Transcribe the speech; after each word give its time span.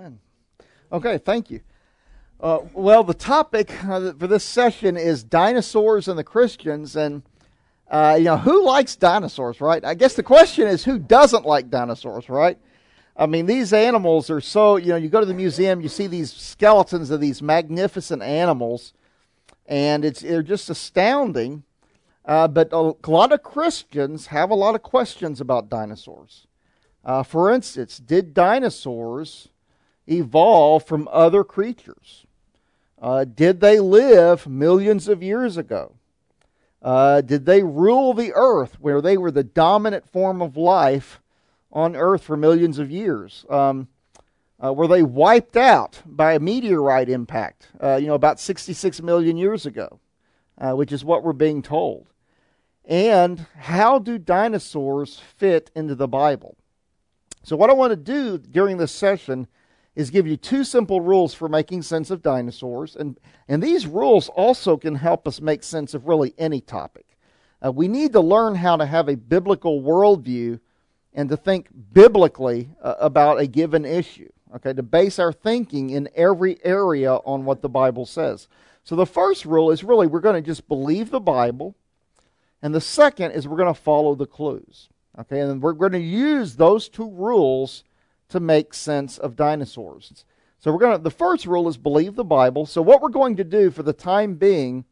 Amen. 0.00 0.18
Okay, 0.90 1.18
thank 1.18 1.50
you. 1.50 1.60
Uh, 2.40 2.60
well, 2.72 3.04
the 3.04 3.12
topic 3.12 3.70
uh, 3.84 4.14
for 4.14 4.26
this 4.26 4.44
session 4.44 4.96
is 4.96 5.22
dinosaurs 5.22 6.08
and 6.08 6.18
the 6.18 6.24
Christians, 6.24 6.96
and 6.96 7.22
uh, 7.90 8.16
you 8.16 8.24
know 8.24 8.38
who 8.38 8.64
likes 8.64 8.96
dinosaurs, 8.96 9.60
right? 9.60 9.84
I 9.84 9.92
guess 9.92 10.14
the 10.14 10.22
question 10.22 10.66
is 10.66 10.86
who 10.86 10.98
doesn't 10.98 11.44
like 11.44 11.68
dinosaurs, 11.68 12.30
right? 12.30 12.56
I 13.14 13.26
mean, 13.26 13.44
these 13.44 13.74
animals 13.74 14.30
are 14.30 14.40
so 14.40 14.76
you 14.76 14.88
know 14.88 14.96
you 14.96 15.10
go 15.10 15.20
to 15.20 15.26
the 15.26 15.34
museum, 15.34 15.82
you 15.82 15.90
see 15.90 16.06
these 16.06 16.32
skeletons 16.32 17.10
of 17.10 17.20
these 17.20 17.42
magnificent 17.42 18.22
animals, 18.22 18.94
and 19.66 20.02
it's 20.02 20.20
they're 20.22 20.42
just 20.42 20.70
astounding. 20.70 21.64
Uh, 22.24 22.48
but 22.48 22.72
a 22.72 22.94
lot 23.06 23.32
of 23.32 23.42
Christians 23.42 24.28
have 24.28 24.50
a 24.50 24.54
lot 24.54 24.74
of 24.74 24.82
questions 24.82 25.42
about 25.42 25.68
dinosaurs. 25.68 26.46
Uh, 27.04 27.22
for 27.22 27.52
instance, 27.52 27.98
did 27.98 28.32
dinosaurs 28.32 29.50
evolve 30.06 30.84
from 30.84 31.08
other 31.10 31.44
creatures? 31.44 32.26
Uh, 33.00 33.24
did 33.24 33.60
they 33.60 33.80
live 33.80 34.46
millions 34.46 35.08
of 35.08 35.22
years 35.22 35.56
ago? 35.56 35.94
Uh, 36.82 37.20
did 37.20 37.46
they 37.46 37.62
rule 37.62 38.14
the 38.14 38.32
earth 38.34 38.78
where 38.80 39.00
they 39.00 39.16
were 39.16 39.30
the 39.30 39.44
dominant 39.44 40.08
form 40.08 40.40
of 40.40 40.56
life 40.56 41.20
on 41.72 41.94
earth 41.94 42.22
for 42.22 42.36
millions 42.36 42.78
of 42.78 42.90
years? 42.90 43.44
Um, 43.48 43.88
uh, 44.62 44.72
were 44.72 44.86
they 44.86 45.02
wiped 45.02 45.56
out 45.56 46.02
by 46.04 46.34
a 46.34 46.40
meteorite 46.40 47.08
impact, 47.08 47.68
uh, 47.82 47.96
you 47.96 48.06
know, 48.06 48.14
about 48.14 48.38
66 48.38 49.00
million 49.00 49.36
years 49.36 49.64
ago, 49.64 50.00
uh, 50.58 50.72
which 50.72 50.92
is 50.92 51.04
what 51.04 51.22
we're 51.22 51.32
being 51.32 51.62
told? 51.62 52.06
And 52.84 53.46
how 53.56 53.98
do 53.98 54.18
dinosaurs 54.18 55.20
fit 55.36 55.70
into 55.74 55.94
the 55.94 56.08
Bible? 56.08 56.56
So, 57.42 57.56
what 57.56 57.70
I 57.70 57.74
want 57.74 57.92
to 57.92 57.96
do 57.96 58.36
during 58.36 58.76
this 58.76 58.92
session 58.92 59.46
is 59.96 60.10
give 60.10 60.26
you 60.26 60.36
two 60.36 60.64
simple 60.64 61.00
rules 61.00 61.34
for 61.34 61.48
making 61.48 61.82
sense 61.82 62.10
of 62.10 62.22
dinosaurs. 62.22 62.96
And, 62.96 63.18
and 63.48 63.62
these 63.62 63.86
rules 63.86 64.28
also 64.28 64.76
can 64.76 64.94
help 64.94 65.26
us 65.26 65.40
make 65.40 65.62
sense 65.62 65.94
of 65.94 66.06
really 66.06 66.34
any 66.38 66.60
topic. 66.60 67.06
Uh, 67.64 67.72
we 67.72 67.88
need 67.88 68.12
to 68.12 68.20
learn 68.20 68.54
how 68.54 68.76
to 68.76 68.86
have 68.86 69.08
a 69.08 69.16
biblical 69.16 69.82
worldview 69.82 70.60
and 71.12 71.28
to 71.28 71.36
think 71.36 71.68
biblically 71.92 72.70
uh, 72.82 72.94
about 73.00 73.40
a 73.40 73.46
given 73.46 73.84
issue. 73.84 74.30
Okay, 74.54 74.72
to 74.72 74.82
base 74.82 75.20
our 75.20 75.32
thinking 75.32 75.90
in 75.90 76.08
every 76.16 76.58
area 76.64 77.14
on 77.14 77.44
what 77.44 77.62
the 77.62 77.68
Bible 77.68 78.04
says. 78.04 78.48
So 78.82 78.96
the 78.96 79.06
first 79.06 79.44
rule 79.44 79.70
is 79.70 79.84
really 79.84 80.08
we're 80.08 80.20
going 80.20 80.42
to 80.42 80.46
just 80.46 80.66
believe 80.66 81.10
the 81.10 81.20
Bible, 81.20 81.76
and 82.60 82.74
the 82.74 82.80
second 82.80 83.30
is 83.30 83.46
we're 83.46 83.56
going 83.56 83.72
to 83.72 83.80
follow 83.80 84.16
the 84.16 84.26
clues. 84.26 84.88
Okay, 85.18 85.40
and 85.40 85.62
we're 85.62 85.72
going 85.72 85.92
to 85.92 86.00
use 86.00 86.56
those 86.56 86.88
two 86.88 87.10
rules 87.10 87.84
to 88.30 88.40
make 88.40 88.74
sense 88.74 89.18
of 89.18 89.36
dinosaurs. 89.36 90.24
So 90.58 90.72
we're 90.72 90.78
going 90.78 90.96
to 90.96 91.02
the 91.02 91.10
first 91.10 91.46
rule 91.46 91.68
is 91.68 91.76
believe 91.76 92.16
the 92.16 92.24
Bible. 92.24 92.66
So 92.66 92.82
what 92.82 93.00
we're 93.00 93.08
going 93.08 93.36
to 93.36 93.44
do 93.44 93.70
for 93.70 93.82
the 93.82 93.92
time 93.92 94.34
being 94.34 94.84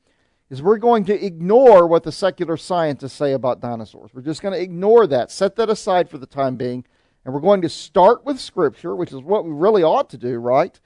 is 0.50 0.62
we're 0.62 0.78
going 0.78 1.04
to 1.04 1.24
ignore 1.24 1.86
what 1.86 2.04
the 2.04 2.12
secular 2.12 2.56
scientists 2.56 3.12
say 3.12 3.32
about 3.32 3.60
dinosaurs. 3.60 4.10
We're 4.14 4.22
just 4.22 4.40
going 4.40 4.54
to 4.54 4.62
ignore 4.62 5.06
that, 5.06 5.30
set 5.30 5.56
that 5.56 5.68
aside 5.68 6.08
for 6.08 6.16
the 6.16 6.26
time 6.26 6.56
being, 6.56 6.84
and 7.24 7.34
we're 7.34 7.40
going 7.40 7.60
to 7.62 7.68
start 7.68 8.24
with 8.24 8.40
scripture, 8.40 8.96
which 8.96 9.12
is 9.12 9.20
what 9.20 9.44
we 9.44 9.50
really 9.50 9.82
ought 9.82 10.08
to 10.10 10.16
do, 10.16 10.38
right? 10.38 10.80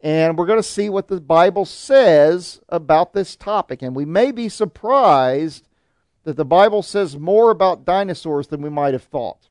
And 0.00 0.36
we're 0.36 0.46
going 0.46 0.58
to 0.58 0.62
see 0.62 0.90
what 0.90 1.08
the 1.08 1.20
Bible 1.20 1.64
says 1.64 2.60
about 2.68 3.14
this 3.14 3.34
topic. 3.34 3.82
And 3.82 3.96
we 3.96 4.04
may 4.04 4.30
be 4.30 4.48
surprised 4.48 5.66
that 6.24 6.36
the 6.36 6.44
Bible 6.44 6.82
says 6.82 7.16
more 7.16 7.50
about 7.50 7.86
dinosaurs 7.86 8.48
than 8.48 8.60
we 8.60 8.68
might 8.68 8.92
have 8.92 9.04
thought. 9.04 9.48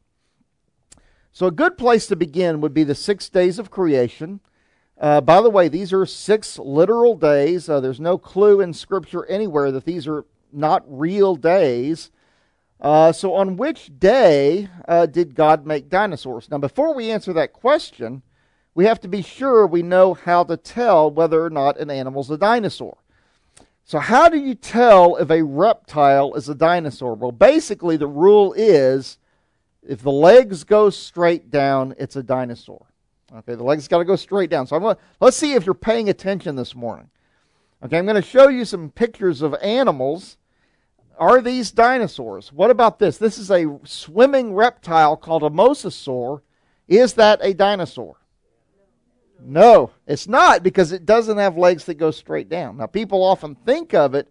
So, 1.32 1.46
a 1.48 1.52
good 1.52 1.78
place 1.78 2.08
to 2.08 2.16
begin 2.16 2.62
would 2.62 2.74
be 2.74 2.84
the 2.84 2.96
six 2.96 3.30
days 3.30 3.60
of 3.60 3.70
creation. 3.70 4.40
Uh, 5.00 5.22
by 5.22 5.42
the 5.42 5.50
way, 5.50 5.68
these 5.68 5.94
are 5.94 6.06
six 6.06 6.58
literal 6.58 7.16
days. 7.16 7.70
Uh, 7.70 7.80
there's 7.80 8.00
no 8.00 8.18
clue 8.18 8.62
in 8.62 8.74
Scripture 8.74 9.26
anywhere 9.28 9.72
that 9.72 9.86
these 9.86 10.08
are 10.08 10.26
not 10.52 10.84
real 10.88 11.36
days. 11.36 12.10
Uh, 12.80 13.12
so, 13.12 13.34
on 13.34 13.58
which 13.58 13.92
day 14.00 14.70
uh, 14.88 15.06
did 15.06 15.36
God 15.36 15.66
make 15.66 15.90
dinosaurs? 15.90 16.50
Now, 16.50 16.58
before 16.58 16.94
we 16.94 17.12
answer 17.12 17.34
that 17.34 17.54
question, 17.54 18.22
we 18.76 18.86
have 18.86 19.00
to 19.02 19.08
be 19.08 19.24
sure 19.24 19.66
we 19.66 19.82
know 19.82 20.14
how 20.14 20.44
to 20.44 20.56
tell 20.56 21.10
whether 21.10 21.44
or 21.44 21.50
not 21.50 21.80
an 21.80 21.90
animal's 21.90 22.30
a 22.30 22.38
dinosaur. 22.38 22.98
So, 23.84 24.00
how 24.00 24.30
do 24.30 24.38
you 24.38 24.54
tell 24.54 25.16
if 25.16 25.32
a 25.32 25.44
reptile 25.44 26.36
is 26.36 26.50
a 26.50 26.54
dinosaur? 26.54 27.16
Well, 27.16 27.32
basically, 27.32 27.98
the 27.98 28.06
rule 28.06 28.54
is 28.54 29.18
if 29.88 30.02
the 30.02 30.12
legs 30.12 30.64
go 30.64 30.90
straight 30.90 31.50
down, 31.50 31.96
it's 31.98 32.16
a 32.16 32.24
dinosaur. 32.24 32.86
Okay, 33.34 33.56
the 33.56 33.64
legs 33.64 33.88
got 33.88 34.00
to 34.00 34.06
go 34.06 34.16
straight 34.16 34.50
down. 34.50 34.68
So, 34.68 34.76
I'm 34.76 34.82
gonna, 34.82 34.98
let's 35.20 35.38
see 35.38 35.54
if 35.54 35.66
you're 35.66 35.76
paying 35.76 36.10
attention 36.10 36.56
this 36.56 36.76
morning. 36.76 37.10
Okay, 37.84 37.98
I'm 37.98 38.06
going 38.06 38.22
to 38.22 38.28
show 38.28 38.48
you 38.48 38.66
some 38.66 38.90
pictures 38.90 39.42
of 39.42 39.56
animals. 39.62 40.38
Are 41.20 41.42
these 41.42 41.72
dinosaurs? 41.72 42.52
What 42.52 42.72
about 42.72 43.00
this? 43.00 43.18
This 43.18 43.38
is 43.38 43.52
a 43.52 43.80
swimming 43.84 44.54
reptile 44.54 45.18
called 45.18 45.44
a 45.44 45.50
mosasaur. 45.50 46.42
Is 46.88 47.14
that 47.14 47.40
a 47.42 47.54
dinosaur? 47.54 48.18
No, 49.40 49.92
it's 50.08 50.28
not 50.28 50.64
because 50.64 50.92
it 50.92 51.06
doesn't 51.06 51.38
have 51.38 51.58
legs 51.58 51.86
that 51.86 51.96
go 51.96 52.12
straight 52.12 52.50
down. 52.50 52.78
Now, 52.78 52.88
people 52.88 53.24
often 53.24 53.56
think 53.56 53.94
of 53.94 54.16
it 54.16 54.28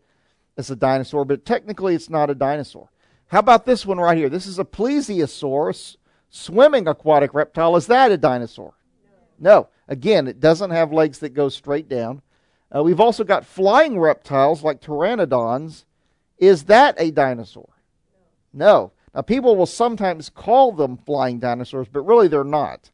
as 0.57 0.71
a 0.71 0.77
dinosaur, 0.77 1.25
but 1.25 1.45
technically 1.45 1.95
it's 1.95 2.11
not 2.11 2.31
a 2.31 2.35
dinosaur. 2.35 2.89
How 3.29 3.41
about 3.41 3.67
this 3.67 3.85
one 3.85 3.99
right 3.99 4.17
here? 4.17 4.29
This 4.29 4.47
is 4.47 4.59
a 4.59 4.65
plesiosaurus, 4.65 5.97
swimming 6.31 6.87
aquatic 6.87 7.35
reptile. 7.35 7.77
Is 7.77 7.87
that 7.89 8.13
a 8.13 8.17
dinosaur? 8.17 8.75
No. 9.39 9.69
Again, 9.89 10.27
it 10.29 10.41
doesn't 10.41 10.71
have 10.71 10.93
legs 10.93 11.19
that 11.21 11.35
go 11.35 11.49
straight 11.49 11.89
down. 11.89 12.23
Uh, 12.75 12.83
we've 12.83 13.01
also 13.01 13.25
got 13.25 13.47
flying 13.47 13.99
reptiles 13.99 14.63
like 14.63 14.81
pteranodons. 14.81 15.85
Is 16.39 16.65
that 16.65 16.95
a 16.99 17.11
dinosaur? 17.11 17.69
No. 18.53 18.67
no. 18.67 18.93
Now, 19.15 19.23
people 19.23 19.57
will 19.57 19.67
sometimes 19.67 20.29
call 20.29 20.73
them 20.73 20.99
flying 20.99 21.39
dinosaurs, 21.39 21.89
but 21.91 22.03
really 22.03 22.29
they're 22.29 22.45
not. 22.45 22.91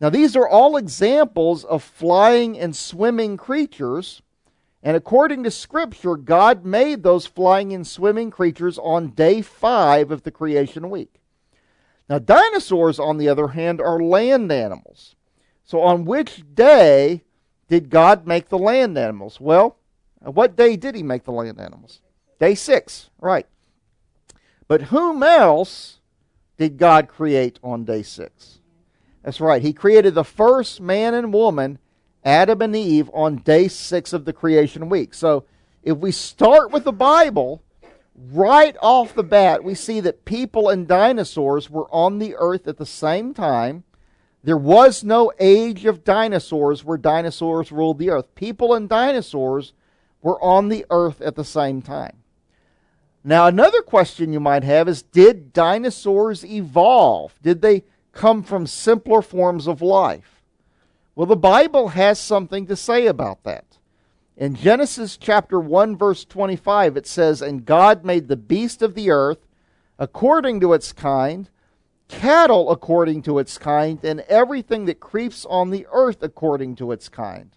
Now, 0.00 0.10
these 0.10 0.34
are 0.34 0.48
all 0.48 0.76
examples 0.76 1.64
of 1.64 1.82
flying 1.82 2.58
and 2.58 2.74
swimming 2.74 3.36
creatures. 3.36 4.22
And 4.82 4.96
according 4.96 5.44
to 5.44 5.50
Scripture, 5.50 6.16
God 6.16 6.64
made 6.64 7.02
those 7.02 7.26
flying 7.26 7.72
and 7.72 7.86
swimming 7.86 8.30
creatures 8.30 8.78
on 8.78 9.10
day 9.10 9.42
five 9.42 10.10
of 10.10 10.22
the 10.22 10.30
creation 10.30 10.88
week. 10.88 11.20
Now, 12.08 12.18
dinosaurs, 12.18 12.98
on 12.98 13.18
the 13.18 13.28
other 13.28 13.48
hand, 13.48 13.80
are 13.80 14.02
land 14.02 14.50
animals. 14.50 15.14
So, 15.64 15.80
on 15.82 16.04
which 16.04 16.42
day 16.54 17.22
did 17.68 17.90
God 17.90 18.26
make 18.26 18.48
the 18.48 18.58
land 18.58 18.98
animals? 18.98 19.40
Well, 19.40 19.76
uh, 20.26 20.30
what 20.32 20.56
day 20.56 20.76
did 20.76 20.96
He 20.96 21.02
make 21.02 21.24
the 21.24 21.30
land 21.30 21.60
animals? 21.60 22.00
Day 22.40 22.54
six, 22.54 23.10
right. 23.20 23.46
But 24.66 24.82
whom 24.82 25.22
else 25.22 26.00
did 26.56 26.78
God 26.78 27.06
create 27.06 27.58
on 27.62 27.84
day 27.84 28.02
six? 28.02 28.58
That's 29.22 29.40
right. 29.40 29.62
He 29.62 29.72
created 29.72 30.14
the 30.14 30.24
first 30.24 30.80
man 30.80 31.14
and 31.14 31.32
woman, 31.32 31.78
Adam 32.24 32.62
and 32.62 32.76
Eve, 32.76 33.10
on 33.14 33.36
day 33.36 33.68
six 33.68 34.12
of 34.12 34.24
the 34.24 34.32
creation 34.32 34.88
week. 34.88 35.14
So 35.14 35.44
if 35.82 35.96
we 35.96 36.12
start 36.12 36.70
with 36.70 36.84
the 36.84 36.92
Bible, 36.92 37.62
right 38.14 38.76
off 38.82 39.14
the 39.14 39.22
bat, 39.22 39.64
we 39.64 39.74
see 39.74 40.00
that 40.00 40.24
people 40.24 40.68
and 40.68 40.86
dinosaurs 40.86 41.70
were 41.70 41.88
on 41.90 42.18
the 42.18 42.34
earth 42.36 42.68
at 42.68 42.76
the 42.76 42.86
same 42.86 43.32
time. 43.32 43.84
There 44.42 44.56
was 44.56 45.04
no 45.04 45.32
age 45.38 45.84
of 45.84 46.04
dinosaurs 46.04 46.84
where 46.84 46.98
dinosaurs 46.98 47.72
ruled 47.72 47.98
the 47.98 48.10
earth. 48.10 48.34
People 48.34 48.74
and 48.74 48.88
dinosaurs 48.88 49.72
were 50.22 50.42
on 50.42 50.68
the 50.68 50.86
earth 50.90 51.20
at 51.20 51.36
the 51.36 51.44
same 51.44 51.82
time. 51.82 52.18
Now, 53.22 53.46
another 53.46 53.82
question 53.82 54.32
you 54.32 54.40
might 54.40 54.64
have 54.64 54.88
is 54.88 55.02
Did 55.02 55.52
dinosaurs 55.52 56.44
evolve? 56.44 57.34
Did 57.42 57.60
they 57.60 57.84
come 58.12 58.42
from 58.42 58.66
simpler 58.66 59.20
forms 59.20 59.66
of 59.66 59.82
life? 59.82 60.39
Well, 61.20 61.26
the 61.26 61.36
Bible 61.36 61.88
has 61.88 62.18
something 62.18 62.64
to 62.64 62.74
say 62.74 63.06
about 63.06 63.42
that. 63.44 63.76
In 64.38 64.54
Genesis 64.54 65.18
chapter 65.18 65.60
1 65.60 65.94
verse 65.94 66.24
25 66.24 66.96
it 66.96 67.06
says, 67.06 67.42
"And 67.42 67.66
God 67.66 68.06
made 68.06 68.28
the 68.28 68.38
beast 68.38 68.80
of 68.80 68.94
the 68.94 69.10
earth 69.10 69.46
according 69.98 70.60
to 70.60 70.72
its 70.72 70.94
kind, 70.94 71.50
cattle 72.08 72.70
according 72.70 73.20
to 73.24 73.38
its 73.38 73.58
kind, 73.58 74.02
and 74.02 74.20
everything 74.30 74.86
that 74.86 74.98
creeps 74.98 75.44
on 75.44 75.68
the 75.68 75.86
earth 75.92 76.22
according 76.22 76.76
to 76.76 76.90
its 76.90 77.10
kind." 77.10 77.50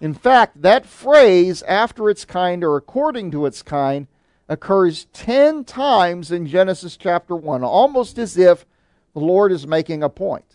In 0.00 0.14
fact, 0.14 0.62
that 0.62 0.86
phrase 0.86 1.62
after 1.64 2.08
its 2.08 2.24
kind 2.24 2.64
or 2.64 2.74
according 2.74 3.32
to 3.32 3.44
its 3.44 3.60
kind 3.60 4.06
occurs 4.48 5.08
10 5.12 5.64
times 5.64 6.32
in 6.32 6.46
Genesis 6.46 6.96
chapter 6.96 7.36
1, 7.36 7.62
almost 7.62 8.18
as 8.18 8.38
if 8.38 8.64
the 9.12 9.20
Lord 9.20 9.52
is 9.52 9.66
making 9.66 10.02
a 10.02 10.08
point. 10.08 10.53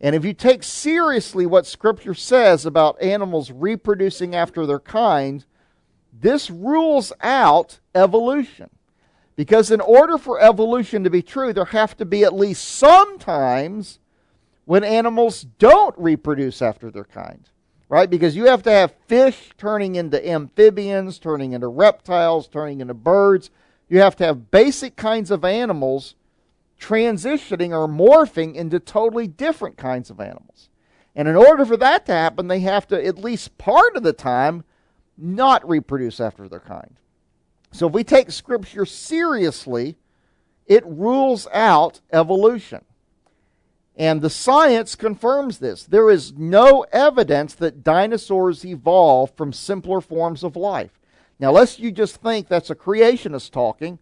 And 0.00 0.14
if 0.14 0.24
you 0.24 0.32
take 0.32 0.62
seriously 0.62 1.44
what 1.44 1.66
Scripture 1.66 2.14
says 2.14 2.64
about 2.64 3.02
animals 3.02 3.50
reproducing 3.50 4.34
after 4.34 4.64
their 4.64 4.78
kind, 4.78 5.44
this 6.12 6.50
rules 6.50 7.12
out 7.20 7.80
evolution. 7.94 8.70
Because 9.34 9.70
in 9.70 9.80
order 9.80 10.18
for 10.18 10.40
evolution 10.40 11.04
to 11.04 11.10
be 11.10 11.22
true, 11.22 11.52
there 11.52 11.66
have 11.66 11.96
to 11.98 12.04
be 12.04 12.24
at 12.24 12.34
least 12.34 12.64
some 12.64 13.18
times 13.18 14.00
when 14.64 14.84
animals 14.84 15.46
don't 15.58 15.94
reproduce 15.96 16.60
after 16.60 16.90
their 16.90 17.04
kind, 17.04 17.48
right? 17.88 18.10
Because 18.10 18.36
you 18.36 18.46
have 18.46 18.62
to 18.64 18.70
have 18.70 18.94
fish 19.06 19.50
turning 19.56 19.94
into 19.94 20.28
amphibians, 20.28 21.18
turning 21.18 21.52
into 21.52 21.68
reptiles, 21.68 22.48
turning 22.48 22.80
into 22.80 22.94
birds. 22.94 23.50
You 23.88 24.00
have 24.00 24.16
to 24.16 24.26
have 24.26 24.50
basic 24.50 24.96
kinds 24.96 25.30
of 25.30 25.44
animals 25.44 26.16
transitioning 26.80 27.70
or 27.70 27.88
morphing 27.88 28.54
into 28.54 28.78
totally 28.78 29.26
different 29.26 29.76
kinds 29.76 30.10
of 30.10 30.20
animals. 30.20 30.68
And 31.14 31.26
in 31.26 31.36
order 31.36 31.64
for 31.64 31.76
that 31.76 32.06
to 32.06 32.12
happen, 32.12 32.48
they 32.48 32.60
have 32.60 32.86
to, 32.88 33.04
at 33.04 33.18
least 33.18 33.58
part 33.58 33.96
of 33.96 34.02
the 34.02 34.12
time, 34.12 34.64
not 35.16 35.68
reproduce 35.68 36.20
after 36.20 36.48
their 36.48 36.60
kind. 36.60 36.96
So 37.72 37.88
if 37.88 37.92
we 37.92 38.04
take 38.04 38.30
Scripture 38.30 38.86
seriously, 38.86 39.96
it 40.66 40.86
rules 40.86 41.48
out 41.52 42.00
evolution. 42.12 42.84
And 43.96 44.22
the 44.22 44.30
science 44.30 44.94
confirms 44.94 45.58
this. 45.58 45.82
There 45.82 46.08
is 46.08 46.32
no 46.34 46.86
evidence 46.92 47.54
that 47.54 47.82
dinosaurs 47.82 48.64
evolved 48.64 49.36
from 49.36 49.52
simpler 49.52 50.00
forms 50.00 50.44
of 50.44 50.54
life. 50.54 51.00
Now, 51.40 51.50
lest 51.50 51.80
you 51.80 51.90
just 51.90 52.22
think 52.22 52.46
that's 52.46 52.70
a 52.70 52.76
creationist 52.76 53.50
talking, 53.50 53.98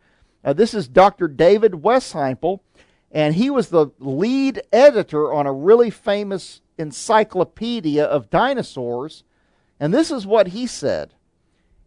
uh, 0.47 0.53
this 0.53 0.75
is 0.75 0.87
Dr. 0.87 1.27
David 1.27 1.73
Weishampel, 1.73 2.61
and 3.11 3.35
he 3.35 3.51
was 3.51 3.69
the 3.69 3.89
lead 3.99 4.63
editor 4.73 5.33
on 5.33 5.45
a 5.45 5.53
really 5.53 5.91
famous 5.91 6.61
encyclopedia 6.79 8.05
of 8.05 8.31
dinosaurs. 8.31 9.25
And 9.81 9.93
this 9.93 10.13
is 10.13 10.25
what 10.25 10.49
he 10.49 10.69
said. 10.69 11.15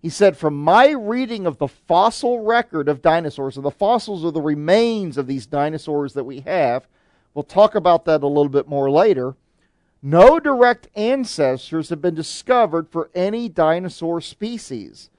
He 0.02 0.10
said, 0.10 0.36
From 0.36 0.62
my 0.62 0.90
reading 0.90 1.46
of 1.46 1.58
the 1.58 1.70
fossil 1.70 2.44
record 2.44 2.90
of 2.90 3.02
dinosaurs, 3.02 3.56
and 3.56 3.66
the 3.66 3.72
fossils 3.72 4.26
are 4.26 4.32
the 4.32 4.42
remains 4.42 5.18
of 5.18 5.26
these 5.26 5.46
dinosaurs 5.46 6.14
that 6.14 6.26
we 6.26 6.42
have, 6.42 6.86
we'll 7.34 7.44
talk 7.44 7.76
about 7.76 8.04
that 8.06 8.24
a 8.24 8.28
little 8.28 8.50
bit 8.50 8.68
more 8.68 8.92
later. 8.92 9.38
No 10.02 10.38
direct 10.38 10.90
ancestors 10.96 11.90
have 11.90 12.02
been 12.02 12.16
discovered 12.16 12.90
for 12.90 13.10
any 13.16 13.48
dinosaur 13.48 14.20
species. 14.20 15.10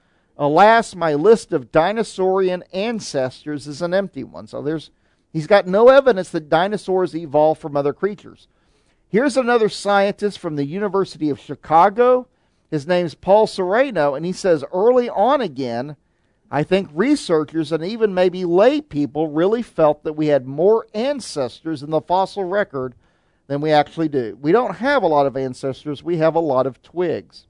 Alas, 0.41 0.95
my 0.95 1.13
list 1.13 1.53
of 1.53 1.71
dinosaurian 1.71 2.63
ancestors 2.73 3.67
is 3.67 3.83
an 3.83 3.93
empty 3.93 4.23
one. 4.23 4.47
So 4.47 4.63
there's 4.63 4.89
he's 5.31 5.45
got 5.45 5.67
no 5.67 5.89
evidence 5.89 6.29
that 6.29 6.49
dinosaurs 6.49 7.15
evolved 7.15 7.61
from 7.61 7.77
other 7.77 7.93
creatures. 7.93 8.47
Here's 9.07 9.37
another 9.37 9.69
scientist 9.69 10.39
from 10.39 10.55
the 10.55 10.65
University 10.65 11.29
of 11.29 11.39
Chicago. 11.39 12.27
His 12.71 12.87
name's 12.87 13.13
Paul 13.13 13.45
Sereno, 13.45 14.15
and 14.15 14.25
he 14.25 14.31
says 14.31 14.65
early 14.73 15.07
on 15.09 15.41
again, 15.41 15.95
I 16.49 16.63
think 16.63 16.89
researchers 16.91 17.71
and 17.71 17.85
even 17.85 18.11
maybe 18.11 18.43
lay 18.43 18.81
people 18.81 19.27
really 19.27 19.61
felt 19.61 20.03
that 20.03 20.13
we 20.13 20.27
had 20.27 20.47
more 20.47 20.87
ancestors 20.95 21.83
in 21.83 21.91
the 21.91 22.01
fossil 22.01 22.45
record 22.45 22.95
than 23.45 23.61
we 23.61 23.71
actually 23.71 24.09
do. 24.09 24.39
We 24.41 24.51
don't 24.51 24.77
have 24.77 25.03
a 25.03 25.07
lot 25.07 25.27
of 25.27 25.37
ancestors, 25.37 26.01
we 26.01 26.17
have 26.17 26.33
a 26.33 26.39
lot 26.39 26.65
of 26.65 26.81
twigs. 26.81 27.45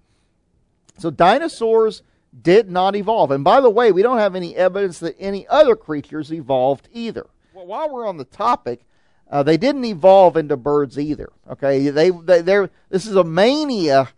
So 0.98 1.10
dinosaurs 1.10 2.04
did 2.40 2.70
not 2.70 2.96
evolve. 2.96 3.32
And 3.32 3.44
by 3.44 3.62
the 3.62 3.70
way, 3.70 3.92
we 3.92 4.02
don't 4.02 4.18
have 4.18 4.36
any 4.36 4.56
evidence 4.56 5.00
that 5.00 5.16
any 5.20 5.48
other 5.48 5.76
creatures 5.76 6.32
evolved 6.32 6.88
either. 6.94 7.28
Well, 7.54 7.66
while 7.66 7.90
we're 7.90 8.08
on 8.08 8.18
the 8.18 8.26
topic, 8.26 8.86
uh, 9.30 9.44
they 9.44 9.58
didn't 9.58 9.86
evolve 9.86 10.38
into 10.38 10.58
birds 10.58 11.00
either. 11.00 11.32
Okay, 11.50 11.90
they 11.90 12.10
they 12.10 12.42
they 12.42 12.68
this 12.90 13.06
is 13.06 13.16
a 13.16 13.24
mania 13.24 14.10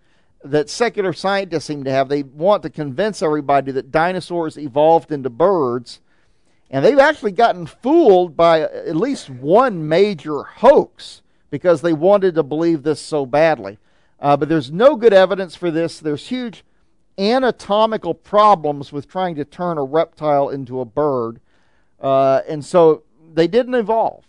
that 0.44 0.70
secular 0.70 1.14
scientists 1.14 1.66
seem 1.66 1.84
to 1.84 1.92
have. 1.92 2.10
They 2.10 2.24
want 2.24 2.64
to 2.64 2.70
convince 2.70 3.22
everybody 3.22 3.72
that 3.72 3.92
dinosaurs 3.92 4.58
evolved 4.58 5.12
into 5.12 5.30
birds, 5.30 6.02
and 6.70 6.84
they've 6.84 7.00
actually 7.00 7.32
gotten 7.32 7.66
fooled 7.66 8.36
by 8.36 8.62
at 8.62 8.96
least 8.96 9.30
one 9.30 9.88
major 9.88 10.44
hoax 10.44 11.22
because 11.50 11.82
they 11.82 11.94
wanted 11.94 12.34
to 12.36 12.44
believe 12.44 12.82
this 12.82 13.00
so 13.00 13.26
badly. 13.26 13.78
Uh, 14.20 14.36
but 14.36 14.50
there's 14.50 14.72
no 14.72 14.96
good 14.96 15.14
evidence 15.14 15.56
for 15.56 15.70
this. 15.70 16.00
There's 16.00 16.28
huge 16.28 16.64
anatomical 17.18 18.14
problems 18.14 18.92
with 18.92 19.08
trying 19.08 19.36
to 19.36 19.46
turn 19.46 19.78
a 19.78 19.84
reptile 19.84 20.50
into 20.50 20.80
a 20.80 20.86
bird, 20.86 21.40
uh, 22.00 22.42
and 22.48 22.64
so 22.64 23.04
they 23.34 23.48
didn't 23.48 23.76
evolve. 23.76 24.26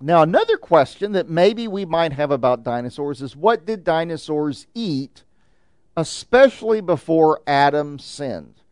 Now, 0.00 0.22
another 0.22 0.56
question 0.56 1.12
that 1.12 1.28
maybe 1.28 1.68
we 1.68 1.84
might 1.84 2.12
have 2.12 2.32
about 2.32 2.64
dinosaurs 2.64 3.22
is 3.22 3.36
what 3.36 3.64
did 3.64 3.84
dinosaurs 3.84 4.66
eat, 4.74 5.22
especially 5.96 6.80
before 6.80 7.40
Adam 7.46 8.00
sinned? 8.00 8.62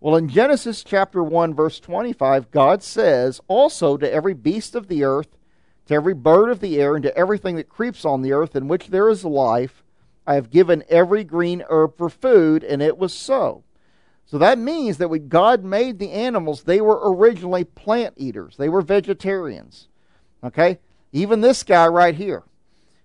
Well, 0.00 0.16
in 0.16 0.28
Genesis 0.28 0.82
chapter 0.82 1.22
1, 1.22 1.54
verse 1.54 1.78
25, 1.78 2.50
God 2.50 2.82
says, 2.82 3.40
Also 3.46 3.96
to 3.98 4.12
every 4.12 4.34
beast 4.34 4.74
of 4.74 4.88
the 4.88 5.04
earth, 5.04 5.36
to 5.86 5.94
every 5.94 6.14
bird 6.14 6.50
of 6.50 6.60
the 6.60 6.80
air, 6.80 6.96
and 6.96 7.02
to 7.04 7.16
everything 7.16 7.54
that 7.56 7.68
creeps 7.68 8.04
on 8.04 8.22
the 8.22 8.32
earth 8.32 8.56
in 8.56 8.66
which 8.66 8.88
there 8.88 9.08
is 9.08 9.24
life, 9.24 9.79
I 10.30 10.34
have 10.34 10.50
given 10.50 10.84
every 10.88 11.24
green 11.24 11.64
herb 11.68 11.96
for 11.96 12.08
food, 12.08 12.62
and 12.62 12.80
it 12.80 12.96
was 12.96 13.12
so. 13.12 13.64
So 14.26 14.38
that 14.38 14.60
means 14.60 14.98
that 14.98 15.08
when 15.08 15.26
God 15.26 15.64
made 15.64 15.98
the 15.98 16.12
animals, 16.12 16.62
they 16.62 16.80
were 16.80 17.00
originally 17.02 17.64
plant 17.64 18.14
eaters, 18.16 18.56
they 18.56 18.68
were 18.68 18.80
vegetarians. 18.80 19.88
Okay? 20.44 20.78
Even 21.10 21.40
this 21.40 21.64
guy 21.64 21.88
right 21.88 22.14
here. 22.14 22.44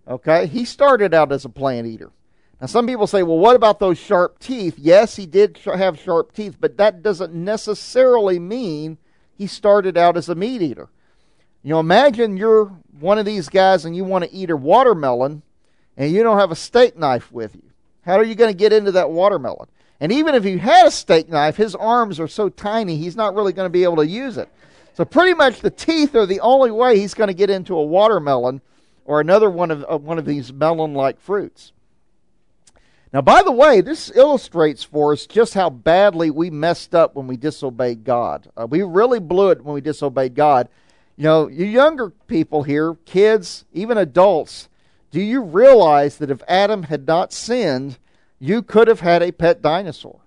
Okay? 0.08 0.46
He 0.46 0.66
started 0.66 1.16
out 1.16 1.32
as 1.32 1.46
a 1.46 1.50
plant 1.50 1.88
eater. 1.88 2.12
Now, 2.62 2.68
some 2.68 2.86
people 2.86 3.08
say, 3.08 3.24
well, 3.24 3.40
what 3.40 3.56
about 3.56 3.80
those 3.80 3.98
sharp 3.98 4.38
teeth? 4.38 4.76
Yes, 4.78 5.16
he 5.16 5.26
did 5.26 5.58
have 5.58 6.00
sharp 6.00 6.32
teeth, 6.32 6.58
but 6.60 6.78
that 6.78 7.02
doesn't 7.02 7.34
necessarily 7.34 8.38
mean 8.38 9.00
he 9.36 9.48
started 9.48 9.98
out 9.98 10.16
as 10.16 10.30
a 10.30 10.36
meat 10.36 10.62
eater. 10.62 10.90
You 11.64 11.72
know, 11.72 11.80
imagine 11.80 12.38
you're 12.38 12.66
one 13.00 13.18
of 13.18 13.26
these 13.26 13.50
guys 13.50 13.84
and 13.84 13.96
you 13.96 14.04
want 14.04 14.26
to 14.26 14.32
eat 14.32 14.52
a 14.52 14.56
watermelon 14.56 15.42
and 15.98 16.12
you 16.12 16.24
don't 16.24 16.40
have 16.40 16.52
a 16.52 16.56
steak 16.56 16.98
knife 16.98 17.32
with 17.32 17.56
you. 17.56 17.64
How 18.04 18.16
are 18.16 18.24
you 18.24 18.36
going 18.36 18.52
to 18.52 18.58
get 18.58 18.74
into 18.74 18.92
that 18.94 19.10
watermelon? 19.10 19.68
And 20.00 20.12
even 20.12 20.36
if 20.36 20.46
you 20.46 20.60
had 20.60 20.88
a 20.88 20.92
steak 20.92 21.30
knife, 21.30 21.56
his 21.56 21.74
arms 21.74 22.20
are 22.20 22.28
so 22.28 22.50
tiny, 22.50 22.98
he's 22.98 23.16
not 23.16 23.34
really 23.34 23.54
going 23.54 23.66
to 23.66 23.72
be 23.72 23.84
able 23.84 23.98
to 23.98 24.08
use 24.08 24.38
it. 24.38 24.50
So 24.94 25.06
pretty 25.06 25.34
much 25.34 25.62
the 25.62 25.70
teeth 25.70 26.16
are 26.16 26.26
the 26.26 26.40
only 26.42 26.72
way 26.72 27.00
he's 27.00 27.14
going 27.14 27.28
to 27.30 27.34
get 27.34 27.50
into 27.50 27.76
a 27.76 27.84
watermelon 27.84 28.62
or 29.06 29.22
another 29.22 29.50
one 29.50 29.72
of 29.72 29.86
uh, 29.90 29.98
one 29.98 30.18
of 30.18 30.26
these 30.26 30.52
melon-like 30.52 31.20
fruits. 31.20 31.72
Now, 33.14 33.22
by 33.22 33.44
the 33.44 33.52
way, 33.52 33.80
this 33.82 34.12
illustrates 34.14 34.84
for 34.84 35.14
us 35.14 35.26
just 35.26 35.54
how 35.54 35.70
badly 35.70 36.30
we 36.32 36.50
messed 36.50 36.94
up 36.94 37.16
when 37.16 37.28
we 37.28 37.38
disobeyed 37.38 38.04
God. 38.04 38.50
Uh, 38.58 38.68
we 38.70 38.82
really 38.84 39.20
blew 39.20 39.52
it 39.52 39.64
when 39.64 39.74
we 39.74 39.82
disobeyed 39.82 40.36
God. 40.36 40.68
You 41.16 41.24
know, 41.24 41.48
you 41.48 41.66
younger 41.66 42.10
people 42.10 42.64
here, 42.64 42.96
kids, 43.06 43.64
even 43.72 43.98
adults, 43.98 44.68
do 45.16 45.22
you 45.22 45.44
realize 45.44 46.18
that 46.18 46.30
if 46.30 46.44
Adam 46.46 46.84
had 46.84 47.08
not 47.08 47.32
sinned, 47.32 47.98
you 48.38 48.62
could 48.62 48.90
have 48.90 49.00
had 49.00 49.24
a 49.24 49.32
pet 49.32 49.62
dinosaur? 49.62 50.20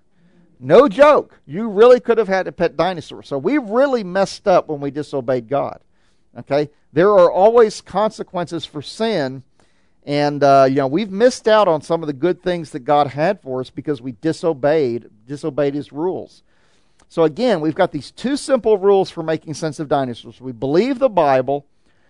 No 0.59 0.87
joke. 0.87 1.39
You 1.45 1.69
really 1.69 1.99
could 1.99 2.17
have 2.17 2.27
had 2.27 2.47
a 2.47 2.51
pet 2.51 2.75
dinosaur. 2.75 3.21
So 3.21 3.37
we 3.37 3.59
really 3.59 4.03
messed 4.03 4.47
up 4.47 4.67
when 4.67 4.79
we 4.79 4.89
disobeyed 4.89 5.47
God. 5.47 5.81
Okay? 6.39 6.71
There 6.91 7.11
are 7.11 7.31
always 7.31 7.81
consequences 7.81 8.65
for 8.65 8.81
sin. 8.81 9.43
And, 10.07 10.43
uh, 10.43 10.65
you 10.67 10.77
know, 10.77 10.87
we've 10.87 11.11
missed 11.11 11.47
out 11.47 11.67
on 11.67 11.83
some 11.83 12.01
of 12.01 12.07
the 12.07 12.13
good 12.13 12.41
things 12.41 12.71
that 12.71 12.79
God 12.79 13.05
had 13.05 13.43
for 13.43 13.61
us 13.61 13.69
because 13.69 14.01
we 14.01 14.13
disobeyed, 14.13 15.07
disobeyed 15.27 15.75
His 15.75 15.93
rules. 15.93 16.41
So 17.09 17.25
again, 17.25 17.61
we've 17.61 17.75
got 17.75 17.91
these 17.91 18.09
two 18.09 18.35
simple 18.35 18.79
rules 18.79 19.11
for 19.11 19.21
making 19.21 19.53
sense 19.53 19.79
of 19.79 19.87
dinosaurs. 19.87 20.41
We 20.41 20.51
believe 20.51 20.97
the 20.97 21.09
Bible, 21.09 21.67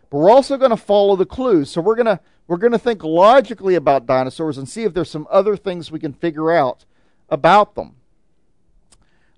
but 0.09 0.17
we're 0.17 0.31
also 0.31 0.57
going 0.57 0.71
to 0.71 0.77
follow 0.77 1.15
the 1.15 1.25
clues. 1.25 1.69
So 1.69 1.81
we're 1.81 1.95
going 1.95 2.05
to 2.05 2.19
we're 2.47 2.57
going 2.57 2.71
to 2.71 2.79
think 2.79 3.03
logically 3.03 3.75
about 3.75 4.07
dinosaurs 4.07 4.57
and 4.57 4.67
see 4.67 4.83
if 4.83 4.93
there's 4.93 5.11
some 5.11 5.27
other 5.29 5.55
things 5.55 5.91
we 5.91 5.99
can 5.99 6.13
figure 6.13 6.51
out 6.51 6.85
about 7.29 7.75
them. 7.75 7.95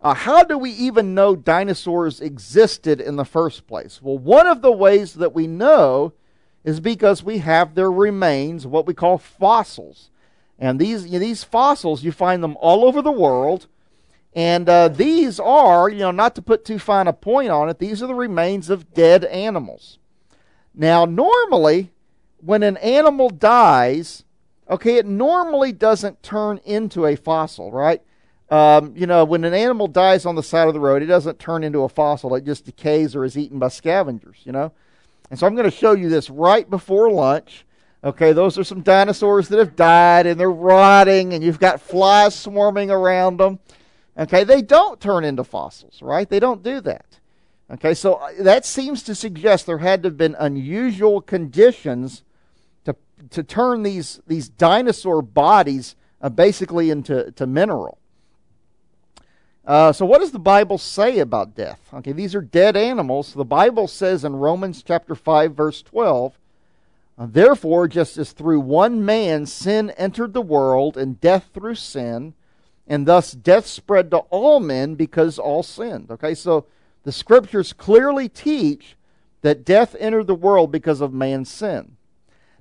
Uh, 0.01 0.13
how 0.13 0.43
do 0.43 0.57
we 0.57 0.71
even 0.71 1.13
know 1.13 1.35
dinosaurs 1.35 2.21
existed 2.21 3.01
in 3.01 3.17
the 3.17 3.25
first 3.25 3.67
place? 3.67 4.01
Well, 4.01 4.17
one 4.17 4.47
of 4.47 4.61
the 4.61 4.71
ways 4.71 5.15
that 5.15 5.33
we 5.33 5.45
know 5.45 6.13
is 6.63 6.79
because 6.79 7.23
we 7.23 7.39
have 7.39 7.75
their 7.75 7.91
remains, 7.91 8.65
what 8.65 8.87
we 8.87 8.93
call 8.93 9.17
fossils. 9.17 10.09
And 10.57 10.79
these, 10.79 11.05
you 11.05 11.13
know, 11.13 11.19
these 11.19 11.43
fossils, 11.43 12.03
you 12.03 12.11
find 12.11 12.43
them 12.43 12.55
all 12.61 12.85
over 12.85 13.01
the 13.01 13.11
world. 13.11 13.67
And 14.33 14.69
uh, 14.69 14.87
these 14.87 15.39
are, 15.39 15.89
you 15.89 15.99
know, 15.99 16.11
not 16.11 16.35
to 16.35 16.41
put 16.41 16.63
too 16.63 16.79
fine 16.79 17.07
a 17.07 17.13
point 17.13 17.49
on 17.49 17.67
it, 17.67 17.79
these 17.79 18.01
are 18.01 18.07
the 18.07 18.15
remains 18.15 18.69
of 18.69 18.93
dead 18.93 19.25
animals. 19.25 19.99
Now, 20.73 21.05
normally, 21.05 21.91
when 22.39 22.63
an 22.63 22.77
animal 22.77 23.29
dies, 23.29 24.23
okay, 24.69 24.97
it 24.97 25.05
normally 25.05 25.71
doesn't 25.71 26.23
turn 26.23 26.59
into 26.65 27.05
a 27.05 27.15
fossil, 27.15 27.71
right? 27.71 28.01
Um, 28.49 28.93
you 28.95 29.07
know, 29.07 29.23
when 29.23 29.43
an 29.45 29.53
animal 29.53 29.87
dies 29.87 30.25
on 30.25 30.35
the 30.35 30.43
side 30.43 30.67
of 30.67 30.73
the 30.73 30.79
road, 30.79 31.01
it 31.01 31.05
doesn't 31.05 31.39
turn 31.39 31.63
into 31.63 31.83
a 31.83 31.89
fossil. 31.89 32.35
It 32.35 32.45
just 32.45 32.65
decays 32.65 33.15
or 33.15 33.23
is 33.23 33.37
eaten 33.37 33.59
by 33.59 33.69
scavengers, 33.69 34.39
you 34.43 34.51
know. 34.51 34.73
And 35.29 35.39
so 35.39 35.47
I'm 35.47 35.55
going 35.55 35.69
to 35.69 35.75
show 35.75 35.93
you 35.93 36.09
this 36.09 36.29
right 36.29 36.69
before 36.69 37.09
lunch. 37.09 37.65
Okay, 38.03 38.33
those 38.33 38.57
are 38.57 38.63
some 38.63 38.81
dinosaurs 38.81 39.47
that 39.49 39.59
have 39.59 39.75
died 39.75 40.25
and 40.25 40.39
they're 40.39 40.51
rotting 40.51 41.33
and 41.33 41.43
you've 41.43 41.59
got 41.59 41.79
flies 41.79 42.35
swarming 42.35 42.91
around 42.91 43.37
them. 43.37 43.59
Okay, 44.17 44.43
they 44.43 44.61
don't 44.61 44.99
turn 44.99 45.23
into 45.23 45.43
fossils, 45.43 46.01
right? 46.01 46.27
They 46.27 46.39
don't 46.39 46.63
do 46.63 46.81
that. 46.81 47.19
Okay, 47.71 47.93
so 47.93 48.15
uh, 48.15 48.31
that 48.39 48.65
seems 48.65 49.01
to 49.03 49.15
suggest 49.15 49.65
there 49.65 49.77
had 49.77 50.03
to 50.03 50.09
have 50.09 50.17
been 50.17 50.35
unusual 50.37 51.21
conditions 51.21 52.23
to 52.83 52.95
to 53.29 53.43
turn 53.43 53.83
these, 53.83 54.19
these 54.27 54.49
dinosaur 54.49 55.21
bodies 55.21 55.95
uh, 56.21 56.27
basically 56.27 56.89
into 56.89 57.31
to 57.31 57.47
mineral. 57.47 57.97
Uh, 59.65 59.93
so, 59.93 60.05
what 60.05 60.19
does 60.19 60.31
the 60.31 60.39
Bible 60.39 60.77
say 60.77 61.19
about 61.19 61.55
death? 61.55 61.79
Okay, 61.93 62.11
these 62.11 62.35
are 62.35 62.41
dead 62.41 62.75
animals. 62.75 63.33
The 63.33 63.45
Bible 63.45 63.87
says 63.87 64.25
in 64.25 64.35
Romans 64.35 64.83
chapter 64.83 65.15
5, 65.15 65.53
verse 65.53 65.81
12, 65.83 66.37
uh, 67.17 67.27
Therefore, 67.29 67.87
just 67.87 68.17
as 68.17 68.31
through 68.31 68.59
one 68.59 69.05
man 69.05 69.45
sin 69.45 69.91
entered 69.91 70.33
the 70.33 70.41
world, 70.41 70.97
and 70.97 71.21
death 71.21 71.51
through 71.53 71.75
sin, 71.75 72.33
and 72.87 73.05
thus 73.05 73.31
death 73.31 73.67
spread 73.67 74.09
to 74.11 74.17
all 74.17 74.59
men 74.59 74.95
because 74.95 75.39
all 75.39 75.63
sinned. 75.63 76.09
Okay, 76.09 76.33
so 76.33 76.65
the 77.03 77.11
scriptures 77.11 77.73
clearly 77.73 78.29
teach 78.29 78.95
that 79.41 79.65
death 79.65 79.95
entered 79.99 80.27
the 80.27 80.35
world 80.35 80.71
because 80.71 81.01
of 81.01 81.13
man's 81.13 81.49
sin. 81.49 81.97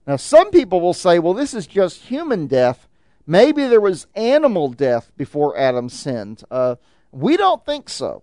Now, 0.07 0.17
some 0.17 0.51
people 0.51 0.81
will 0.81 0.95
say, 0.95 1.19
well, 1.19 1.35
this 1.35 1.55
is 1.55 1.67
just 1.67 2.03
human 2.03 2.47
death. 2.47 2.89
Maybe 3.27 3.67
there 3.67 3.81
was 3.81 4.07
animal 4.15 4.69
death 4.71 5.13
before 5.17 5.57
Adam 5.57 5.89
sinned. 5.89 6.43
Uh, 6.51 6.77
we 7.13 7.37
don't 7.37 7.65
think 7.65 7.89
so. 7.89 8.23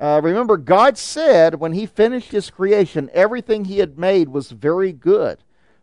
Uh, 0.00 0.20
remember, 0.22 0.56
God 0.56 0.96
said 0.96 1.56
when 1.56 1.72
He 1.72 1.86
finished 1.86 2.30
His 2.30 2.50
creation, 2.50 3.10
everything 3.12 3.64
He 3.64 3.78
had 3.78 3.98
made 3.98 4.28
was 4.28 4.50
very 4.50 4.92
good. 4.92 5.38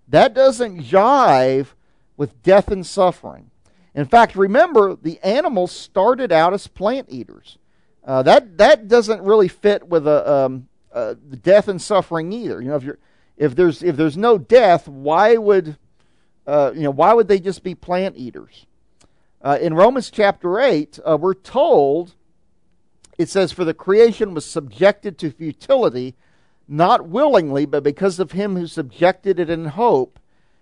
That 0.07 0.33
doesn't 0.33 0.83
jive 0.83 1.67
with 2.15 2.41
death 2.43 2.69
and 2.69 2.85
suffering. 2.85 3.49
In 3.95 4.05
fact, 4.05 4.35
remember, 4.35 4.95
the 4.95 5.19
animals 5.23 5.71
started 5.71 6.31
out 6.31 6.53
as 6.53 6.67
plant 6.67 7.07
eaters. 7.09 7.57
Uh, 8.05 8.21
that 8.23 8.57
that 8.57 8.87
doesn't 8.87 9.21
really 9.21 9.47
fit 9.47 9.87
with 9.87 10.07
a 10.07 10.31
um, 10.31 10.67
uh, 10.91 11.15
death 11.41 11.67
and 11.67 11.81
suffering 11.81 12.33
either. 12.33 12.61
You 12.61 12.69
know, 12.69 12.75
if 12.75 12.83
you're 12.83 12.99
if 13.37 13.55
there's 13.55 13.81
if 13.81 13.95
there's 13.95 14.17
no 14.17 14.37
death, 14.37 14.87
why 14.87 15.37
would 15.37 15.77
uh, 16.45 16.71
you 16.75 16.81
know 16.81 16.91
why 16.91 17.13
would 17.13 17.27
they 17.27 17.39
just 17.39 17.63
be 17.63 17.75
plant 17.75 18.17
eaters? 18.17 18.65
Uh, 19.41 19.57
in 19.61 19.73
Romans 19.73 20.09
chapter 20.11 20.59
eight, 20.59 20.99
uh, 21.05 21.17
we're 21.17 21.33
told 21.33 22.15
it 23.17 23.29
says, 23.29 23.51
"For 23.53 23.63
the 23.63 23.73
creation 23.73 24.33
was 24.33 24.45
subjected 24.45 25.17
to 25.19 25.31
futility, 25.31 26.15
not 26.67 27.07
willingly, 27.07 27.65
but 27.65 27.83
because 27.83 28.19
of 28.19 28.33
him 28.33 28.57
who 28.57 28.67
subjected 28.67 29.39
it 29.39 29.49
in 29.49 29.65
hope, 29.65 30.19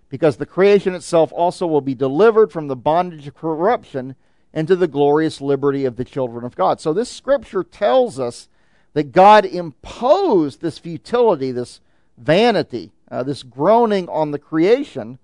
because 0.08 0.36
the 0.36 0.46
creation 0.46 0.94
itself 0.94 1.32
also 1.32 1.66
will 1.66 1.80
be 1.80 1.94
delivered 1.94 2.52
from 2.52 2.68
the 2.68 2.76
bondage 2.76 3.26
of 3.26 3.34
corruption." 3.34 4.14
Into 4.54 4.76
the 4.76 4.88
glorious 4.88 5.40
liberty 5.40 5.84
of 5.84 5.96
the 5.96 6.04
children 6.04 6.44
of 6.44 6.56
God. 6.56 6.80
So 6.80 6.92
this 6.92 7.10
scripture 7.10 7.64
tells 7.64 8.18
us 8.18 8.48
that 8.92 9.12
God 9.12 9.44
imposed 9.44 10.60
this 10.60 10.78
futility, 10.78 11.52
this 11.52 11.80
vanity, 12.18 12.92
uh, 13.10 13.22
this 13.22 13.42
groaning 13.42 14.08
on 14.08 14.30
the 14.30 14.38
creation. 14.38 15.18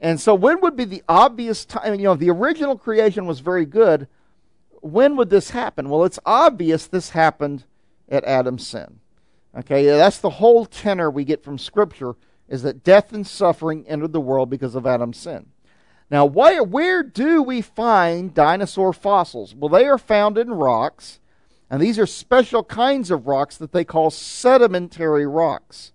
And 0.00 0.20
so, 0.20 0.34
when 0.34 0.60
would 0.60 0.76
be 0.76 0.84
the 0.84 1.02
obvious 1.08 1.64
time? 1.64 1.94
You 1.94 2.04
know, 2.04 2.14
the 2.14 2.30
original 2.30 2.76
creation 2.76 3.26
was 3.26 3.40
very 3.40 3.64
good. 3.64 4.08
When 4.80 5.16
would 5.16 5.30
this 5.30 5.50
happen? 5.50 5.88
Well, 5.88 6.04
it's 6.04 6.18
obvious 6.26 6.86
this 6.86 7.10
happened 7.10 7.64
at 8.08 8.24
Adam's 8.24 8.66
sin. 8.66 8.98
Okay, 9.56 9.84
that's 9.84 10.18
the 10.18 10.30
whole 10.30 10.66
tenor 10.66 11.10
we 11.10 11.24
get 11.24 11.44
from 11.44 11.58
Scripture 11.58 12.14
is 12.48 12.62
that 12.62 12.82
death 12.82 13.12
and 13.12 13.26
suffering 13.26 13.86
entered 13.86 14.12
the 14.12 14.20
world 14.20 14.50
because 14.50 14.74
of 14.74 14.86
Adam's 14.86 15.18
sin. 15.18 15.51
Now, 16.12 16.26
where, 16.26 16.62
where 16.62 17.02
do 17.02 17.42
we 17.42 17.62
find 17.62 18.34
dinosaur 18.34 18.92
fossils? 18.92 19.54
Well, 19.54 19.70
they 19.70 19.86
are 19.86 19.96
found 19.96 20.36
in 20.36 20.52
rocks, 20.52 21.20
and 21.70 21.80
these 21.80 21.98
are 21.98 22.04
special 22.04 22.62
kinds 22.62 23.10
of 23.10 23.26
rocks 23.26 23.56
that 23.56 23.72
they 23.72 23.82
call 23.82 24.10
sedimentary 24.10 25.26
rocks. 25.26 25.92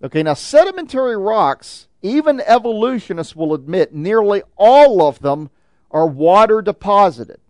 Okay, 0.00 0.22
now 0.22 0.34
sedimentary 0.34 1.16
rocks, 1.16 1.88
even 2.02 2.40
evolutionists 2.42 3.34
will 3.34 3.52
admit 3.52 3.92
nearly 3.92 4.44
all 4.56 5.02
of 5.02 5.18
them 5.18 5.50
are 5.90 6.06
water 6.06 6.62
deposited. 6.62 7.40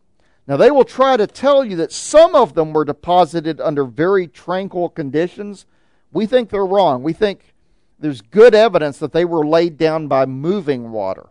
Now, 0.46 0.56
they 0.56 0.70
will 0.70 0.84
try 0.84 1.18
to 1.18 1.26
tell 1.26 1.62
you 1.62 1.76
that 1.76 1.92
some 1.92 2.34
of 2.34 2.54
them 2.54 2.72
were 2.72 2.86
deposited 2.86 3.60
under 3.60 3.84
very 3.84 4.26
tranquil 4.26 4.88
conditions. 4.88 5.66
We 6.10 6.24
think 6.24 6.48
they're 6.48 6.64
wrong. 6.64 7.02
We 7.02 7.12
think 7.12 7.52
there's 7.98 8.22
good 8.22 8.54
evidence 8.54 8.96
that 8.96 9.12
they 9.12 9.26
were 9.26 9.46
laid 9.46 9.76
down 9.76 10.08
by 10.08 10.24
moving 10.24 10.90
water. 10.90 11.26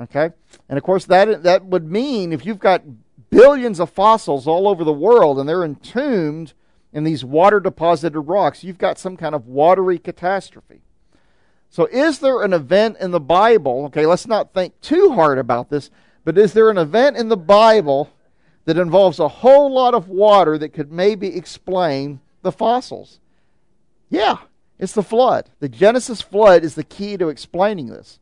Okay? 0.00 0.30
And 0.68 0.76
of 0.76 0.84
course, 0.84 1.04
that, 1.06 1.42
that 1.42 1.64
would 1.64 1.90
mean 1.90 2.32
if 2.32 2.44
you've 2.44 2.58
got 2.58 2.82
billions 3.30 3.80
of 3.80 3.90
fossils 3.90 4.46
all 4.46 4.68
over 4.68 4.84
the 4.84 4.92
world 4.92 5.38
and 5.38 5.48
they're 5.48 5.64
entombed 5.64 6.52
in 6.92 7.04
these 7.04 7.24
water 7.24 7.60
deposited 7.60 8.18
rocks, 8.20 8.64
you've 8.64 8.78
got 8.78 8.98
some 8.98 9.16
kind 9.16 9.34
of 9.34 9.46
watery 9.46 9.98
catastrophe. 9.98 10.80
So, 11.68 11.86
is 11.86 12.20
there 12.20 12.42
an 12.42 12.52
event 12.52 12.98
in 13.00 13.10
the 13.10 13.20
Bible? 13.20 13.86
Okay, 13.86 14.06
let's 14.06 14.28
not 14.28 14.54
think 14.54 14.80
too 14.80 15.12
hard 15.12 15.38
about 15.38 15.70
this, 15.70 15.90
but 16.24 16.38
is 16.38 16.52
there 16.52 16.70
an 16.70 16.78
event 16.78 17.16
in 17.16 17.28
the 17.28 17.36
Bible 17.36 18.10
that 18.64 18.78
involves 18.78 19.18
a 19.18 19.26
whole 19.26 19.72
lot 19.72 19.92
of 19.92 20.08
water 20.08 20.56
that 20.56 20.72
could 20.72 20.92
maybe 20.92 21.36
explain 21.36 22.20
the 22.42 22.52
fossils? 22.52 23.18
Yeah, 24.08 24.36
it's 24.78 24.92
the 24.92 25.02
flood. 25.02 25.50
The 25.58 25.68
Genesis 25.68 26.22
flood 26.22 26.62
is 26.62 26.76
the 26.76 26.84
key 26.84 27.16
to 27.16 27.28
explaining 27.28 27.88
this. 27.88 28.20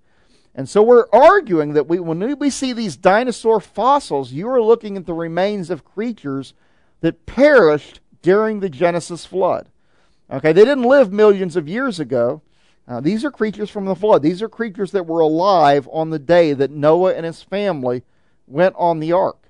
And 0.54 0.68
so 0.68 0.82
we're 0.82 1.08
arguing 1.12 1.72
that 1.72 1.88
we, 1.88 1.98
when 1.98 2.38
we 2.38 2.50
see 2.50 2.72
these 2.72 2.96
dinosaur 2.96 3.58
fossils, 3.58 4.32
you 4.32 4.48
are 4.48 4.62
looking 4.62 4.96
at 4.96 5.06
the 5.06 5.14
remains 5.14 5.70
of 5.70 5.84
creatures 5.84 6.52
that 7.00 7.24
perished 7.24 8.00
during 8.20 8.60
the 8.60 8.68
Genesis 8.68 9.24
flood. 9.24 9.68
Okay, 10.30 10.52
they 10.52 10.64
didn't 10.64 10.84
live 10.84 11.12
millions 11.12 11.56
of 11.56 11.68
years 11.68 11.98
ago. 11.98 12.42
Uh, 12.86 13.00
these 13.00 13.24
are 13.24 13.30
creatures 13.30 13.70
from 13.70 13.84
the 13.84 13.94
flood. 13.94 14.22
These 14.22 14.42
are 14.42 14.48
creatures 14.48 14.90
that 14.92 15.06
were 15.06 15.20
alive 15.20 15.88
on 15.90 16.10
the 16.10 16.18
day 16.18 16.52
that 16.52 16.70
Noah 16.70 17.14
and 17.14 17.24
his 17.24 17.42
family 17.42 18.02
went 18.46 18.74
on 18.76 18.98
the 18.98 19.12
ark. 19.12 19.48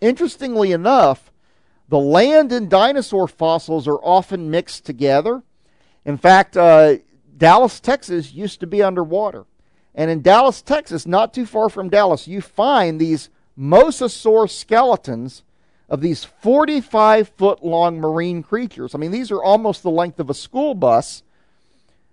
Interestingly 0.00 0.72
enough, 0.72 1.32
the 1.88 1.98
land 1.98 2.52
and 2.52 2.68
dinosaur 2.68 3.28
fossils 3.28 3.86
are 3.86 4.02
often 4.02 4.50
mixed 4.50 4.84
together. 4.84 5.42
In 6.04 6.16
fact, 6.16 6.56
uh, 6.56 6.96
Dallas, 7.36 7.80
Texas 7.80 8.32
used 8.32 8.60
to 8.60 8.66
be 8.66 8.82
underwater. 8.82 9.46
And 9.94 10.10
in 10.10 10.22
Dallas, 10.22 10.62
Texas, 10.62 11.06
not 11.06 11.34
too 11.34 11.46
far 11.46 11.68
from 11.68 11.88
Dallas, 11.88 12.28
you 12.28 12.40
find 12.40 13.00
these 13.00 13.30
mosasaur 13.58 14.48
skeletons 14.48 15.42
of 15.88 16.00
these 16.00 16.24
45 16.24 17.28
foot 17.30 17.64
long 17.64 17.98
marine 17.98 18.42
creatures. 18.42 18.94
I 18.94 18.98
mean, 18.98 19.10
these 19.10 19.30
are 19.30 19.42
almost 19.42 19.82
the 19.82 19.90
length 19.90 20.20
of 20.20 20.30
a 20.30 20.34
school 20.34 20.74
bus. 20.74 21.22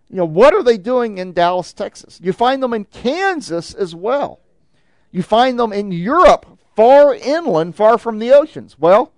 You 0.09 0.17
know, 0.17 0.25
what 0.25 0.53
are 0.53 0.63
they 0.63 0.77
doing 0.77 1.17
in 1.17 1.33
Dallas, 1.33 1.73
Texas? 1.73 2.19
You 2.23 2.31
find 2.31 2.63
them 2.63 2.73
in 2.73 2.85
Kansas 2.85 3.73
as 3.73 3.93
well. 3.93 4.39
You 5.11 5.23
find 5.23 5.59
them 5.59 5.73
in 5.73 5.91
Europe, 5.91 6.45
far 6.75 7.13
inland, 7.13 7.75
far 7.75 7.97
from 7.97 8.19
the 8.19 8.31
oceans. 8.31 8.77
Well, 8.79 9.11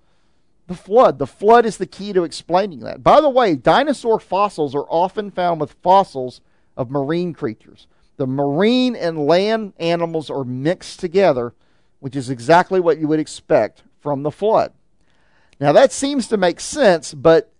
the 0.67 0.75
flood. 0.75 1.17
The 1.17 1.27
flood 1.27 1.65
is 1.65 1.77
the 1.77 1.85
key 1.85 2.13
to 2.13 2.23
explaining 2.23 2.79
that. 2.81 3.03
By 3.03 3.21
the 3.21 3.29
way, 3.29 3.55
dinosaur 3.55 4.19
fossils 4.19 4.75
are 4.75 4.85
often 4.89 5.31
found 5.31 5.61
with 5.61 5.75
fossils 5.81 6.41
of 6.75 6.91
marine 6.91 7.33
creatures. 7.33 7.87
The 8.17 8.27
marine 8.27 8.95
and 8.95 9.25
land 9.25 9.73
animals 9.79 10.29
are 10.29 10.43
mixed 10.43 10.99
together, 10.99 11.53
which 11.99 12.15
is 12.15 12.29
exactly 12.29 12.79
what 12.79 12.97
you 12.97 13.07
would 13.07 13.19
expect 13.19 13.83
from 13.99 14.23
the 14.23 14.31
flood. 14.31 14.73
Now, 15.59 15.71
that 15.71 15.91
seems 15.91 16.27
to 16.27 16.37
make 16.37 16.59
sense, 16.59 17.13
but 17.13 17.51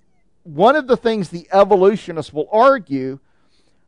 one 0.43 0.75
of 0.75 0.87
the 0.87 0.97
things 0.97 1.29
the 1.29 1.47
evolutionists 1.51 2.33
will 2.33 2.47
argue, 2.51 3.19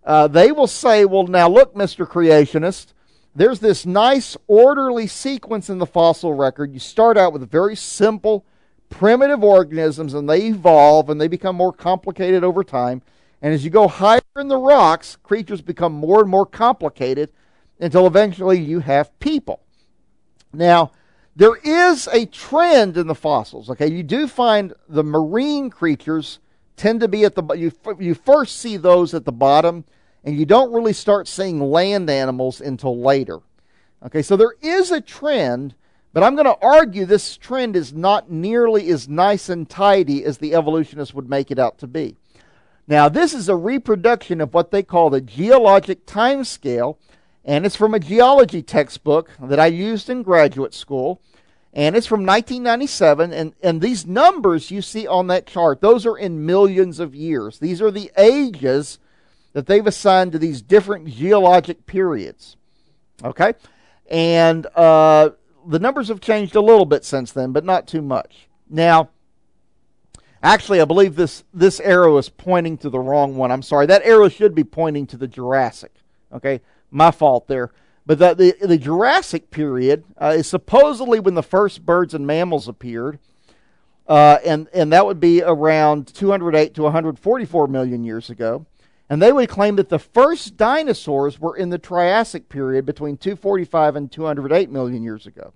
uh, 0.04 0.28
they 0.28 0.52
will 0.52 0.68
say, 0.68 1.06
well, 1.06 1.28
now 1.28 1.48
look, 1.48 1.76
Mr. 1.76 2.08
Creationist, 2.08 2.94
there's 3.36 3.60
this 3.60 3.86
nice 3.86 4.36
orderly 4.48 5.08
sequence 5.08 5.70
in 5.70 5.78
the 5.78 5.86
fossil 5.86 6.34
record. 6.34 6.74
You 6.74 6.80
start 6.80 7.18
out 7.18 7.34
with 7.34 7.50
very 7.50 7.76
simple, 7.76 8.46
primitive 8.90 9.44
organisms, 9.44 10.14
and 10.14 10.28
they 10.28 10.48
evolve 10.48 11.10
and 11.10 11.22
they 11.22 11.28
become 11.28 11.56
more 11.56 11.74
complicated 11.74 12.44
over 12.44 12.64
time. 12.64 13.02
And 13.41 13.53
as 13.53 13.63
you 13.63 13.69
go 13.69 13.88
higher 13.88 14.22
in 14.38 14.48
the 14.48 14.58
rocks, 14.58 15.17
creatures 15.24 15.62
become 15.62 15.93
more 15.93 16.22
and 16.22 16.29
more 16.29 16.46
complicated 16.46 17.31
until 17.79 18.05
eventually 18.05 18.60
you 18.60 18.79
have 18.79 19.17
people. 19.19 19.62
Now, 20.51 20.91
there 21.36 21.55
is 21.63 22.08
a 22.08 22.25
trend 22.25 22.98
in 22.98 23.08
the 23.08 23.15
fossils. 23.15 23.69
Okay, 23.69 23.89
you 23.89 24.03
do 24.03 24.27
find 24.27 24.74
the 24.89 25.03
marine 25.03 25.69
creatures 25.69 26.39
tend 26.75 27.00
to 27.01 27.08
be 27.08 27.24
at 27.24 27.36
the 27.36 27.43
you 27.53 27.72
you 28.00 28.13
first 28.13 28.58
see 28.58 28.77
those 28.77 29.13
at 29.13 29.25
the 29.25 29.31
bottom, 29.31 29.86
and 30.24 30.38
you 30.38 30.46
don't 30.46 30.74
really 30.74 30.93
start 30.93 31.27
seeing 31.27 31.60
land 31.60 32.10
animals 32.10 32.60
until 32.60 33.00
later. 33.00 33.39
Okay, 34.05 34.22
so 34.22 34.36
there 34.36 34.55
is 34.62 34.91
a 34.91 35.01
trend, 35.01 35.75
but 36.13 36.24
I'm 36.24 36.36
going 36.36 36.46
to 36.46 36.58
argue 36.62 37.05
this 37.05 37.38
trend 37.38 37.75
is 37.75 37.93
not 37.93 38.29
nearly 38.31 38.89
as 38.89 39.08
nice 39.08 39.50
and 39.50 39.69
tidy 39.69 40.24
as 40.25 40.38
the 40.38 40.55
evolutionists 40.55 41.13
would 41.13 41.29
make 41.29 41.51
it 41.51 41.60
out 41.60 41.77
to 41.79 41.88
be. 41.88 42.17
Now, 42.89 43.08
this 43.08 43.34
is 43.34 43.48
a 43.48 43.55
reproduction 43.55 44.41
of 44.41 44.53
what 44.53 44.72
they 44.72 44.84
call 44.84 45.10
the 45.10 45.22
geologic 45.22 46.05
time 46.05 46.43
scale 46.43 47.00
and 47.46 47.65
it's 47.65 47.75
from 47.75 47.93
a 47.93 48.00
geology 48.00 48.62
textbook 48.62 49.31
that 49.39 49.60
I 49.60 49.67
used 49.67 50.10
in 50.10 50.24
graduate 50.24 50.74
school. 50.74 51.22
And 51.74 51.96
it's 51.96 52.08
from 52.08 52.25
1997. 52.25 53.31
And, 53.31 53.53
and 53.63 53.81
these 53.81 54.05
numbers 54.05 54.72
you 54.72 54.81
see 54.81 55.08
on 55.08 55.27
that 55.27 55.48
chart, 55.48 55.81
those 55.81 56.05
are 56.05 56.17
in 56.17 56.46
millions 56.46 57.00
of 57.00 57.15
years. 57.15 57.60
These 57.60 57.81
are 57.81 57.91
the 57.91 58.12
ages 58.17 59.00
that 59.53 59.67
they've 59.67 59.86
assigned 59.86 60.31
to 60.34 60.39
these 60.39 60.62
different 60.62 61.08
geologic 61.08 61.86
periods. 61.86 62.55
Okay? 63.24 63.53
And 64.10 64.65
uh, 64.75 65.31
the 65.67 65.79
numbers 65.79 66.10
have 66.10 66.22
changed 66.22 66.55
a 66.55 66.62
little 66.62 66.86
bit 66.86 67.05
since 67.05 67.31
then, 67.31 67.51
but 67.51 67.65
not 67.65 67.88
too 67.88 68.01
much. 68.01 68.48
Now, 68.69 69.10
actually, 70.43 70.81
I 70.81 70.86
believe 70.86 71.15
this, 71.15 71.43
this 71.53 71.79
arrow 71.79 72.17
is 72.17 72.29
pointing 72.29 72.77
to 72.79 72.89
the 72.89 73.00
wrong 73.00 73.36
one. 73.36 73.51
I'm 73.51 73.62
sorry. 73.62 73.86
That 73.86 74.03
arrow 74.03 74.29
should 74.29 74.55
be 74.55 74.63
pointing 74.63 75.08
to 75.08 75.17
the 75.17 75.27
Jurassic. 75.27 75.93
Okay? 76.34 76.62
My 76.91 77.12
fault 77.12 77.48
there. 77.48 77.72
But 78.05 78.19
the, 78.19 78.34
the, 78.34 78.67
the 78.67 78.77
Jurassic 78.77 79.51
period 79.51 80.03
uh, 80.19 80.34
is 80.38 80.48
supposedly 80.48 81.19
when 81.19 81.36
the 81.36 81.43
first 81.43 81.86
birds 81.86 82.13
and 82.13 82.25
mammals 82.25 82.67
appeared. 82.67 83.19
Uh, 84.08 84.39
and, 84.43 84.67
and 84.74 84.91
that 84.91 85.05
would 85.05 85.19
be 85.19 85.43
around 85.43 86.08
208 86.08 86.74
to 86.74 86.81
144 86.81 87.67
million 87.67 88.03
years 88.03 88.31
ago. 88.31 88.65
And 89.10 89.22
they 89.22 89.31
would 89.31 89.50
claim 89.50 89.75
that 89.75 89.89
the 89.89 90.00
first 90.00 90.58
dinosaurs 90.58 91.39
were 91.39 91.55
in 91.55 91.69
the 91.69 91.77
Triassic 91.77 92.50
period 92.50 92.86
between 92.86 93.17
245 93.17 93.96
and 93.96 94.12
208 94.12 94.69
million 94.69 95.03
years 95.03 95.27
ago. 95.27 95.53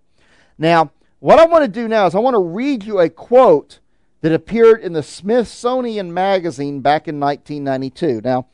Now, 0.57 0.91
what 1.19 1.39
I 1.39 1.45
want 1.45 1.63
to 1.63 1.67
do 1.67 1.87
now 1.87 2.05
is 2.05 2.15
I 2.15 2.19
want 2.19 2.35
to 2.35 2.39
read 2.39 2.83
you 2.83 2.99
a 2.99 3.09
quote 3.09 3.79
that 4.23 4.33
appeared 4.33 4.81
in 4.81 4.93
the 4.93 5.03
Smithsonian 5.03 6.11
Magazine 6.11 6.79
back 6.79 7.07
in 7.07 7.19
1992. 7.19 8.21
Now, 8.23 8.47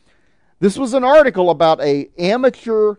this 0.59 0.77
was 0.77 0.93
an 0.93 1.05
article 1.05 1.49
about 1.49 1.81
a 1.81 2.09
amateur 2.17 2.95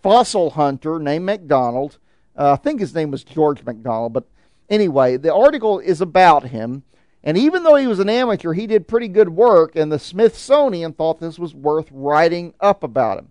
fossil 0.00 0.50
hunter 0.50 1.00
named 1.00 1.26
McDonald. 1.26 1.98
Uh, 2.36 2.52
I 2.52 2.56
think 2.56 2.78
his 2.78 2.94
name 2.94 3.10
was 3.10 3.24
George 3.24 3.64
McDonald, 3.64 4.12
but 4.12 4.28
anyway, 4.70 5.16
the 5.16 5.34
article 5.34 5.80
is 5.80 6.00
about 6.00 6.44
him 6.44 6.84
and 7.26 7.38
even 7.38 7.62
though 7.62 7.76
he 7.76 7.86
was 7.86 8.00
an 8.00 8.10
amateur, 8.10 8.52
he 8.52 8.66
did 8.66 8.86
pretty 8.86 9.08
good 9.08 9.30
work, 9.30 9.74
and 9.74 9.90
the 9.90 9.98
Smithsonian 9.98 10.92
thought 10.92 11.20
this 11.20 11.38
was 11.38 11.54
worth 11.54 11.88
writing 11.90 12.52
up 12.60 12.82
about 12.82 13.18
him. 13.18 13.28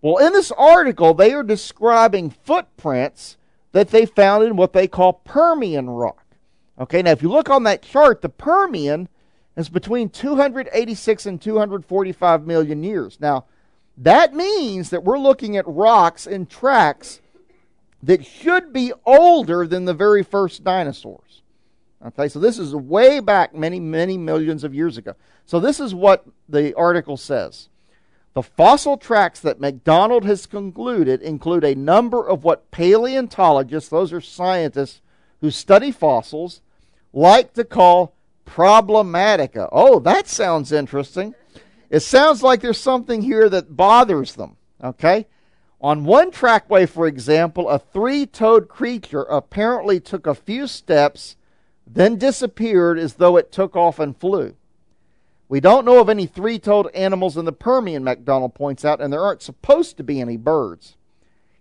Well, 0.00 0.24
in 0.24 0.32
this 0.32 0.52
article, 0.52 1.14
they 1.14 1.32
are 1.32 1.42
describing 1.42 2.30
footprints 2.30 3.36
that 3.72 3.88
they 3.88 4.06
found 4.06 4.44
in 4.44 4.54
what 4.54 4.72
they 4.72 4.86
call 4.86 5.14
Permian 5.14 5.90
rock. 5.90 6.23
Okay, 6.78 7.02
now 7.02 7.10
if 7.10 7.22
you 7.22 7.28
look 7.28 7.50
on 7.50 7.62
that 7.64 7.82
chart, 7.82 8.20
the 8.22 8.28
Permian 8.28 9.08
is 9.56 9.68
between 9.68 10.08
286 10.08 11.26
and 11.26 11.40
245 11.40 12.46
million 12.46 12.82
years. 12.82 13.18
Now, 13.20 13.44
that 13.96 14.34
means 14.34 14.90
that 14.90 15.04
we're 15.04 15.18
looking 15.18 15.56
at 15.56 15.66
rocks 15.68 16.26
and 16.26 16.50
tracks 16.50 17.20
that 18.02 18.26
should 18.26 18.72
be 18.72 18.92
older 19.06 19.66
than 19.66 19.84
the 19.84 19.94
very 19.94 20.22
first 20.22 20.64
dinosaurs. 20.64 21.42
Okay, 22.04 22.28
so 22.28 22.38
this 22.38 22.58
is 22.58 22.74
way 22.74 23.20
back 23.20 23.54
many, 23.54 23.80
many 23.80 24.18
millions 24.18 24.62
of 24.64 24.74
years 24.74 24.98
ago. 24.98 25.14
So 25.46 25.58
this 25.58 25.80
is 25.80 25.94
what 25.94 26.26
the 26.48 26.74
article 26.74 27.16
says. 27.16 27.68
The 28.34 28.42
fossil 28.42 28.98
tracks 28.98 29.40
that 29.40 29.60
McDonald 29.60 30.24
has 30.24 30.44
concluded 30.44 31.22
include 31.22 31.64
a 31.64 31.76
number 31.76 32.28
of 32.28 32.42
what 32.42 32.70
paleontologists, 32.72 33.88
those 33.88 34.12
are 34.12 34.20
scientists 34.20 35.00
who 35.44 35.50
study 35.50 35.92
fossils, 35.92 36.62
like 37.12 37.52
to 37.52 37.64
call 37.64 38.14
problematica. 38.46 39.68
Oh, 39.70 39.98
that 39.98 40.26
sounds 40.26 40.72
interesting. 40.72 41.34
It 41.90 42.00
sounds 42.00 42.42
like 42.42 42.62
there's 42.62 42.78
something 42.78 43.20
here 43.20 43.50
that 43.50 43.76
bothers 43.76 44.36
them. 44.36 44.56
Okay? 44.82 45.26
On 45.82 46.06
one 46.06 46.30
trackway, 46.30 46.86
for 46.86 47.06
example, 47.06 47.68
a 47.68 47.78
three 47.78 48.24
toed 48.24 48.68
creature 48.68 49.24
apparently 49.24 50.00
took 50.00 50.26
a 50.26 50.34
few 50.34 50.66
steps 50.66 51.36
then 51.86 52.16
disappeared 52.16 52.98
as 52.98 53.14
though 53.14 53.36
it 53.36 53.52
took 53.52 53.76
off 53.76 53.98
and 53.98 54.16
flew. 54.16 54.56
We 55.50 55.60
don't 55.60 55.84
know 55.84 56.00
of 56.00 56.08
any 56.08 56.24
three 56.24 56.58
toed 56.58 56.90
animals 56.94 57.36
in 57.36 57.44
the 57.44 57.52
Permian, 57.52 58.02
McDonald 58.02 58.54
points 58.54 58.82
out, 58.82 59.02
and 59.02 59.12
there 59.12 59.20
aren't 59.20 59.42
supposed 59.42 59.98
to 59.98 60.02
be 60.02 60.22
any 60.22 60.38
birds. 60.38 60.96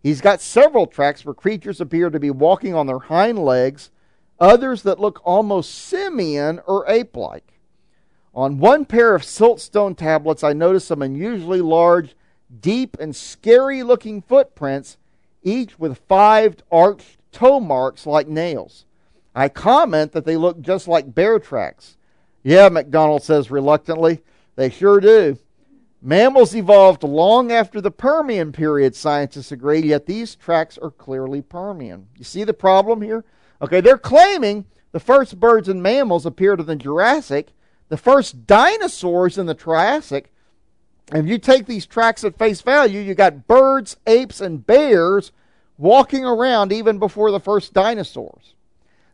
He's 0.04 0.20
got 0.20 0.42
several 0.42 0.86
tracks 0.86 1.24
where 1.24 1.34
creatures 1.34 1.80
appear 1.80 2.10
to 2.10 2.20
be 2.20 2.30
walking 2.30 2.76
on 2.76 2.88
their 2.88 3.00
hind 3.00 3.40
legs, 3.40 3.90
others 4.38 4.84
that 4.84 5.00
look 5.00 5.22
almost 5.24 5.74
simian 5.74 6.60
or 6.68 6.86
ape 6.90 7.16
like. 7.16 7.62
On 8.36 8.58
one 8.58 8.84
pair 8.84 9.16
of 9.16 9.22
siltstone 9.22 9.96
tablets, 9.96 10.44
I 10.44 10.52
noticed 10.52 10.88
some 10.88 11.02
unusually 11.02 11.62
large, 11.62 12.16
deep, 12.60 12.98
and 13.00 13.16
scary 13.16 13.82
looking 13.82 14.22
footprints, 14.22 14.98
each 15.42 15.80
with 15.80 16.02
five 16.10 16.58
arched 16.70 17.18
toe 17.32 17.62
marks 17.62 18.06
like 18.06 18.28
nails. 18.28 18.86
I 19.34 19.48
comment 19.48 20.12
that 20.12 20.26
they 20.26 20.36
look 20.36 20.60
just 20.60 20.88
like 20.88 21.16
bear 21.16 21.40
tracks. 21.40 21.96
Yeah, 22.44 22.68
McDonald 22.68 23.24
says 23.24 23.50
reluctantly, 23.50 24.22
they 24.56 24.70
sure 24.70 25.00
do. 25.00 25.38
Mammals 26.06 26.54
evolved 26.54 27.04
long 27.04 27.50
after 27.50 27.80
the 27.80 27.90
Permian 27.90 28.52
period, 28.52 28.94
scientists 28.94 29.54
agree, 29.54 29.80
yet 29.80 30.06
these 30.06 30.36
tracks 30.36 30.78
are 30.78 30.92
clearly 30.92 31.42
Permian. 31.42 32.08
You 32.18 32.26
see 32.26 32.44
the 32.44 32.54
problem 32.54 33.02
here? 33.02 33.24
Okay, 33.62 33.80
they're 33.80 33.98
claiming 33.98 34.66
the 34.92 35.00
first 35.00 35.40
birds 35.40 35.70
and 35.70 35.82
mammals 35.82 36.26
appeared 36.26 36.60
in 36.60 36.66
the 36.66 36.76
Jurassic, 36.76 37.54
the 37.88 37.96
first 37.96 38.46
dinosaurs 38.46 39.38
in 39.38 39.46
the 39.46 39.54
Triassic. 39.54 40.30
And 41.14 41.24
if 41.24 41.32
you 41.32 41.38
take 41.38 41.68
these 41.68 41.86
tracks 41.86 42.26
at 42.26 42.38
face 42.38 42.60
value, 42.60 43.00
you 43.00 43.16
got 43.16 43.48
birds, 43.48 43.96
apes, 44.06 44.42
and 44.42 44.66
bears 44.66 45.32
walking 45.78 46.26
around 46.26 46.74
even 46.74 47.00
before 47.00 47.32
the 47.32 47.40
first 47.40 47.74
dinosaurs. 47.74 48.56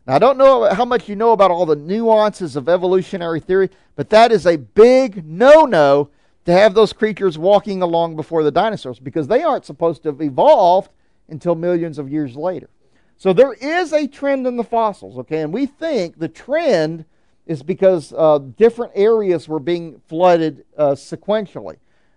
Now, 0.08 0.16
I 0.16 0.18
don't 0.18 0.38
know 0.38 0.64
how 0.74 0.84
much 0.84 1.08
you 1.08 1.14
know 1.14 1.30
about 1.30 1.52
all 1.52 1.66
the 1.66 1.76
nuances 1.76 2.56
of 2.56 2.68
evolutionary 2.68 3.38
theory, 3.38 3.70
but 3.94 4.10
that 4.10 4.32
is 4.32 4.44
a 4.44 4.56
big 4.56 5.24
no 5.24 5.66
no 5.66 6.10
to 6.46 6.52
have 6.52 6.74
those 6.74 6.92
creatures 6.92 7.38
walking 7.38 7.82
along 7.82 8.16
before 8.16 8.42
the 8.42 8.50
dinosaurs 8.50 8.98
because 8.98 9.28
they 9.28 9.42
aren't 9.42 9.64
supposed 9.64 10.02
to 10.02 10.08
have 10.10 10.20
evolved 10.20 10.90
until 11.28 11.54
millions 11.54 11.98
of 11.98 12.10
years 12.10 12.36
later. 12.36 12.70
So 13.16 13.32
there 13.32 13.52
is 13.52 13.92
a 13.92 14.06
trend 14.06 14.46
in 14.46 14.56
the 14.56 14.64
fossils, 14.64 15.18
okay, 15.18 15.42
and 15.42 15.52
we 15.52 15.66
think 15.66 16.18
the 16.18 16.28
trend 16.28 17.04
is 17.46 17.62
because 17.62 18.14
uh, 18.16 18.38
different 18.56 18.92
areas 18.94 19.48
were 19.48 19.58
being 19.58 20.00
flooded 20.08 20.64
uh, 20.78 20.92
sequentially. 20.92 21.76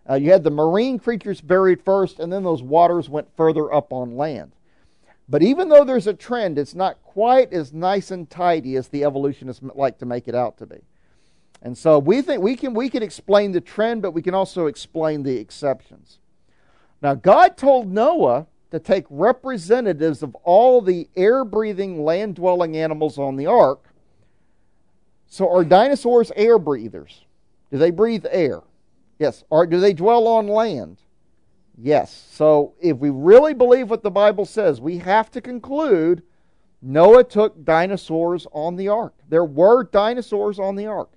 Uh, 0.09 0.15
you 0.15 0.31
had 0.31 0.43
the 0.43 0.51
marine 0.51 0.99
creatures 0.99 1.41
buried 1.41 1.81
first, 1.81 2.19
and 2.19 2.31
then 2.31 2.43
those 2.43 2.61
waters 2.61 3.09
went 3.09 3.27
further 3.35 3.73
up 3.73 3.91
on 3.91 4.15
land. 4.15 4.53
But 5.27 5.41
even 5.41 5.69
though 5.69 5.83
there's 5.83 6.07
a 6.07 6.13
trend, 6.13 6.57
it's 6.57 6.75
not 6.75 7.01
quite 7.03 7.53
as 7.53 7.73
nice 7.73 8.11
and 8.11 8.29
tidy 8.29 8.75
as 8.75 8.89
the 8.89 9.03
evolutionists 9.05 9.63
like 9.75 9.97
to 9.99 10.05
make 10.05 10.27
it 10.27 10.35
out 10.35 10.57
to 10.57 10.65
be. 10.65 10.81
And 11.63 11.77
so 11.77 11.97
we 11.97 12.21
think 12.21 12.43
we 12.43 12.55
can 12.57 12.73
we 12.73 12.89
can 12.89 13.01
explain 13.01 13.53
the 13.53 13.61
trend, 13.61 14.01
but 14.01 14.11
we 14.11 14.21
can 14.21 14.35
also 14.35 14.67
explain 14.67 15.23
the 15.23 15.37
exceptions. 15.37 16.19
Now 17.01 17.15
God 17.15 17.57
told 17.57 17.91
Noah 17.91 18.47
to 18.71 18.79
take 18.79 19.05
representatives 19.09 20.23
of 20.23 20.35
all 20.43 20.81
the 20.81 21.07
air-breathing, 21.15 22.03
land-dwelling 22.03 22.75
animals 22.75 23.17
on 23.17 23.37
the 23.37 23.45
ark. 23.45 23.87
So 25.27 25.49
are 25.49 25.63
dinosaurs 25.63 26.31
air 26.35 26.59
breathers? 26.59 27.25
Do 27.71 27.77
they 27.77 27.91
breathe 27.91 28.25
air? 28.29 28.61
Yes. 29.17 29.43
Or 29.49 29.65
do 29.65 29.79
they 29.79 29.93
dwell 29.93 30.27
on 30.27 30.47
land? 30.47 30.97
Yes. 31.77 32.27
So 32.31 32.73
if 32.81 32.97
we 32.97 33.09
really 33.09 33.53
believe 33.53 33.89
what 33.89 34.03
the 34.03 34.11
Bible 34.11 34.45
says, 34.45 34.81
we 34.81 34.97
have 34.97 35.31
to 35.31 35.41
conclude 35.41 36.23
Noah 36.81 37.23
took 37.23 37.63
dinosaurs 37.63 38.47
on 38.51 38.75
the 38.75 38.89
ark. 38.89 39.13
There 39.29 39.45
were 39.45 39.85
dinosaurs 39.85 40.59
on 40.59 40.75
the 40.75 40.87
ark. 40.87 41.09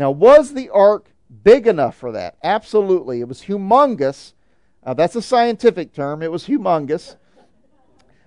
Now, 0.00 0.10
was 0.10 0.54
the 0.54 0.70
ark 0.70 1.12
big 1.44 1.66
enough 1.66 1.94
for 1.94 2.10
that? 2.12 2.38
Absolutely. 2.42 3.20
It 3.20 3.28
was 3.28 3.42
humongous. 3.42 4.32
Uh, 4.82 4.94
that's 4.94 5.14
a 5.14 5.22
scientific 5.22 5.92
term. 5.92 6.22
It 6.22 6.32
was 6.32 6.46
humongous. 6.46 7.16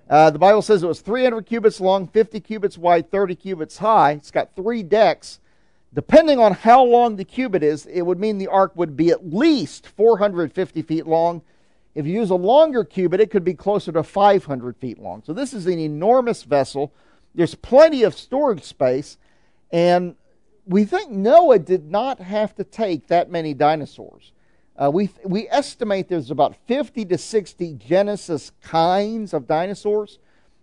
Uh, 0.10 0.30
the 0.30 0.38
Bible 0.40 0.62
says 0.62 0.84
it 0.84 0.88
was 0.88 1.02
300 1.02 1.46
cubits 1.46 1.82
long, 1.82 2.08
50 2.08 2.40
cubits 2.42 2.78
wide, 2.78 3.10
30 3.10 3.36
cubits 3.36 3.80
high. 3.80 4.12
It's 4.12 4.32
got 4.32 4.56
three 4.56 4.84
decks. 4.84 5.40
Depending 5.94 6.40
on 6.40 6.54
how 6.54 6.84
long 6.84 7.16
the 7.16 7.26
cubit 7.26 7.64
is, 7.64 7.88
it 7.88 8.04
would 8.04 8.20
mean 8.20 8.38
the 8.38 8.48
ark 8.48 8.74
would 8.76 8.96
be 8.96 9.10
at 9.10 9.34
least 9.34 9.88
450 9.88 10.82
feet 10.84 11.08
long 11.08 11.42
if 11.96 12.08
you 12.08 12.14
use 12.14 12.32
a 12.32 12.36
longer 12.36 12.84
cubit, 12.84 13.22
it 13.22 13.30
could 13.30 13.44
be 13.44 13.54
closer 13.54 13.92
to 13.92 14.04
500 14.04 14.78
feet 14.78 15.00
long. 15.00 15.22
So 15.26 15.34
this 15.34 15.54
is 15.54 15.68
an 15.68 15.78
enormous 15.78 16.44
vessel. 16.44 16.92
There's 17.36 17.56
plenty 17.56 18.04
of 18.04 18.16
storage 18.16 18.64
space, 18.64 19.18
and 19.72 20.16
we 20.65 20.86
think 20.86 21.12
Noah 21.12 21.60
did 21.60 21.89
not 21.89 22.19
have 22.19 22.56
to 22.56 22.63
take 22.63 23.08
that 23.08 23.30
many 23.30 23.54
dinosaurs. 23.54 24.32
Uh, 24.76 24.89
we, 24.91 25.10
we 25.23 25.47
estimate 25.49 26.08
there's 26.08 26.32
about 26.32 26.56
50 26.67 27.06
to 27.06 27.17
60 27.17 27.73
Genesis 27.73 28.52
kinds 28.62 29.34
of 29.34 29.47
dinosaurs. 29.47 30.19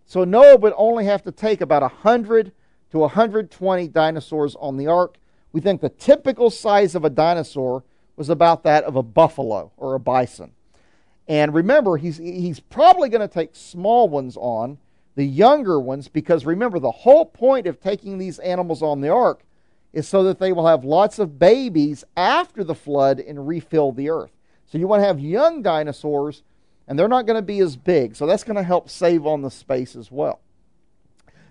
So 0.06 0.24
Noah 0.24 0.56
would 0.56 0.72
only 0.76 1.04
have 1.04 1.22
to 1.22 1.32
take 1.32 1.60
about 1.60 1.82
100 1.82 2.52
to 2.90 2.98
120 2.98 3.88
dinosaurs 3.88 4.56
on 4.58 4.76
the 4.76 4.88
ark. 4.88 5.16
We 5.52 5.60
think 5.60 5.80
the 5.80 5.88
typical 5.88 6.50
size 6.50 6.94
of 6.94 7.04
a 7.04 7.10
dinosaur 7.10 7.84
was 8.16 8.28
about 8.28 8.64
that 8.64 8.84
of 8.84 8.96
a 8.96 9.02
buffalo 9.02 9.70
or 9.76 9.94
a 9.94 10.00
bison. 10.00 10.52
And 11.28 11.54
remember, 11.54 11.96
he's, 11.96 12.16
he's 12.16 12.58
probably 12.58 13.08
going 13.08 13.20
to 13.20 13.32
take 13.32 13.50
small 13.52 14.08
ones 14.08 14.36
on, 14.36 14.78
the 15.14 15.24
younger 15.24 15.78
ones, 15.78 16.08
because 16.08 16.44
remember, 16.44 16.80
the 16.80 16.90
whole 16.90 17.24
point 17.24 17.68
of 17.68 17.80
taking 17.80 18.18
these 18.18 18.40
animals 18.40 18.82
on 18.82 19.00
the 19.00 19.10
ark 19.10 19.42
is 19.92 20.08
so 20.08 20.22
that 20.22 20.38
they 20.38 20.52
will 20.52 20.66
have 20.66 20.84
lots 20.84 21.18
of 21.18 21.38
babies 21.38 22.04
after 22.16 22.62
the 22.62 22.74
flood 22.74 23.18
and 23.18 23.48
refill 23.48 23.92
the 23.92 24.10
earth. 24.10 24.30
So 24.66 24.78
you 24.78 24.86
want 24.86 25.02
to 25.02 25.06
have 25.06 25.18
young 25.18 25.62
dinosaurs, 25.62 26.42
and 26.86 26.98
they're 26.98 27.08
not 27.08 27.26
going 27.26 27.38
to 27.38 27.42
be 27.42 27.58
as 27.60 27.76
big. 27.76 28.14
So 28.14 28.26
that's 28.26 28.44
going 28.44 28.56
to 28.56 28.62
help 28.62 28.88
save 28.88 29.26
on 29.26 29.42
the 29.42 29.50
space 29.50 29.96
as 29.96 30.10
well. 30.10 30.40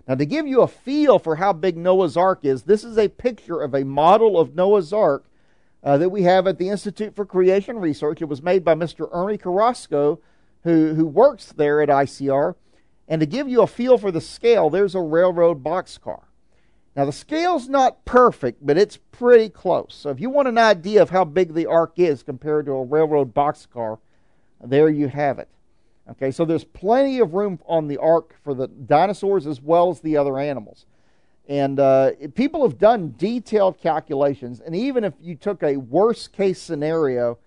Now, 0.07 0.15
to 0.15 0.25
give 0.25 0.47
you 0.47 0.61
a 0.61 0.67
feel 0.67 1.19
for 1.19 1.35
how 1.35 1.53
big 1.53 1.77
Noah's 1.77 2.17
Ark 2.17 2.39
is, 2.43 2.63
this 2.63 2.83
is 2.83 2.97
a 2.97 3.09
picture 3.09 3.61
of 3.61 3.75
a 3.75 3.83
model 3.83 4.39
of 4.39 4.55
Noah's 4.55 4.91
Ark 4.91 5.25
uh, 5.83 5.97
that 5.97 6.09
we 6.09 6.23
have 6.23 6.47
at 6.47 6.57
the 6.57 6.69
Institute 6.69 7.15
for 7.15 7.25
Creation 7.25 7.77
Research. 7.77 8.21
It 8.21 8.25
was 8.25 8.41
made 8.41 8.63
by 8.63 8.73
Mr. 8.73 9.07
Ernie 9.11 9.37
Carrasco, 9.37 10.19
who, 10.63 10.95
who 10.95 11.05
works 11.05 11.51
there 11.51 11.81
at 11.81 11.89
ICR. 11.89 12.55
And 13.07 13.19
to 13.19 13.25
give 13.25 13.47
you 13.47 13.61
a 13.61 13.67
feel 13.67 13.97
for 13.97 14.11
the 14.11 14.21
scale, 14.21 14.69
there's 14.69 14.95
a 14.95 15.01
railroad 15.01 15.63
boxcar. 15.63 16.21
Now, 16.95 17.05
the 17.05 17.11
scale's 17.11 17.69
not 17.69 18.03
perfect, 18.03 18.65
but 18.65 18.77
it's 18.77 18.97
pretty 18.97 19.49
close. 19.49 19.95
So, 19.97 20.09
if 20.09 20.19
you 20.19 20.29
want 20.29 20.47
an 20.47 20.57
idea 20.57 21.01
of 21.01 21.11
how 21.11 21.23
big 21.23 21.53
the 21.53 21.65
ark 21.65 21.93
is 21.97 22.23
compared 22.23 22.65
to 22.65 22.73
a 22.73 22.83
railroad 22.83 23.33
boxcar, 23.33 23.99
there 24.63 24.89
you 24.89 25.07
have 25.07 25.39
it. 25.39 25.47
Okay, 26.11 26.31
so 26.31 26.43
there's 26.43 26.63
plenty 26.63 27.19
of 27.19 27.35
room 27.35 27.59
on 27.67 27.87
the 27.87 27.97
ark 27.97 28.35
for 28.43 28.55
the 28.55 28.67
dinosaurs 28.67 29.45
as 29.45 29.61
well 29.61 29.91
as 29.91 29.99
the 29.99 30.17
other 30.17 30.39
animals. 30.39 30.85
And 31.47 31.79
uh, 31.79 32.11
people 32.35 32.63
have 32.63 32.77
done 32.77 33.13
detailed 33.17 33.79
calculations, 33.79 34.59
and 34.59 34.75
even 34.75 35.03
if 35.03 35.13
you 35.21 35.35
took 35.35 35.63
a 35.63 35.77
worst 35.77 36.33
case 36.33 36.61
scenario, 36.61 37.37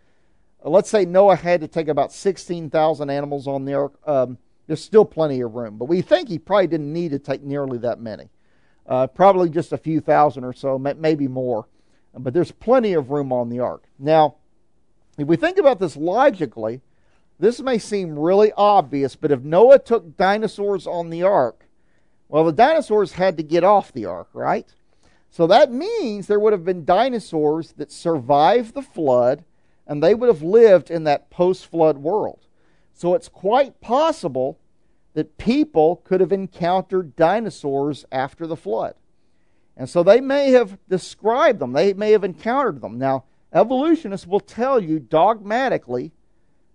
uh, 0.65 0.71
let's 0.71 0.91
say 0.91 1.05
Noah 1.05 1.37
had 1.37 1.61
to 1.61 1.69
take 1.69 1.89
about 1.89 2.13
16,000 2.13 3.11
animals 3.11 3.47
on 3.47 3.65
the 3.65 3.75
ark, 3.75 3.95
um, 4.07 4.39
there's 4.67 4.83
still 4.83 5.05
plenty 5.05 5.41
of 5.41 5.55
room. 5.55 5.77
But 5.77 5.87
we 5.87 6.01
think 6.03 6.29
he 6.29 6.39
probably 6.39 6.69
didn't 6.69 6.93
need 6.93 7.11
to 7.11 7.19
take 7.19 7.43
nearly 7.43 7.79
that 7.79 8.01
many. 8.01 8.29
Uh, 8.93 9.07
probably 9.07 9.49
just 9.49 9.73
a 9.73 9.79
few 9.79 10.03
thousand 10.03 10.45
or 10.45 10.53
so, 10.53 10.79
maybe 10.79 11.27
more. 11.27 11.67
But 12.15 12.35
there's 12.35 12.53
plenty 12.53 12.93
of 12.93 13.09
room 13.09 13.33
on 13.33 13.49
the 13.49 13.59
ark. 13.59 13.85
Now, 13.99 14.35
if 15.17 15.27
we 15.27 15.37
think 15.37 15.57
about 15.57 15.81
this 15.81 15.97
logically, 15.97 16.83
this 17.39 17.63
may 17.63 17.79
seem 17.79 18.19
really 18.19 18.53
obvious, 18.55 19.17
but 19.17 19.31
if 19.31 19.41
Noah 19.41 19.79
took 19.79 20.19
dinosaurs 20.19 20.87
on 20.87 21.09
the 21.09 21.23
ark, 21.23 21.65
well, 22.29 22.45
the 22.45 22.53
dinosaurs 22.53 23.13
had 23.13 23.39
to 23.39 23.43
get 23.43 23.65
off 23.65 23.95
the 23.95 24.05
ark, 24.05 24.29
right? 24.35 24.69
So 25.31 25.47
that 25.47 25.73
means 25.73 26.27
there 26.27 26.39
would 26.39 26.53
have 26.53 26.67
been 26.67 26.85
dinosaurs 26.85 27.73
that 27.79 27.91
survived 27.91 28.75
the 28.75 28.83
flood 28.83 29.43
and 29.87 30.03
they 30.03 30.15
would 30.15 30.29
have 30.29 30.43
lived 30.43 30.91
in 30.91 31.05
that 31.05 31.31
post 31.31 31.65
flood 31.65 31.97
world. 31.97 32.41
So 32.93 33.15
it's 33.15 33.31
quite 33.31 33.81
possible 33.81 34.59
that 35.15 35.39
people 35.39 35.97
could 36.05 36.21
have 36.21 36.33
encountered 36.33 37.17
dinosaurs 37.17 38.05
after 38.11 38.47
the 38.47 38.57
flood. 38.57 38.95
And 39.77 39.89
so 39.89 40.03
they 40.03 40.21
may 40.21 40.51
have 40.53 40.79
described 40.89 41.59
them, 41.59 41.73
they 41.73 41.93
may 41.93 42.13
have 42.13 42.25
encountered 42.25 42.81
them. 42.81 42.99
Now, 42.99 43.25
evolutionists 43.53 44.27
will 44.27 44.41
tell 44.41 44.83
you 44.83 44.99
dogmatically 44.99 46.13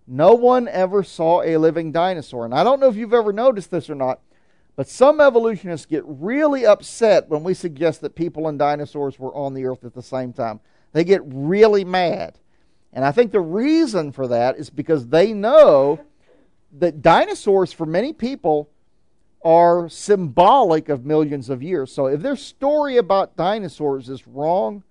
no 0.07 0.33
one 0.33 0.67
ever 0.69 1.03
saw 1.03 1.41
a 1.41 1.57
living 1.57 1.91
dinosaur. 1.91 2.45
And 2.45 2.53
I 2.53 2.63
don't 2.63 2.79
know 2.79 2.87
if 2.87 2.95
you've 2.95 3.13
ever 3.13 3.33
noticed 3.33 3.71
this 3.71 3.89
or 3.89 3.95
not, 3.95 4.21
but 4.75 4.87
some 4.87 5.19
evolutionists 5.19 5.85
get 5.85 6.03
really 6.05 6.65
upset 6.65 7.27
when 7.27 7.43
we 7.43 7.53
suggest 7.53 8.01
that 8.01 8.15
people 8.15 8.47
and 8.47 8.57
dinosaurs 8.57 9.19
were 9.19 9.35
on 9.35 9.53
the 9.53 9.65
earth 9.65 9.83
at 9.83 9.93
the 9.93 10.01
same 10.01 10.31
time. 10.31 10.59
They 10.93 11.03
get 11.03 11.21
really 11.25 11.83
mad. 11.83 12.39
And 12.93 13.03
I 13.03 13.11
think 13.11 13.31
the 13.31 13.41
reason 13.41 14.11
for 14.11 14.27
that 14.27 14.57
is 14.57 14.69
because 14.69 15.07
they 15.07 15.33
know 15.33 15.99
that 16.73 17.01
dinosaurs, 17.01 17.73
for 17.73 17.85
many 17.85 18.13
people, 18.13 18.69
are 19.43 19.87
symbolic 19.87 20.89
of 20.89 21.05
millions 21.05 21.49
of 21.49 21.63
years. 21.63 21.91
So 21.91 22.07
if 22.07 22.21
their 22.21 22.35
story 22.35 22.97
about 22.97 23.35
dinosaurs 23.37 24.09
is 24.09 24.27
wrong, 24.27 24.83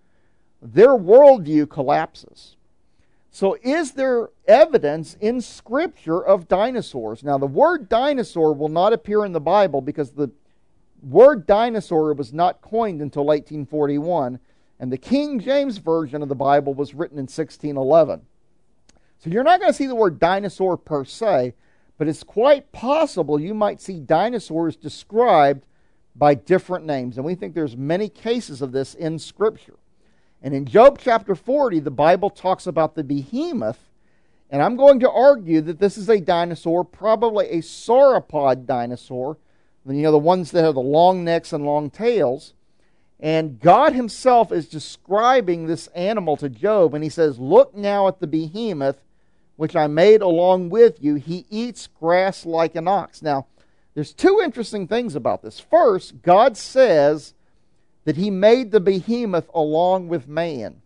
their 0.63 0.97
worldview 0.97 1.69
collapses. 1.69 2.57
So, 3.37 3.59
is 3.63 3.93
there 3.93 4.31
evidence 4.49 5.15
in 5.21 5.43
Scripture 5.43 6.25
of 6.25 6.49
dinosaurs? 6.49 7.23
Now, 7.23 7.37
the 7.37 7.47
word 7.47 7.87
dinosaur 7.87 8.55
will 8.55 8.71
not 8.71 8.95
appear 8.95 9.27
in 9.27 9.33
the 9.33 9.41
Bible 9.41 9.83
because 9.83 10.13
the 10.13 10.31
word 11.03 11.47
dinosaur 11.47 12.15
was 12.15 12.33
not 12.33 12.63
coined 12.63 13.03
until 13.03 13.27
1841, 13.27 14.39
and 14.81 14.91
the 14.91 14.97
King 14.97 15.39
James 15.39 15.77
Version 15.77 16.23
of 16.23 16.31
the 16.31 16.35
Bible 16.35 16.73
was 16.73 16.95
written 16.95 17.19
in 17.19 17.25
1611. 17.25 18.23
So, 19.19 19.29
you're 19.29 19.45
not 19.45 19.61
going 19.61 19.71
to 19.71 19.77
see 19.77 19.87
the 19.87 19.95
word 19.95 20.19
dinosaur 20.19 20.79
per 20.79 21.05
se, 21.05 21.53
but 21.99 22.09
it's 22.09 22.23
quite 22.23 22.73
possible 22.73 23.41
you 23.41 23.55
might 23.55 23.81
see 23.81 24.01
dinosaurs 24.01 24.77
described 24.77 25.65
by 26.15 26.35
different 26.35 26.85
names. 26.85 27.17
And 27.17 27.25
we 27.25 27.35
think 27.35 27.55
there's 27.55 27.77
many 27.77 28.09
cases 28.09 28.63
of 28.63 28.73
this 28.73 28.95
in 28.95 29.19
Scripture. 29.19 29.77
And 30.43 30.55
in 30.55 30.67
Job 30.67 30.99
chapter 31.01 31.35
40, 31.35 31.81
the 31.81 31.91
Bible 31.91 32.31
talks 32.31 32.67
about 32.67 32.95
the 32.95 33.05
behemoth. 33.05 33.91
And 34.51 34.63
I'm 34.63 34.77
going 34.77 35.01
to 35.01 35.11
argue 35.11 35.61
that 35.63 35.81
this 35.81 35.99
is 35.99 36.09
a 36.09 36.21
dinosaur, 36.21 36.85
probably 36.85 37.49
a 37.49 37.59
sauropod 37.59 38.67
dinosaur. 38.67 39.39
You 39.87 40.03
know, 40.03 40.13
the 40.13 40.19
ones 40.19 40.51
that 40.51 40.65
have 40.65 40.75
the 40.75 40.81
long 40.81 41.25
necks 41.25 41.53
and 41.53 41.65
long 41.65 41.91
tails. 41.91 42.55
And 43.19 43.59
God 43.59 43.95
Himself 43.95 44.53
is 44.53 44.69
describing 44.69 45.67
this 45.67 45.87
animal 45.89 46.37
to 46.37 46.49
Job, 46.49 46.95
and 46.95 47.03
He 47.03 47.11
says, 47.11 47.39
Look 47.39 47.75
now 47.75 48.09
at 48.09 48.21
the 48.21 48.27
behemoth 48.27 49.01
which 49.57 49.75
I 49.75 49.87
made 49.87 50.23
along 50.23 50.71
with 50.71 51.03
you, 51.03 51.17
he 51.17 51.47
eats 51.51 51.87
grass 51.87 52.47
like 52.47 52.75
an 52.77 52.89
ox. 52.89 53.23
Now, 53.23 53.47
there's 53.95 54.13
two 54.13 54.41
interesting 54.45 54.87
things 54.87 55.15
about 55.15 55.43
this. 55.43 55.59
First, 55.59 56.23
God 56.23 56.57
says 56.57 57.35
that 58.05 58.17
he 58.17 58.31
made 58.31 58.71
the 58.71 58.81
behemoth 58.81 59.49
along 59.55 60.09
with 60.09 60.29
man. 60.29 60.83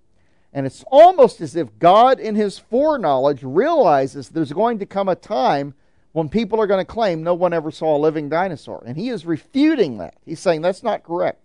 And 0.52 0.66
it's 0.66 0.84
almost 0.90 1.40
as 1.40 1.54
if 1.54 1.78
God, 1.78 2.18
in 2.18 2.34
his 2.34 2.58
foreknowledge, 2.58 3.42
realizes 3.42 4.28
there's 4.28 4.52
going 4.52 4.78
to 4.78 4.86
come 4.86 5.08
a 5.08 5.14
time 5.14 5.74
when 6.12 6.28
people 6.28 6.60
are 6.60 6.66
going 6.66 6.84
to 6.84 6.92
claim 6.92 7.22
no 7.22 7.34
one 7.34 7.52
ever 7.52 7.70
saw 7.70 7.96
a 7.96 7.98
living 7.98 8.28
dinosaur. 8.28 8.82
And 8.86 8.96
he 8.96 9.10
is 9.10 9.26
refuting 9.26 9.98
that. 9.98 10.14
He's 10.24 10.40
saying 10.40 10.62
that's 10.62 10.82
not 10.82 11.04
correct. 11.04 11.44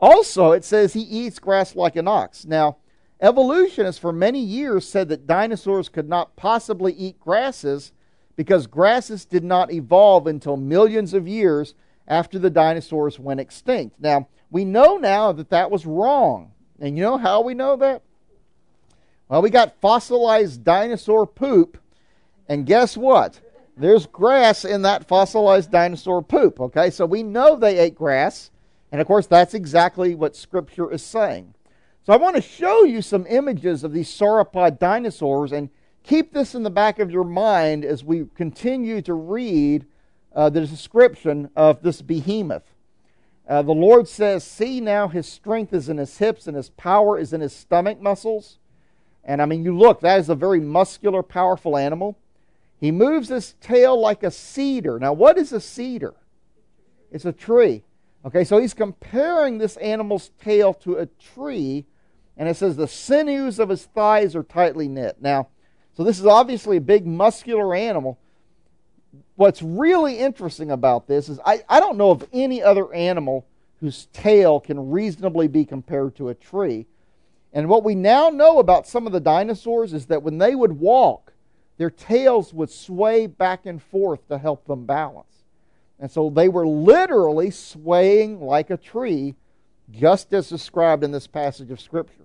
Also, 0.00 0.52
it 0.52 0.64
says 0.64 0.92
he 0.92 1.00
eats 1.00 1.38
grass 1.38 1.76
like 1.76 1.96
an 1.96 2.08
ox. 2.08 2.44
Now, 2.44 2.76
Evolutionists 3.20 4.00
for 4.00 4.12
many 4.12 4.40
years 4.40 4.88
said 4.88 5.08
that 5.08 5.26
dinosaurs 5.26 5.88
could 5.88 6.08
not 6.08 6.36
possibly 6.36 6.92
eat 6.94 7.20
grasses 7.20 7.92
because 8.34 8.66
grasses 8.66 9.26
did 9.26 9.44
not 9.44 9.70
evolve 9.72 10.26
until 10.26 10.56
millions 10.56 11.12
of 11.12 11.28
years 11.28 11.74
after 12.08 12.38
the 12.38 12.48
dinosaurs 12.48 13.18
went 13.18 13.40
extinct. 13.40 14.00
Now, 14.00 14.28
we 14.50 14.64
know 14.64 14.96
now 14.96 15.32
that 15.32 15.50
that 15.50 15.70
was 15.70 15.84
wrong. 15.84 16.52
And 16.80 16.96
you 16.96 17.04
know 17.04 17.18
how 17.18 17.42
we 17.42 17.52
know 17.52 17.76
that? 17.76 18.02
Well, 19.28 19.42
we 19.42 19.50
got 19.50 19.80
fossilized 19.80 20.64
dinosaur 20.64 21.26
poop, 21.26 21.78
and 22.48 22.66
guess 22.66 22.96
what? 22.96 23.40
There's 23.76 24.06
grass 24.06 24.64
in 24.64 24.82
that 24.82 25.06
fossilized 25.06 25.70
dinosaur 25.70 26.20
poop, 26.22 26.58
okay? 26.58 26.90
So 26.90 27.06
we 27.06 27.22
know 27.22 27.54
they 27.54 27.78
ate 27.78 27.94
grass, 27.94 28.50
and 28.90 29.00
of 29.00 29.06
course, 29.06 29.26
that's 29.26 29.54
exactly 29.54 30.14
what 30.14 30.34
Scripture 30.34 30.90
is 30.90 31.02
saying. 31.02 31.54
So 32.10 32.14
I 32.14 32.18
want 32.18 32.34
to 32.34 32.42
show 32.42 32.82
you 32.82 33.02
some 33.02 33.24
images 33.28 33.84
of 33.84 33.92
these 33.92 34.08
sauropod 34.08 34.80
dinosaurs 34.80 35.52
and 35.52 35.70
keep 36.02 36.32
this 36.32 36.56
in 36.56 36.64
the 36.64 36.68
back 36.68 36.98
of 36.98 37.08
your 37.08 37.22
mind 37.22 37.84
as 37.84 38.02
we 38.02 38.26
continue 38.34 39.00
to 39.02 39.14
read 39.14 39.86
uh, 40.34 40.50
the 40.50 40.62
description 40.66 41.50
of 41.54 41.82
this 41.82 42.02
behemoth. 42.02 42.74
Uh, 43.48 43.62
the 43.62 43.70
Lord 43.70 44.08
says, 44.08 44.42
See 44.42 44.80
now, 44.80 45.06
his 45.06 45.28
strength 45.28 45.72
is 45.72 45.88
in 45.88 45.98
his 45.98 46.18
hips 46.18 46.48
and 46.48 46.56
his 46.56 46.70
power 46.70 47.16
is 47.16 47.32
in 47.32 47.42
his 47.42 47.54
stomach 47.54 48.00
muscles. 48.00 48.58
And 49.22 49.40
I 49.40 49.46
mean, 49.46 49.62
you 49.62 49.78
look, 49.78 50.00
that 50.00 50.18
is 50.18 50.28
a 50.28 50.34
very 50.34 50.58
muscular, 50.58 51.22
powerful 51.22 51.76
animal. 51.76 52.18
He 52.80 52.90
moves 52.90 53.28
his 53.28 53.52
tail 53.60 53.96
like 53.96 54.24
a 54.24 54.32
cedar. 54.32 54.98
Now, 54.98 55.12
what 55.12 55.38
is 55.38 55.52
a 55.52 55.60
cedar? 55.60 56.14
It's 57.12 57.24
a 57.24 57.32
tree. 57.32 57.84
Okay, 58.24 58.42
so 58.42 58.58
he's 58.58 58.74
comparing 58.74 59.58
this 59.58 59.76
animal's 59.76 60.32
tail 60.42 60.74
to 60.74 60.96
a 60.96 61.06
tree, 61.06 61.86
and 62.40 62.48
it 62.48 62.56
says 62.56 62.74
the 62.74 62.88
sinews 62.88 63.58
of 63.58 63.68
his 63.68 63.84
thighs 63.84 64.34
are 64.34 64.42
tightly 64.42 64.88
knit. 64.88 65.18
Now, 65.20 65.48
so 65.92 66.02
this 66.02 66.18
is 66.18 66.24
obviously 66.24 66.78
a 66.78 66.80
big 66.80 67.06
muscular 67.06 67.74
animal. 67.74 68.18
What's 69.36 69.60
really 69.60 70.16
interesting 70.18 70.70
about 70.70 71.06
this 71.06 71.28
is 71.28 71.38
I, 71.44 71.60
I 71.68 71.80
don't 71.80 71.98
know 71.98 72.10
of 72.10 72.26
any 72.32 72.62
other 72.62 72.90
animal 72.94 73.46
whose 73.80 74.06
tail 74.14 74.58
can 74.58 74.90
reasonably 74.90 75.48
be 75.48 75.66
compared 75.66 76.16
to 76.16 76.30
a 76.30 76.34
tree. 76.34 76.86
And 77.52 77.68
what 77.68 77.84
we 77.84 77.94
now 77.94 78.30
know 78.30 78.58
about 78.58 78.86
some 78.86 79.06
of 79.06 79.12
the 79.12 79.20
dinosaurs 79.20 79.92
is 79.92 80.06
that 80.06 80.22
when 80.22 80.38
they 80.38 80.54
would 80.54 80.72
walk, 80.72 81.34
their 81.76 81.90
tails 81.90 82.54
would 82.54 82.70
sway 82.70 83.26
back 83.26 83.66
and 83.66 83.82
forth 83.82 84.26
to 84.28 84.38
help 84.38 84.64
them 84.64 84.86
balance. 84.86 85.44
And 85.98 86.10
so 86.10 86.30
they 86.30 86.48
were 86.48 86.66
literally 86.66 87.50
swaying 87.50 88.40
like 88.40 88.70
a 88.70 88.78
tree, 88.78 89.34
just 89.90 90.32
as 90.32 90.48
described 90.48 91.04
in 91.04 91.12
this 91.12 91.26
passage 91.26 91.70
of 91.70 91.82
Scripture. 91.82 92.24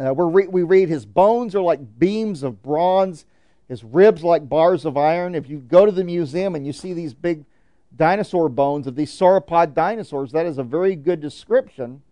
Uh, 0.00 0.14
re- 0.14 0.46
we 0.46 0.62
read, 0.62 0.88
His 0.88 1.04
bones 1.04 1.54
are 1.54 1.60
like 1.60 1.98
beams 1.98 2.42
of 2.42 2.62
bronze, 2.62 3.24
his 3.68 3.84
ribs 3.84 4.24
like 4.24 4.48
bars 4.48 4.84
of 4.84 4.96
iron. 4.96 5.34
If 5.34 5.48
you 5.48 5.58
go 5.58 5.84
to 5.84 5.92
the 5.92 6.04
museum 6.04 6.54
and 6.54 6.66
you 6.66 6.72
see 6.72 6.94
these 6.94 7.12
big 7.12 7.44
dinosaur 7.94 8.48
bones 8.48 8.86
of 8.86 8.96
these 8.96 9.12
sauropod 9.12 9.74
dinosaurs, 9.74 10.32
that 10.32 10.46
is 10.46 10.58
a 10.58 10.62
very 10.62 10.96
good 10.96 11.20
description. 11.20 12.02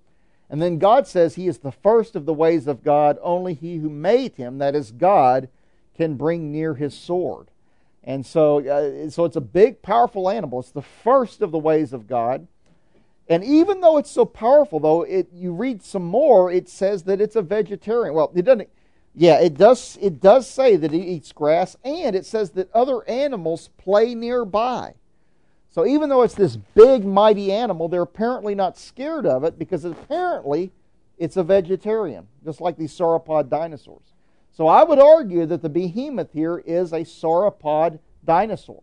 And 0.50 0.60
then 0.60 0.78
God 0.78 1.06
says 1.06 1.34
he 1.34 1.48
is 1.48 1.58
the 1.58 1.72
first 1.72 2.14
of 2.14 2.26
the 2.26 2.34
ways 2.34 2.66
of 2.66 2.84
God. 2.84 3.18
Only 3.22 3.54
he 3.54 3.78
who 3.78 3.88
made 3.88 4.34
him, 4.34 4.58
that 4.58 4.74
is 4.74 4.92
God, 4.92 5.48
can 5.96 6.14
bring 6.14 6.52
near 6.52 6.74
his 6.74 6.94
sword. 6.94 7.48
And 8.04 8.24
so, 8.24 8.58
uh, 8.60 9.10
so 9.10 9.24
it's 9.24 9.36
a 9.36 9.40
big, 9.40 9.82
powerful 9.82 10.30
animal. 10.30 10.60
It's 10.60 10.70
the 10.70 10.82
first 10.82 11.42
of 11.42 11.50
the 11.50 11.58
ways 11.58 11.92
of 11.92 12.06
God. 12.06 12.46
And 13.28 13.42
even 13.42 13.80
though 13.80 13.96
it's 13.98 14.10
so 14.10 14.24
powerful, 14.24 14.78
though, 14.78 15.02
it, 15.02 15.28
you 15.32 15.52
read 15.52 15.82
some 15.82 16.04
more, 16.04 16.50
it 16.50 16.68
says 16.68 17.02
that 17.04 17.20
it's 17.20 17.36
a 17.36 17.42
vegetarian. 17.42 18.14
Well, 18.14 18.30
it 18.34 18.44
doesn't. 18.44 18.68
Yeah, 19.14 19.40
it 19.40 19.54
does. 19.54 19.98
It 20.00 20.20
does 20.20 20.48
say 20.48 20.76
that 20.76 20.92
it 20.92 20.98
eats 20.98 21.32
grass, 21.32 21.76
and 21.84 22.14
it 22.14 22.26
says 22.26 22.50
that 22.50 22.72
other 22.72 23.08
animals 23.08 23.70
play 23.78 24.14
nearby. 24.14 24.94
So 25.70 25.86
even 25.86 26.08
though 26.08 26.22
it's 26.22 26.34
this 26.34 26.56
big, 26.56 27.04
mighty 27.04 27.52
animal, 27.52 27.88
they're 27.88 28.02
apparently 28.02 28.54
not 28.54 28.78
scared 28.78 29.26
of 29.26 29.44
it 29.44 29.58
because 29.58 29.84
apparently 29.84 30.70
it's 31.18 31.36
a 31.36 31.42
vegetarian, 31.42 32.28
just 32.44 32.60
like 32.60 32.76
these 32.76 32.96
sauropod 32.96 33.48
dinosaurs. 33.48 34.12
So 34.52 34.68
I 34.68 34.84
would 34.84 34.98
argue 34.98 35.44
that 35.46 35.60
the 35.60 35.68
behemoth 35.68 36.32
here 36.32 36.58
is 36.58 36.92
a 36.92 37.00
sauropod 37.00 37.98
dinosaur. 38.24 38.82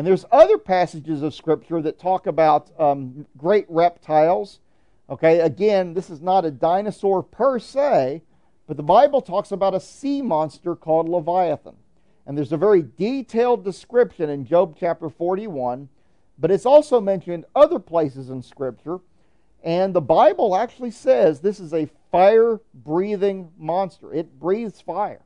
And 0.00 0.06
there's 0.06 0.24
other 0.32 0.56
passages 0.56 1.20
of 1.20 1.34
Scripture 1.34 1.82
that 1.82 1.98
talk 1.98 2.26
about 2.26 2.70
um, 2.80 3.26
great 3.36 3.66
reptiles. 3.68 4.60
Okay, 5.10 5.40
again, 5.40 5.92
this 5.92 6.08
is 6.08 6.22
not 6.22 6.46
a 6.46 6.50
dinosaur 6.50 7.22
per 7.22 7.58
se, 7.58 8.22
but 8.66 8.78
the 8.78 8.82
Bible 8.82 9.20
talks 9.20 9.52
about 9.52 9.74
a 9.74 9.78
sea 9.78 10.22
monster 10.22 10.74
called 10.74 11.06
Leviathan. 11.06 11.76
And 12.24 12.34
there's 12.34 12.52
a 12.52 12.56
very 12.56 12.82
detailed 12.96 13.62
description 13.62 14.30
in 14.30 14.46
Job 14.46 14.74
chapter 14.80 15.10
41 15.10 15.90
but 16.38 16.50
it's 16.50 16.64
also 16.64 17.02
mentioned 17.02 17.44
other 17.54 17.78
places 17.78 18.30
in 18.30 18.42
Scripture. 18.42 19.00
And 19.62 19.94
the 19.94 20.00
Bible 20.00 20.56
actually 20.56 20.92
says 20.92 21.40
this 21.40 21.60
is 21.60 21.74
a 21.74 21.90
fire 22.10 22.58
breathing 22.72 23.52
monster. 23.58 24.14
It 24.14 24.40
breathes 24.40 24.80
fire. 24.80 25.20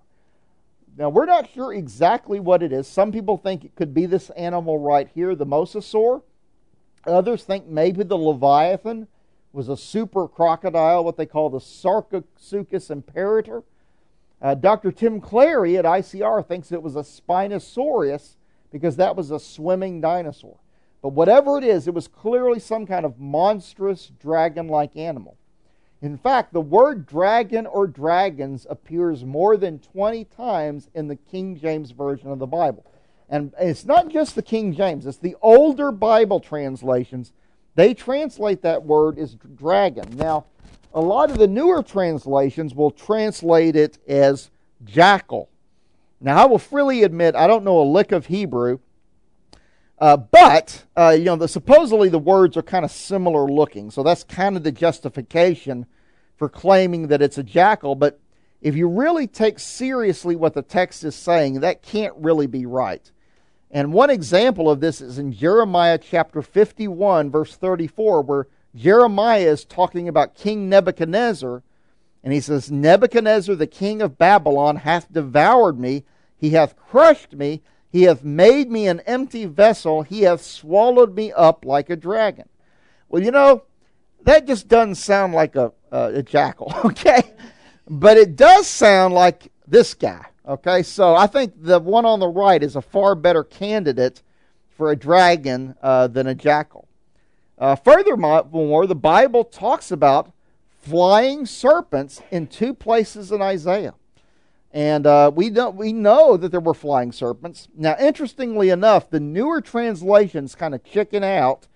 Now, 0.97 1.09
we're 1.09 1.27
not 1.27 1.51
sure 1.51 1.75
exactly 1.75 2.39
what 2.39 2.63
it 2.63 2.73
is. 2.73 2.87
Some 2.87 3.11
people 3.11 3.37
think 3.37 3.65
it 3.65 3.75
could 3.75 3.93
be 3.93 4.07
this 4.07 4.31
animal 4.31 4.79
right 4.79 5.09
here, 5.13 5.35
the 5.35 5.47
mosasaur. 5.47 6.23
Others 7.07 7.45
think 7.45 7.67
maybe 7.67 8.05
the 8.05 8.17
Leviathan 8.17 9.09
was 9.53 9.69
a 9.69 9.77
super 9.77 10.29
crocodile, 10.29 11.05
what 11.05 11.17
they 11.17 11.27
call 11.27 11.51
the 11.51 11.59
Sarcosuchus 11.59 12.91
imperator. 12.91 13.63
Uh, 14.41 14.55
Dr. 14.55 14.93
Tim 14.93 15.21
Clarey 15.21 15.79
at 15.79 15.85
ICR 15.85 16.47
thinks 16.47 16.71
it 16.71 16.83
was 16.83 16.97
a 16.97 17.01
Spinosaurus 17.01 18.37
because 18.71 18.97
that 18.97 19.17
was 19.17 19.31
a 19.31 19.41
swimming 19.41 20.01
dinosaur. 20.01 20.59
But 21.03 21.11
whatever 21.11 21.59
it 21.59 21.65
is, 21.65 21.87
it 21.89 21.95
was 21.95 22.09
clearly 22.09 22.59
some 22.59 22.87
kind 22.87 23.05
of 23.05 23.19
monstrous 23.19 24.11
dragon 24.21 24.69
like 24.69 24.97
animal. 24.97 25.37
In 26.03 26.19
fact, 26.19 26.53
the 26.53 26.61
word 26.61 27.07
dragon 27.07 27.67
or 27.67 27.87
dragons 27.87 28.67
appears 28.69 29.25
more 29.25 29.57
than 29.57 29.79
20 29.79 30.25
times 30.27 30.91
in 30.95 31.09
the 31.09 31.17
King 31.17 31.59
James 31.59 31.93
Version 31.93 32.31
of 32.31 32.39
the 32.39 32.47
Bible. 32.47 32.85
And 33.29 33.53
it's 33.59 33.87
not 33.87 34.09
just 34.09 34.35
the 34.35 34.43
King 34.43 34.75
James, 34.75 35.07
it's 35.07 35.19
the 35.19 35.37
older 35.41 35.91
Bible 35.91 36.41
translations. 36.41 37.33
They 37.75 37.95
translate 37.95 38.63
that 38.63 38.85
word 38.85 39.19
as 39.19 39.35
dragon. 39.35 40.17
Now, 40.17 40.45
a 40.93 41.01
lot 41.01 41.31
of 41.31 41.39
the 41.39 41.49
newer 41.49 41.83
translations 41.83 42.75
will 42.75 42.91
translate 42.91 43.75
it 43.75 43.99
as 44.07 44.51
jackal. 44.85 45.49
Now, 46.21 46.43
I 46.43 46.47
will 46.47 46.59
freely 46.59 47.03
admit 47.03 47.35
I 47.35 47.47
don't 47.47 47.65
know 47.65 47.81
a 47.81 47.83
lick 47.83 48.13
of 48.13 48.27
Hebrew, 48.27 48.79
uh, 49.99 50.17
but 50.17 50.85
uh, 50.97 51.15
you 51.17 51.25
know, 51.25 51.37
the, 51.37 51.49
supposedly 51.49 52.09
the 52.09 52.19
words 52.19 52.57
are 52.57 52.63
kind 52.63 52.85
of 52.85 52.91
similar 52.91 53.47
looking, 53.47 53.91
so 53.91 54.03
that's 54.03 54.25
kind 54.25 54.57
of 54.57 54.63
the 54.63 54.73
justification 54.73 55.87
for 56.37 56.49
claiming 56.49 57.09
that 57.09 57.23
it's 57.23 57.39
a 57.39 57.43
jackal. 57.43 57.95
But 57.95 58.21
if 58.61 58.75
you 58.75 58.89
really 58.89 59.27
take 59.27 59.59
seriously 59.59 60.37
what 60.37 60.55
the 60.55 60.63
text 60.63 61.05
is 61.05 61.15
saying, 61.15 61.61
that 61.61 61.83
can't 61.83 62.15
really 62.17 62.47
be 62.47 62.67
right. 62.67 63.11
And 63.71 63.93
one 63.93 64.11
example 64.11 64.71
of 64.71 64.81
this 64.81 65.01
is 65.01 65.19
in 65.19 65.33
Jeremiah 65.33 65.99
chapter 65.99 66.43
51, 66.43 67.31
verse 67.31 67.57
34, 67.57 68.23
where 68.23 68.47
Jeremiah 68.75 69.49
is 69.49 69.65
talking 69.65 70.09
about 70.09 70.35
King 70.35 70.69
Nebuchadnezzar, 70.69 71.63
and 72.23 72.33
he 72.33 72.41
says, 72.41 72.71
Nebuchadnezzar, 72.71 73.55
the 73.55 73.67
king 73.67 74.01
of 74.01 74.17
Babylon, 74.17 74.77
hath 74.77 75.13
devoured 75.13 75.79
me, 75.79 76.05
he 76.37 76.51
hath 76.51 76.77
crushed 76.77 77.35
me, 77.35 77.63
he 77.95 78.03
hath 78.03 78.25
made 78.25 78.73
me 78.73 78.89
an 78.89 78.99
empty 79.07 79.45
vessel. 79.45 80.03
He 80.03 80.23
hath 80.23 80.43
swallowed 80.43 81.15
me 81.15 81.31
up 81.31 81.65
like 81.65 81.91
a 81.91 81.95
dragon. 81.95 82.49
Well, 83.09 83.23
you 83.23 83.31
know, 83.31 83.63
that 84.25 84.49
just 84.49 84.67
doesn't 84.67 84.97
sound 84.97 85.33
like 85.33 85.55
a, 85.55 85.73
a 85.93 86.21
jackal, 86.21 86.75
okay? 86.87 87.23
But 87.89 88.17
it 88.17 88.35
does 88.35 88.67
sound 88.67 89.15
like 89.15 89.53
this 89.69 89.95
guy, 89.95 90.27
okay? 90.45 90.83
So 90.83 91.15
I 91.15 91.29
think 91.29 91.53
the 91.57 91.79
one 91.79 92.05
on 92.05 92.19
the 92.19 92.27
right 92.27 92.65
is 92.65 92.75
a 92.75 92.83
far 92.83 93.15
better 93.15 93.45
candidate 93.45 94.23
for 94.77 94.91
a 94.91 94.97
dragon 94.97 95.77
uh, 95.81 96.09
than 96.09 96.27
a 96.27 96.35
jackal. 96.35 96.89
Uh, 97.57 97.77
furthermore, 97.77 98.89
the 98.89 98.97
Bible 98.97 99.45
talks 99.45 99.93
about 99.93 100.33
flying 100.81 101.47
serpents 101.47 102.21
in 102.33 102.49
two 102.49 102.75
places 102.75 103.31
in 103.31 103.41
Isaiah. 103.41 103.95
And 104.75 105.07
uh, 105.07 105.31
we, 105.33 105.51
don't, 105.51 105.77
we 105.77 105.93
know 105.93 106.37
that 106.37 106.51
there 106.51 106.59
were 106.59 106.75
flying 106.75 107.13
serpents. 107.13 107.69
Now, 107.77 107.95
interestingly 107.99 108.71
enough, 108.71 109.09
the 109.09 109.21
newer 109.21 109.61
translations 109.61 110.57
kind 110.57 110.75
of 110.75 110.83
chicken 110.83 111.23
out. 111.23 111.69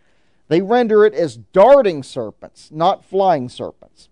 They 0.49 0.63
render 0.63 1.07
it 1.07 1.15
as 1.15 1.37
darting 1.37 2.03
serpents, 2.03 2.71
not 2.73 3.05
flying 3.05 3.49
serpents. 3.49 4.09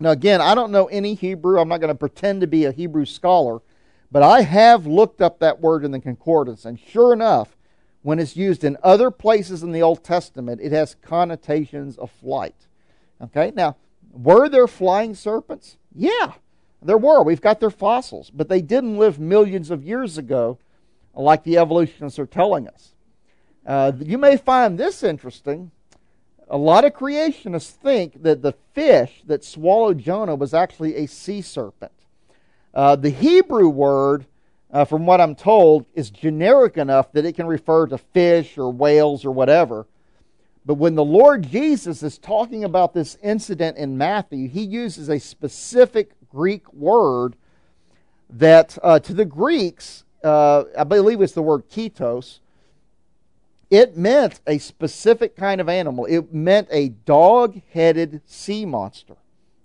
Now, 0.00 0.12
again, 0.12 0.40
I 0.40 0.54
don't 0.54 0.72
know 0.72 0.86
any 0.86 1.14
Hebrew. 1.14 1.60
I'm 1.60 1.68
not 1.68 1.82
going 1.82 1.92
to 1.92 1.94
pretend 1.94 2.40
to 2.40 2.46
be 2.46 2.64
a 2.64 2.72
Hebrew 2.72 3.04
scholar. 3.04 3.60
But 4.10 4.22
I 4.22 4.42
have 4.42 4.86
looked 4.86 5.20
up 5.20 5.38
that 5.40 5.60
word 5.60 5.84
in 5.84 5.90
the 5.90 6.00
concordance. 6.00 6.64
And 6.64 6.80
sure 6.80 7.12
enough, 7.12 7.54
when 8.00 8.18
it's 8.18 8.34
used 8.34 8.64
in 8.64 8.78
other 8.82 9.10
places 9.10 9.62
in 9.62 9.72
the 9.72 9.82
Old 9.82 10.02
Testament, 10.02 10.62
it 10.62 10.72
has 10.72 10.96
connotations 11.02 11.98
of 11.98 12.10
flight. 12.10 12.66
Okay, 13.20 13.52
now, 13.54 13.76
were 14.10 14.48
there 14.48 14.68
flying 14.68 15.14
serpents? 15.14 15.76
Yeah. 15.94 16.32
There 16.82 16.98
were. 16.98 17.22
We've 17.22 17.40
got 17.40 17.60
their 17.60 17.70
fossils, 17.70 18.30
but 18.30 18.48
they 18.48 18.60
didn't 18.60 18.98
live 18.98 19.18
millions 19.18 19.70
of 19.70 19.82
years 19.84 20.18
ago 20.18 20.58
like 21.14 21.42
the 21.42 21.58
evolutionists 21.58 22.18
are 22.18 22.26
telling 22.26 22.68
us. 22.68 22.94
Uh, 23.66 23.92
you 23.98 24.18
may 24.18 24.36
find 24.36 24.78
this 24.78 25.02
interesting. 25.02 25.70
A 26.48 26.56
lot 26.56 26.84
of 26.84 26.92
creationists 26.92 27.70
think 27.70 28.22
that 28.22 28.42
the 28.42 28.52
fish 28.72 29.22
that 29.26 29.44
swallowed 29.44 29.98
Jonah 29.98 30.36
was 30.36 30.54
actually 30.54 30.94
a 30.96 31.06
sea 31.06 31.42
serpent. 31.42 31.92
Uh, 32.72 32.94
the 32.94 33.10
Hebrew 33.10 33.68
word, 33.68 34.26
uh, 34.70 34.84
from 34.84 35.06
what 35.06 35.20
I'm 35.20 35.34
told, 35.34 35.86
is 35.94 36.10
generic 36.10 36.76
enough 36.76 37.10
that 37.12 37.24
it 37.24 37.34
can 37.34 37.46
refer 37.46 37.86
to 37.86 37.98
fish 37.98 38.58
or 38.58 38.70
whales 38.70 39.24
or 39.24 39.32
whatever. 39.32 39.86
But 40.64 40.74
when 40.74 40.94
the 40.94 41.04
Lord 41.04 41.48
Jesus 41.48 42.02
is 42.02 42.18
talking 42.18 42.64
about 42.64 42.92
this 42.92 43.16
incident 43.22 43.76
in 43.76 43.96
Matthew, 43.96 44.48
he 44.48 44.62
uses 44.62 45.08
a 45.08 45.18
specific 45.18 46.15
Greek 46.30 46.72
word 46.72 47.36
that 48.28 48.78
uh, 48.82 48.98
to 49.00 49.14
the 49.14 49.24
Greeks, 49.24 50.04
uh, 50.24 50.64
I 50.76 50.84
believe 50.84 51.20
it's 51.20 51.32
the 51.32 51.42
word 51.42 51.68
ketos, 51.68 52.40
it 53.70 53.96
meant 53.96 54.40
a 54.46 54.58
specific 54.58 55.36
kind 55.36 55.60
of 55.60 55.68
animal. 55.68 56.06
It 56.06 56.32
meant 56.32 56.68
a 56.70 56.90
dog 56.90 57.60
headed 57.72 58.20
sea 58.26 58.64
monster. 58.64 59.16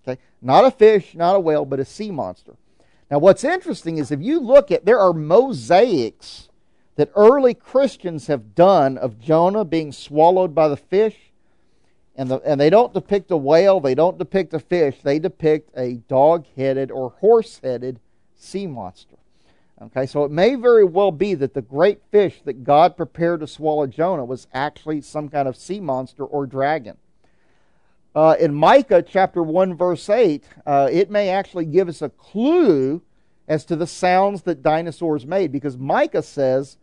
Okay? 0.08 0.20
Not 0.42 0.66
a 0.66 0.72
fish, 0.72 1.14
not 1.14 1.36
a 1.36 1.40
whale, 1.40 1.66
but 1.66 1.80
a 1.80 1.86
sea 1.86 2.12
monster. 2.12 2.56
Now, 3.10 3.20
what's 3.20 3.44
interesting 3.44 3.98
is 3.98 4.12
if 4.12 4.22
you 4.22 4.40
look 4.40 4.72
at, 4.72 4.86
there 4.86 5.00
are 5.00 5.14
mosaics 5.14 6.50
that 6.96 7.12
early 7.16 7.54
Christians 7.54 8.28
have 8.28 8.56
done 8.56 8.98
of 8.98 9.20
Jonah 9.20 9.66
being 9.66 9.92
swallowed 9.92 10.56
by 10.56 10.68
the 10.68 10.78
fish 10.78 11.31
and, 12.22 12.30
the, 12.30 12.38
and 12.42 12.62
they 12.62 12.70
don't 12.70 12.94
depict 12.94 13.32
a 13.32 13.36
whale, 13.38 13.80
they 13.80 13.96
don't 13.96 14.20
depict 14.20 14.54
a 14.54 14.60
fish, 14.60 14.98
they 15.02 15.18
depict 15.18 15.72
a 15.76 15.96
dog 16.08 16.46
headed 16.56 16.92
or 16.92 17.10
horse 17.20 17.60
headed 17.64 18.00
sea 18.36 18.68
monster. 18.68 19.16
Okay, 19.82 20.06
so 20.06 20.24
it 20.24 20.30
may 20.30 20.54
very 20.54 20.84
well 20.84 21.12
be 21.12 21.34
that 21.34 21.56
the 21.56 21.64
great 21.64 22.00
fish 22.12 22.40
that 22.46 22.64
God 22.64 22.96
prepared 22.96 23.40
to 23.40 23.48
swallow 23.48 23.88
Jonah 23.88 24.24
was 24.24 24.46
actually 24.54 25.02
some 25.02 25.30
kind 25.30 25.48
of 25.48 25.56
sea 25.56 25.80
monster 25.80 26.24
or 26.24 26.46
dragon. 26.46 26.98
Uh, 28.14 28.36
in 28.40 28.54
Micah 28.54 29.02
chapter 29.02 29.42
1, 29.42 29.76
verse 29.76 30.08
8, 30.08 30.44
uh, 30.68 30.90
it 30.92 31.10
may 31.10 31.30
actually 31.30 31.66
give 31.66 31.90
us 31.90 32.04
a 32.04 32.10
clue 32.10 33.02
as 33.48 33.66
to 33.66 33.76
the 33.76 33.88
sounds 33.88 34.44
that 34.44 34.62
dinosaurs 34.62 35.26
made 35.26 35.52
because 35.52 35.76
Micah 35.76 36.22
says, 36.22 36.78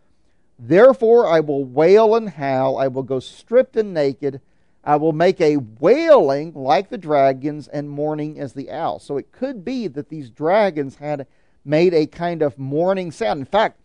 Therefore 0.59 1.29
I 1.29 1.39
will 1.39 1.65
wail 1.65 2.17
and 2.17 2.29
howl, 2.29 2.77
I 2.77 2.89
will 2.89 3.05
go 3.05 3.21
stripped 3.21 3.77
and 3.77 3.95
naked 3.95 4.41
I 4.89 4.97
will 4.97 5.13
make 5.13 5.39
a 5.43 5.59
wailing 5.59 6.55
like 6.55 6.89
the 6.89 6.97
dragons 6.97 7.69
and 7.69 7.91
mourning 7.91 8.41
as 8.41 8.55
the 8.55 8.71
owl. 8.71 8.99
So 8.99 9.19
it 9.19 9.33
could 9.33 9.63
be 9.63 9.87
that 9.87 10.09
these 10.09 10.31
dragons 10.31 10.97
had 10.97 11.27
made 11.63 11.93
a 11.93 12.07
kind 12.07 12.41
of 12.41 12.59
mourning 12.59 13.13
sound. 13.13 13.39
In 13.39 13.45
fact, 13.45 13.83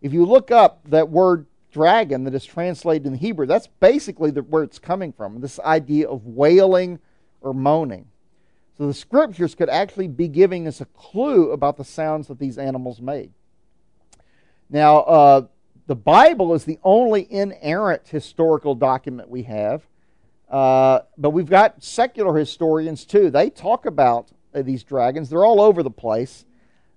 if 0.00 0.14
you 0.14 0.24
look 0.24 0.50
up 0.50 0.80
that 0.88 1.10
word 1.10 1.44
dragon 1.70 2.24
that 2.24 2.34
is 2.34 2.46
translated 2.46 3.04
in 3.06 3.12
the 3.12 3.18
Hebrew, 3.18 3.44
that's 3.44 3.66
basically 3.66 4.30
the, 4.30 4.44
where 4.44 4.62
it's 4.62 4.78
coming 4.78 5.12
from 5.12 5.42
this 5.42 5.60
idea 5.60 6.08
of 6.08 6.24
wailing 6.24 7.00
or 7.42 7.52
moaning. 7.52 8.06
So 8.78 8.86
the 8.86 8.94
scriptures 8.94 9.54
could 9.54 9.68
actually 9.68 10.08
be 10.08 10.26
giving 10.26 10.66
us 10.66 10.80
a 10.80 10.86
clue 10.86 11.50
about 11.50 11.76
the 11.76 11.84
sounds 11.84 12.28
that 12.28 12.38
these 12.38 12.56
animals 12.56 13.02
made. 13.02 13.30
Now, 14.70 15.00
uh, 15.00 15.46
the 15.86 15.96
Bible 15.96 16.54
is 16.54 16.64
the 16.64 16.78
only 16.82 17.30
inerrant 17.30 18.08
historical 18.08 18.74
document 18.74 19.28
we 19.28 19.42
have, 19.42 19.86
uh, 20.50 21.00
but 21.18 21.30
we've 21.30 21.50
got 21.50 21.82
secular 21.82 22.36
historians 22.38 23.04
too. 23.04 23.30
They 23.30 23.50
talk 23.50 23.84
about 23.86 24.30
uh, 24.54 24.62
these 24.62 24.84
dragons, 24.84 25.28
they're 25.28 25.44
all 25.44 25.60
over 25.60 25.82
the 25.82 25.90
place. 25.90 26.44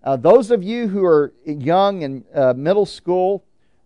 Uh, 0.04 0.16
those 0.16 0.50
of 0.50 0.64
you 0.64 0.88
who 0.88 1.04
are 1.04 1.34
young 1.46 2.04
in 2.04 2.24
uh, 2.34 2.54
middle 2.56 2.86
school, 2.86 3.44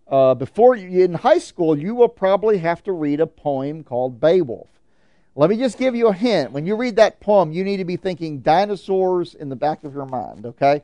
uh, 0.07 0.35
before 0.35 0.75
you 0.75 1.03
in 1.03 1.13
high 1.13 1.39
school, 1.39 1.77
you 1.77 1.95
will 1.95 2.09
probably 2.09 2.59
have 2.59 2.83
to 2.83 2.91
read 2.91 3.19
a 3.19 3.25
poem 3.25 3.83
called 3.83 4.19
Beowulf. 4.19 4.67
Let 5.35 5.49
me 5.49 5.57
just 5.57 5.79
give 5.79 5.95
you 5.95 6.09
a 6.09 6.13
hint. 6.13 6.51
When 6.51 6.67
you 6.67 6.75
read 6.75 6.97
that 6.97 7.19
poem, 7.19 7.51
you 7.51 7.63
need 7.63 7.77
to 7.77 7.85
be 7.85 7.95
thinking 7.95 8.41
dinosaurs 8.41 9.33
in 9.33 9.49
the 9.49 9.55
back 9.55 9.83
of 9.83 9.95
your 9.95 10.05
mind, 10.05 10.45
okay? 10.45 10.83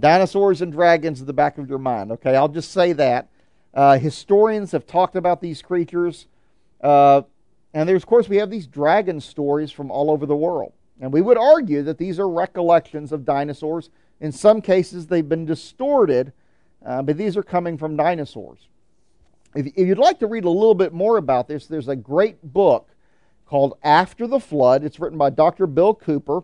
Dinosaurs 0.00 0.60
and 0.60 0.72
dragons 0.72 1.20
in 1.20 1.26
the 1.26 1.32
back 1.32 1.58
of 1.58 1.68
your 1.68 1.78
mind, 1.78 2.10
okay? 2.10 2.34
I'll 2.34 2.48
just 2.48 2.72
say 2.72 2.92
that. 2.94 3.28
Historians 4.00 4.72
have 4.72 4.84
talked 4.84 5.14
about 5.14 5.40
these 5.40 5.62
creatures. 5.62 6.26
Uh, 6.80 7.22
and 7.74 7.88
there's, 7.88 8.02
of 8.02 8.06
course, 8.06 8.28
we 8.28 8.36
have 8.36 8.50
these 8.50 8.66
dragon 8.66 9.20
stories 9.20 9.70
from 9.70 9.90
all 9.90 10.10
over 10.10 10.26
the 10.26 10.36
world. 10.36 10.72
And 11.00 11.12
we 11.12 11.20
would 11.20 11.38
argue 11.38 11.82
that 11.82 11.98
these 11.98 12.18
are 12.18 12.28
recollections 12.28 13.12
of 13.12 13.24
dinosaurs. 13.24 13.90
In 14.20 14.32
some 14.32 14.60
cases, 14.60 15.06
they've 15.06 15.28
been 15.28 15.44
distorted, 15.44 16.32
uh, 16.84 17.02
but 17.02 17.16
these 17.16 17.36
are 17.36 17.42
coming 17.42 17.78
from 17.78 17.96
dinosaurs. 17.96 18.68
If, 19.54 19.66
if 19.66 19.86
you'd 19.86 19.98
like 19.98 20.18
to 20.20 20.26
read 20.26 20.44
a 20.44 20.50
little 20.50 20.74
bit 20.74 20.92
more 20.92 21.18
about 21.18 21.46
this, 21.46 21.66
there's 21.66 21.88
a 21.88 21.96
great 21.96 22.42
book 22.42 22.88
called 23.46 23.78
After 23.82 24.26
the 24.26 24.40
Flood. 24.40 24.82
It's 24.82 24.98
written 24.98 25.18
by 25.18 25.30
Dr. 25.30 25.66
Bill 25.66 25.94
Cooper, 25.94 26.42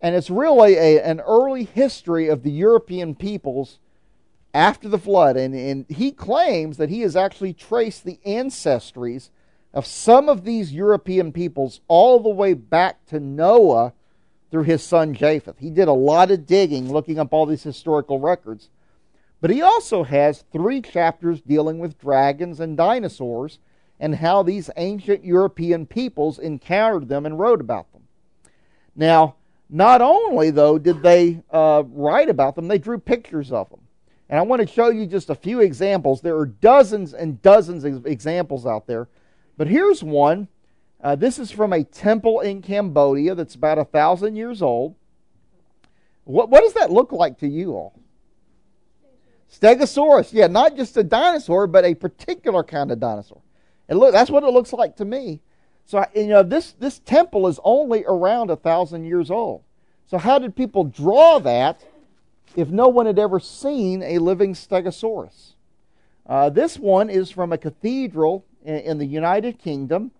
and 0.00 0.14
it's 0.14 0.30
really 0.30 0.74
a, 0.74 1.02
an 1.02 1.20
early 1.20 1.64
history 1.64 2.28
of 2.28 2.42
the 2.42 2.50
European 2.50 3.14
peoples 3.14 3.78
after 4.54 4.88
the 4.88 4.98
flood. 4.98 5.36
And, 5.36 5.54
and 5.54 5.86
he 5.88 6.12
claims 6.12 6.76
that 6.76 6.90
he 6.90 7.00
has 7.00 7.16
actually 7.16 7.52
traced 7.52 8.04
the 8.04 8.20
ancestries 8.26 9.30
of 9.74 9.86
some 9.86 10.28
of 10.28 10.44
these 10.44 10.72
European 10.72 11.32
peoples 11.32 11.80
all 11.88 12.20
the 12.20 12.28
way 12.28 12.54
back 12.54 13.04
to 13.06 13.18
Noah 13.18 13.92
through 14.50 14.64
his 14.64 14.82
son 14.82 15.14
Japheth. 15.14 15.58
He 15.58 15.70
did 15.70 15.88
a 15.88 15.92
lot 15.92 16.30
of 16.30 16.46
digging 16.46 16.92
looking 16.92 17.18
up 17.18 17.32
all 17.32 17.46
these 17.46 17.62
historical 17.62 18.20
records. 18.20 18.68
But 19.40 19.50
he 19.50 19.62
also 19.62 20.04
has 20.04 20.44
three 20.52 20.80
chapters 20.80 21.40
dealing 21.40 21.78
with 21.78 21.98
dragons 21.98 22.60
and 22.60 22.76
dinosaurs 22.76 23.58
and 23.98 24.16
how 24.16 24.42
these 24.42 24.70
ancient 24.76 25.24
European 25.24 25.86
peoples 25.86 26.38
encountered 26.38 27.08
them 27.08 27.24
and 27.24 27.38
wrote 27.38 27.60
about 27.60 27.90
them. 27.92 28.02
Now, 28.94 29.36
not 29.70 30.02
only, 30.02 30.50
though, 30.50 30.78
did 30.78 31.02
they 31.02 31.42
uh, 31.50 31.82
write 31.86 32.28
about 32.28 32.56
them, 32.56 32.68
they 32.68 32.78
drew 32.78 32.98
pictures 32.98 33.50
of 33.50 33.70
them. 33.70 33.80
And 34.28 34.38
I 34.38 34.42
want 34.42 34.60
to 34.60 34.68
show 34.68 34.90
you 34.90 35.06
just 35.06 35.30
a 35.30 35.34
few 35.34 35.60
examples. 35.60 36.20
There 36.20 36.36
are 36.36 36.46
dozens 36.46 37.14
and 37.14 37.40
dozens 37.42 37.84
of 37.84 38.06
examples 38.06 38.66
out 38.66 38.86
there. 38.86 39.08
But 39.56 39.68
here's 39.68 40.02
one. 40.02 40.48
Uh, 41.02 41.16
this 41.16 41.38
is 41.38 41.50
from 41.50 41.72
a 41.72 41.82
temple 41.82 42.40
in 42.40 42.62
Cambodia 42.62 43.34
that's 43.34 43.54
about 43.54 43.78
a 43.78 43.84
thousand 43.84 44.36
years 44.36 44.62
old. 44.62 44.94
What, 46.24 46.48
what 46.48 46.62
does 46.62 46.74
that 46.74 46.92
look 46.92 47.12
like 47.12 47.38
to 47.38 47.48
you 47.48 47.72
all? 47.72 47.98
Stegosaurus. 49.52 50.32
Yeah, 50.32 50.46
not 50.46 50.76
just 50.76 50.96
a 50.96 51.02
dinosaur, 51.02 51.66
but 51.66 51.84
a 51.84 51.94
particular 51.94 52.62
kind 52.62 52.90
of 52.90 53.00
dinosaur. 53.00 53.42
And 53.88 53.98
look, 53.98 54.12
that's 54.12 54.30
what 54.30 54.44
it 54.44 54.50
looks 54.50 54.72
like 54.72 54.96
to 54.96 55.04
me. 55.04 55.40
So 55.84 56.04
you 56.14 56.28
know, 56.28 56.42
this 56.42 56.72
this 56.72 57.00
temple 57.00 57.48
is 57.48 57.58
only 57.64 58.04
around 58.06 58.50
a 58.50 58.56
thousand 58.56 59.04
years 59.04 59.30
old. 59.30 59.62
So 60.06 60.18
how 60.18 60.38
did 60.38 60.56
people 60.56 60.84
draw 60.84 61.38
that 61.40 61.84
if 62.54 62.68
no 62.68 62.88
one 62.88 63.06
had 63.06 63.18
ever 63.18 63.40
seen 63.40 64.02
a 64.02 64.18
living 64.18 64.54
Stegosaurus? 64.54 65.52
Uh, 66.24 66.48
this 66.50 66.78
one 66.78 67.10
is 67.10 67.30
from 67.30 67.52
a 67.52 67.58
cathedral 67.58 68.44
in, 68.64 68.76
in 68.76 68.98
the 68.98 69.06
United 69.06 69.58
Kingdom. 69.58 70.12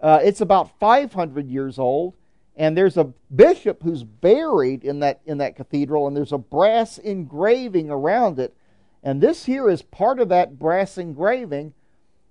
Uh, 0.00 0.20
it's 0.22 0.40
about 0.40 0.78
500 0.78 1.48
years 1.48 1.78
old, 1.78 2.16
and 2.56 2.76
there's 2.76 2.96
a 2.96 3.12
bishop 3.34 3.82
who's 3.82 4.02
buried 4.02 4.84
in 4.84 5.00
that 5.00 5.20
in 5.26 5.38
that 5.38 5.56
cathedral, 5.56 6.06
and 6.06 6.16
there's 6.16 6.32
a 6.32 6.38
brass 6.38 6.98
engraving 6.98 7.90
around 7.90 8.38
it. 8.38 8.54
And 9.02 9.20
this 9.20 9.44
here 9.44 9.68
is 9.68 9.82
part 9.82 10.20
of 10.20 10.28
that 10.28 10.58
brass 10.58 10.98
engraving 10.98 11.74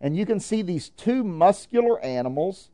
and 0.01 0.17
you 0.17 0.25
can 0.25 0.39
see 0.39 0.63
these 0.63 0.89
two 0.89 1.23
muscular 1.23 2.01
animals 2.01 2.71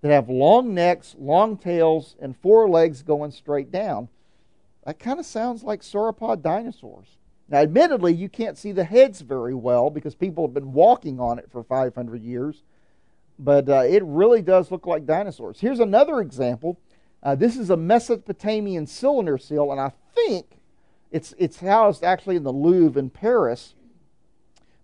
that 0.00 0.10
have 0.10 0.30
long 0.30 0.74
necks, 0.74 1.14
long 1.18 1.58
tails, 1.58 2.16
and 2.20 2.34
four 2.34 2.68
legs 2.68 3.02
going 3.02 3.30
straight 3.30 3.70
down. 3.70 4.08
That 4.86 4.98
kind 4.98 5.20
of 5.20 5.26
sounds 5.26 5.62
like 5.62 5.82
sauropod 5.82 6.40
dinosaurs. 6.40 7.18
Now, 7.50 7.58
admittedly, 7.58 8.14
you 8.14 8.28
can't 8.28 8.56
see 8.56 8.70
the 8.70 8.84
heads 8.84 9.22
very 9.22 9.54
well 9.54 9.90
because 9.90 10.14
people 10.14 10.46
have 10.46 10.54
been 10.54 10.72
walking 10.72 11.18
on 11.18 11.38
it 11.38 11.50
for 11.50 11.64
500 11.64 12.22
years, 12.22 12.62
but 13.40 13.68
uh, 13.68 13.82
it 13.88 14.04
really 14.04 14.40
does 14.40 14.70
look 14.70 14.86
like 14.86 15.04
dinosaurs. 15.04 15.58
Here's 15.58 15.80
another 15.80 16.20
example. 16.20 16.78
Uh, 17.22 17.34
this 17.34 17.56
is 17.56 17.68
a 17.68 17.76
Mesopotamian 17.76 18.86
cylinder 18.86 19.36
seal, 19.36 19.72
and 19.72 19.80
I 19.80 19.92
think 20.14 20.46
it's, 21.10 21.34
it's 21.38 21.58
housed 21.58 22.04
actually 22.04 22.36
in 22.36 22.44
the 22.44 22.52
Louvre 22.52 23.00
in 23.00 23.10
Paris. 23.10 23.74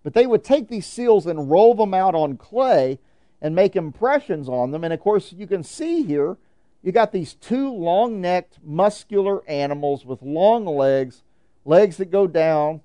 But 0.03 0.13
they 0.13 0.27
would 0.27 0.43
take 0.43 0.67
these 0.67 0.85
seals 0.85 1.25
and 1.25 1.49
roll 1.49 1.73
them 1.73 1.93
out 1.93 2.15
on 2.15 2.35
clay 2.35 2.99
and 3.41 3.55
make 3.55 3.77
impressions 3.77 4.49
on 4.49 4.71
them. 4.71 4.83
And 4.83 4.93
of 4.93 4.99
course, 4.99 5.31
you 5.31 5.47
can 5.47 5.63
see 5.63 6.03
here, 6.03 6.37
you 6.83 6.91
got 6.91 7.13
these 7.13 7.33
two 7.33 7.73
long 7.73 8.19
necked, 8.19 8.59
muscular 8.63 9.47
animals 9.49 10.05
with 10.05 10.21
long 10.21 10.65
legs, 10.65 11.23
legs 11.67 11.97
that 11.97 12.11
go 12.11 12.27
down. 12.27 12.81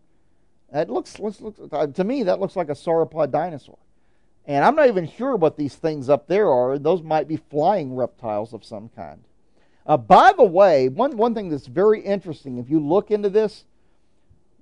That 0.73 0.91
looks, 0.91 1.19
looks, 1.19 1.41
looks 1.41 1.61
to 1.95 2.05
me, 2.05 2.23
that 2.25 2.41
looks 2.41 2.57
like 2.57 2.69
a 2.69 2.75
sauropod 2.75 3.31
dinosaur. 3.31 3.79
And 4.47 4.65
I'm 4.65 4.75
not 4.75 4.89
even 4.89 5.09
sure 5.09 5.37
what 5.37 5.57
these 5.57 5.77
things 5.77 6.09
up 6.09 6.27
there 6.27 6.51
are. 6.51 6.79
Those 6.79 7.03
might 7.03 7.29
be 7.29 7.37
flying 7.37 7.95
reptiles 7.95 8.53
of 8.53 8.65
some 8.65 8.89
kind. 8.89 9.23
Uh, 9.87 9.97
by 9.97 10.33
the 10.33 10.45
way, 10.45 10.89
one, 10.89 11.17
one 11.17 11.35
thing 11.35 11.49
that's 11.49 11.67
very 11.67 12.01
interesting, 12.01 12.59
if 12.59 12.71
you 12.71 12.81
look 12.81 13.11
into 13.11 13.29
this, 13.29 13.65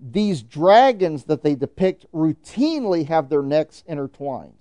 these 0.00 0.42
dragons 0.42 1.24
that 1.24 1.42
they 1.42 1.54
depict 1.54 2.06
routinely 2.12 3.06
have 3.06 3.28
their 3.28 3.42
necks 3.42 3.84
intertwined. 3.86 4.54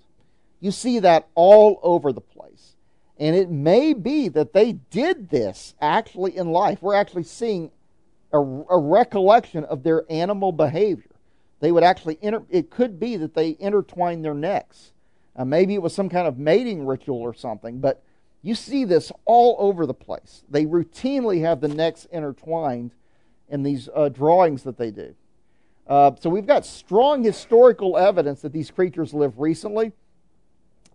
You 0.60 0.70
see 0.70 0.98
that 1.00 1.28
all 1.34 1.80
over 1.82 2.12
the 2.12 2.20
place. 2.20 2.76
And 3.18 3.34
it 3.34 3.50
may 3.50 3.92
be 3.92 4.28
that 4.28 4.52
they 4.52 4.72
did 4.72 5.30
this 5.30 5.74
actually 5.80 6.36
in 6.36 6.52
life. 6.52 6.82
We're 6.82 6.94
actually 6.94 7.24
seeing 7.24 7.70
a, 8.32 8.38
a 8.38 8.78
recollection 8.78 9.64
of 9.64 9.82
their 9.82 10.04
animal 10.10 10.52
behavior. 10.52 11.10
They 11.60 11.72
would 11.72 11.84
actually, 11.84 12.18
inter, 12.22 12.42
it 12.48 12.70
could 12.70 12.98
be 12.98 13.16
that 13.16 13.34
they 13.34 13.56
intertwined 13.58 14.24
their 14.24 14.34
necks. 14.34 14.92
Uh, 15.36 15.44
maybe 15.44 15.74
it 15.74 15.82
was 15.82 15.94
some 15.94 16.08
kind 16.08 16.26
of 16.26 16.38
mating 16.38 16.86
ritual 16.86 17.20
or 17.20 17.34
something, 17.34 17.80
but 17.80 18.02
you 18.42 18.54
see 18.54 18.84
this 18.84 19.12
all 19.26 19.56
over 19.58 19.86
the 19.86 19.94
place. 19.94 20.42
They 20.48 20.64
routinely 20.64 21.42
have 21.42 21.60
the 21.60 21.68
necks 21.68 22.06
intertwined 22.10 22.92
in 23.48 23.62
these 23.62 23.88
uh, 23.94 24.08
drawings 24.08 24.62
that 24.62 24.78
they 24.78 24.90
do. 24.90 25.14
Uh, 25.86 26.12
so 26.20 26.30
we've 26.30 26.46
got 26.46 26.64
strong 26.64 27.22
historical 27.22 27.98
evidence 27.98 28.42
that 28.42 28.52
these 28.52 28.70
creatures 28.70 29.12
live 29.12 29.38
recently. 29.38 29.92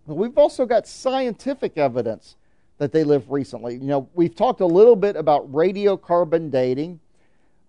But 0.07 0.15
we've 0.15 0.37
also 0.37 0.65
got 0.65 0.87
scientific 0.87 1.77
evidence 1.77 2.37
that 2.77 2.91
they 2.91 3.03
live 3.03 3.29
recently. 3.31 3.73
You 3.73 3.87
know, 3.87 4.09
we've 4.13 4.35
talked 4.35 4.61
a 4.61 4.65
little 4.65 4.95
bit 4.95 5.15
about 5.15 5.51
radiocarbon 5.51 6.51
dating. 6.51 6.99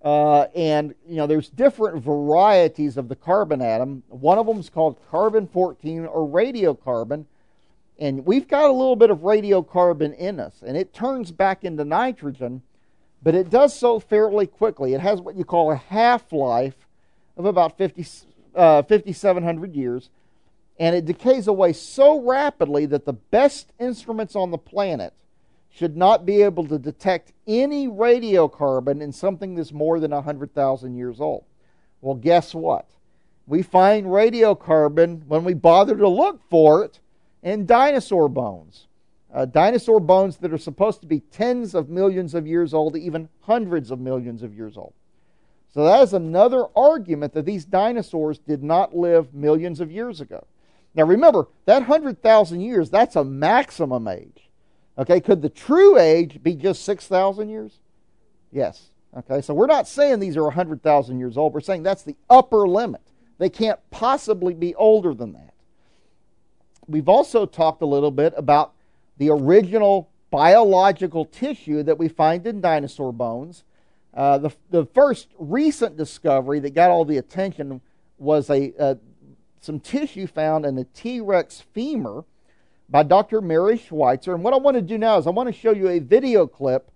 Uh, 0.07 0.47
and, 0.55 0.95
you 1.09 1.17
know, 1.17 1.27
there's 1.27 1.49
different 1.49 2.01
varieties 2.01 2.97
of 2.97 3.09
the 3.09 3.17
carbon 3.17 3.61
atom. 3.61 4.05
One 4.07 4.39
of 4.39 4.47
them 4.47 4.61
is 4.61 4.71
called 4.71 5.01
carbon 5.11 5.49
14 5.49 6.07
or 6.07 6.29
radiocarbon. 6.29 7.25
And 7.99 8.25
we've 8.25 8.47
got 8.47 8.71
a 8.71 8.73
little 8.73 8.95
bit 8.95 9.11
of 9.11 9.19
radiocarbon 9.23 10.17
in 10.17 10.39
us. 10.39 10.63
And 10.65 10.77
it 10.77 10.95
turns 10.95 11.33
back 11.33 11.65
into 11.65 11.85
nitrogen, 11.85 12.63
but 13.21 13.35
it 13.35 13.51
does 13.51 13.77
so 13.77 13.99
fairly 13.99 14.47
quickly. 14.47 14.95
It 14.95 15.01
has 15.01 15.21
what 15.21 15.35
you 15.35 15.45
call 15.45 15.73
a 15.73 15.77
half 15.77 16.33
life 16.33 16.87
of 17.37 17.45
about 17.45 17.77
50, 17.77 18.07
uh, 18.55 18.83
5,700 18.83 19.75
years, 19.75 20.11
and 20.79 20.95
it 20.95 21.05
decays 21.05 21.49
away 21.49 21.73
so 21.73 22.21
rapidly 22.21 22.87
that 22.87 23.07
the 23.07 23.13
best 23.13 23.73
instruments 23.81 24.37
on 24.37 24.53
the 24.53 24.59
planet 24.59 25.15
should 25.77 25.97
not 25.97 26.25
be 26.25 26.41
able 26.41 26.67
to 26.67 26.79
detect 26.79 27.33
any 27.47 27.87
radiocarbon 27.87 29.03
in 29.03 29.13
something 29.13 29.55
that's 29.55 29.73
more 29.73 30.01
than 30.01 30.11
100,000 30.11 30.97
years 30.97 31.21
old. 31.21 31.45
Well, 32.01 32.15
guess 32.15 32.55
what? 32.55 32.89
We 33.47 33.61
find 33.63 34.07
radiocarbon 34.07 35.27
when 35.27 35.45
we 35.45 35.53
bother 35.53 35.95
to 35.95 36.09
look 36.09 36.41
for 36.49 36.83
it 36.83 37.01
in 37.43 37.67
dinosaur 37.67 38.31
bones. 38.31 38.87
Uh, 39.33 39.45
dinosaur 39.45 40.01
bones 40.01 40.39
that 40.39 40.51
are 40.51 40.59
supposed 40.59 41.03
to 41.03 41.07
be 41.07 41.21
tens 41.21 41.75
of 41.75 41.91
millions 41.91 42.35
of 42.35 42.47
years 42.47 42.73
old, 42.73 42.97
even 42.97 43.29
hundreds 43.43 43.91
of 43.91 44.01
millions 44.01 44.43
of 44.43 44.55
years 44.55 44.79
old. 44.79 44.95
So 45.75 45.85
that 45.85 46.03
is 46.03 46.15
another 46.15 46.65
argument 46.75 47.35
that 47.35 47.45
these 47.45 47.67
dinosaurs 47.67 48.39
did 48.39 48.63
not 48.63 48.97
live 48.97 49.35
millions 49.35 49.81
of 49.81 49.93
years 49.93 50.23
ago. 50.23 50.47
Now 50.95 51.05
remember, 51.05 51.49
that 51.67 51.81
100,000 51.81 52.63
years, 52.63 52.89
that's 52.89 53.17
a 53.17 53.25
maximum 53.25 54.09
age. 54.09 54.46
Okay, 54.99 55.21
could 55.21 55.43
the 55.43 55.49
true 55.49 55.99
age 55.99 56.43
be 56.43 56.55
just 56.55 56.85
6,000 56.85 57.49
years? 57.49 57.81
Yes. 58.51 58.91
Okay, 59.17 59.41
so 59.41 59.55
we're 59.55 59.67
not 59.67 59.89
saying 59.89 60.21
these 60.21 60.37
are 60.37 60.45
100,000 60.45 61.19
years 61.19 61.37
old. 61.37 61.55
We're 61.55 61.61
saying 61.61 61.83
that's 61.83 62.03
the 62.03 62.17
upper 62.29 62.67
limit. 62.67 63.03
They 63.39 63.51
can't 63.51 63.79
possibly 63.91 64.55
be 64.55 64.75
older 64.75 65.15
than 65.15 65.33
that. 65.35 65.53
We've 66.87 67.09
also 67.09 67.47
talked 67.47 67.83
a 67.83 67.87
little 67.87 68.11
bit 68.11 68.33
about 68.37 68.73
the 69.19 69.31
original 69.31 70.09
biological 70.31 71.25
tissue 71.25 71.83
that 71.83 71.99
we 71.99 72.09
find 72.09 72.47
in 72.47 72.61
dinosaur 72.61 73.13
bones. 73.13 73.65
Uh, 74.15 74.39
the, 74.39 74.51
the 74.71 74.87
first 74.87 75.29
recent 75.39 75.97
discovery 75.97 76.59
that 76.61 76.75
got 76.75 76.91
all 76.91 77.05
the 77.05 77.19
attention 77.19 77.81
was 78.19 78.49
a 78.49 78.73
uh, 78.79 78.95
some 79.61 79.81
tissue 79.81 80.27
found 80.27 80.65
in 80.65 80.75
the 80.75 80.85
T 80.85 81.21
Rex 81.21 81.63
femur 81.73 82.25
by 82.89 83.03
Dr. 83.03 83.41
Mary 83.41 83.79
Schweitzer. 83.79 84.35
And 84.35 84.45
what 84.45 84.55
I 84.55 84.59
want 84.59 84.77
to 84.77 84.83
do 84.83 84.99
now 84.99 85.19
is 85.19 85.27
I 85.27 85.31
want 85.31 85.49
to 85.49 85.53
show 85.53 85.73
you 85.73 85.89
a 85.89 85.99
video 85.99 86.47
clip 86.47 86.91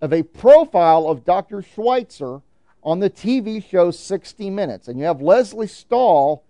of 0.00 0.12
a 0.12 0.22
profile 0.22 1.08
of 1.08 1.24
Dr. 1.24 1.62
Schweitzer 1.62 2.40
on 2.82 3.00
the 3.00 3.10
TV 3.10 3.62
show 3.62 3.90
60 3.90 4.50
Minutes. 4.50 4.88
And 4.88 4.98
you 4.98 5.04
have 5.04 5.20
Lesley 5.20 5.66
Stahl 5.66 6.44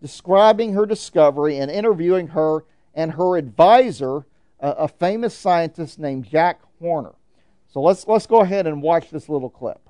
describing 0.00 0.74
her 0.74 0.86
discovery 0.86 1.58
and 1.58 1.70
interviewing 1.70 2.28
her 2.28 2.64
and 2.94 3.12
her 3.12 3.36
advisor, 3.36 4.26
a 4.58 4.88
famous 4.88 5.34
scientist 5.34 5.98
named 5.98 6.28
Jack 6.28 6.60
Horner. 6.80 7.14
So 7.68 7.80
let's, 7.80 8.06
let's 8.06 8.26
go 8.26 8.40
ahead 8.40 8.66
and 8.66 8.82
watch 8.82 9.10
this 9.10 9.28
little 9.28 9.48
clip. 9.48 9.80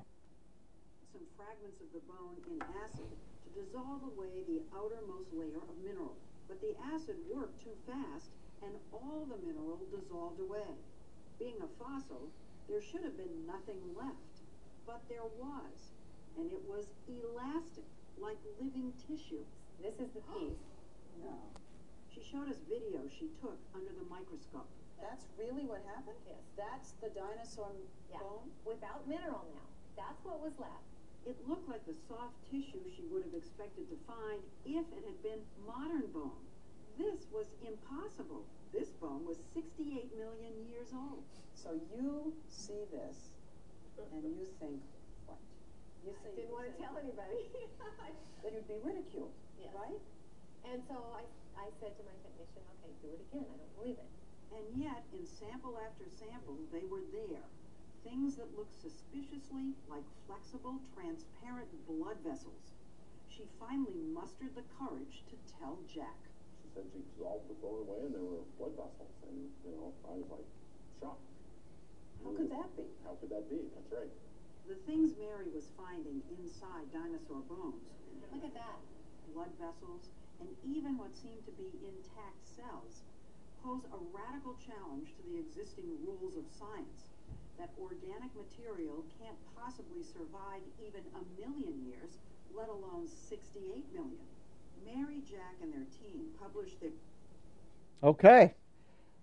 Some 1.12 1.22
fragments 1.36 1.80
of 1.80 1.88
the 1.94 2.00
bone 2.00 2.36
in 2.50 2.60
acid 2.60 3.08
to 3.44 3.60
dissolve 3.60 4.02
away 4.02 4.44
the 4.46 4.60
outermost 4.76 5.32
layer 5.32 5.56
of 5.56 5.84
mineral. 5.84 6.14
But 6.50 6.58
the 6.58 6.74
acid 6.90 7.14
worked 7.30 7.62
too 7.62 7.78
fast, 7.86 8.34
and 8.66 8.74
all 8.90 9.22
the 9.30 9.38
mineral 9.46 9.78
dissolved 9.86 10.42
away. 10.42 10.74
Being 11.38 11.54
a 11.62 11.70
fossil, 11.78 12.26
there 12.66 12.82
should 12.82 13.06
have 13.06 13.16
been 13.16 13.46
nothing 13.46 13.78
left. 13.94 14.42
But 14.82 14.98
there 15.06 15.30
was, 15.38 15.94
and 16.34 16.50
it 16.50 16.58
was 16.66 16.90
elastic, 17.06 17.86
like 18.18 18.36
living 18.58 18.90
tissue. 19.06 19.46
This 19.78 19.94
is 20.02 20.10
the 20.10 20.26
piece. 20.34 20.66
no. 21.22 21.38
She 22.10 22.18
showed 22.18 22.50
us 22.50 22.58
video 22.66 23.06
she 23.06 23.30
took 23.38 23.56
under 23.70 23.94
the 23.94 24.10
microscope. 24.10 24.66
That's 24.98 25.30
really 25.38 25.70
what 25.70 25.86
happened? 25.94 26.18
Yes. 26.26 26.42
That's 26.58 26.90
the 26.98 27.14
dinosaur 27.14 27.70
yeah. 28.10 28.18
bone? 28.18 28.50
Without 28.66 29.06
mineral 29.06 29.46
now. 29.54 29.70
That's 29.94 30.18
what 30.26 30.42
was 30.42 30.58
left. 30.58 30.89
It 31.26 31.36
looked 31.46 31.68
like 31.68 31.84
the 31.86 31.96
soft 32.08 32.36
tissue 32.50 32.80
she 32.96 33.04
would 33.12 33.24
have 33.24 33.36
expected 33.36 33.88
to 33.90 33.98
find 34.08 34.40
if 34.64 34.86
it 34.96 35.02
had 35.04 35.18
been 35.22 35.40
modern 35.66 36.08
bone. 36.12 36.44
This 36.96 37.28
was 37.32 37.46
impossible. 37.64 38.44
This 38.72 38.88
bone 39.00 39.24
was 39.26 39.38
68 39.54 40.10
million 40.16 40.54
years 40.68 40.92
old. 40.92 41.24
So 41.54 41.76
you 41.92 42.32
see 42.48 42.88
this 42.92 43.30
and 44.00 44.24
you 44.24 44.48
think, 44.56 44.80
what? 45.28 45.36
You 46.00 46.16
say, 46.24 46.32
didn't 46.32 46.56
want 46.56 46.72
to 46.72 46.74
tell 46.80 46.96
anybody. 46.96 47.52
that 48.42 48.56
you'd 48.56 48.64
be 48.64 48.80
ridiculed, 48.80 49.36
yes. 49.60 49.68
right? 49.76 50.00
And 50.64 50.80
so 50.88 50.96
I, 51.12 51.28
I 51.60 51.68
said 51.76 51.92
to 52.00 52.02
my 52.08 52.16
technician, 52.24 52.64
okay, 52.80 52.92
do 53.04 53.12
it 53.12 53.20
again. 53.28 53.44
I 53.44 53.56
don't 53.60 53.74
believe 53.76 53.98
it. 54.00 54.10
And 54.56 54.64
yet, 54.74 55.04
in 55.12 55.28
sample 55.28 55.76
after 55.84 56.08
sample, 56.16 56.56
they 56.72 56.82
were 56.88 57.04
there. 57.12 57.44
Things 58.04 58.36
that 58.36 58.56
look 58.56 58.72
suspiciously 58.80 59.76
like 59.88 60.04
flexible, 60.26 60.80
transparent 60.96 61.68
blood 61.84 62.16
vessels. 62.24 62.72
She 63.28 63.44
finally 63.60 64.00
mustered 64.12 64.56
the 64.56 64.64
courage 64.80 65.22
to 65.28 65.36
tell 65.60 65.78
Jack. 65.84 66.16
She 66.64 66.68
said 66.74 66.88
she 66.90 67.04
dissolved 67.12 67.46
the 67.48 67.56
bone 67.60 67.84
away 67.84 68.08
and 68.08 68.14
there 68.16 68.24
were 68.24 68.44
blood 68.56 68.74
vessels. 68.74 69.14
And, 69.28 69.52
you 69.64 69.76
know, 69.76 69.92
I 70.08 70.16
was 70.16 70.28
like, 70.32 70.48
shocked. 70.98 71.28
How 72.24 72.32
could 72.36 72.50
that 72.50 72.68
be? 72.76 72.88
How 73.04 73.14
could 73.20 73.30
that 73.30 73.46
be? 73.52 73.60
That's 73.76 73.92
right. 73.92 74.12
The 74.68 74.76
things 74.88 75.16
Mary 75.16 75.48
was 75.52 75.72
finding 75.76 76.22
inside 76.40 76.88
dinosaur 76.92 77.42
bones. 77.48 77.90
Look 78.32 78.44
at 78.44 78.54
that. 78.54 78.80
Blood 79.34 79.50
vessels, 79.58 80.08
and 80.40 80.48
even 80.62 80.96
what 80.96 81.16
seemed 81.16 81.44
to 81.46 81.54
be 81.58 81.70
intact 81.82 82.42
cells, 82.44 83.04
pose 83.62 83.84
a 83.92 84.00
radical 84.14 84.56
challenge 84.60 85.12
to 85.16 85.22
the 85.26 85.38
existing 85.40 85.90
rules 86.04 86.36
of 86.36 86.46
science. 86.48 87.10
That 87.60 87.68
organic 87.78 88.32
material 88.34 89.04
can't 89.20 89.36
possibly 89.54 90.02
survive 90.02 90.62
even 90.80 91.02
a 91.12 91.22
million 91.38 91.84
years, 91.84 92.16
let 92.56 92.70
alone 92.70 93.06
68 93.28 93.84
million. 93.92 94.16
Mary, 94.86 95.20
Jack, 95.30 95.56
and 95.62 95.70
their 95.70 95.84
team 96.00 96.28
published 96.40 96.80
their. 96.80 96.90
Okay. 98.02 98.54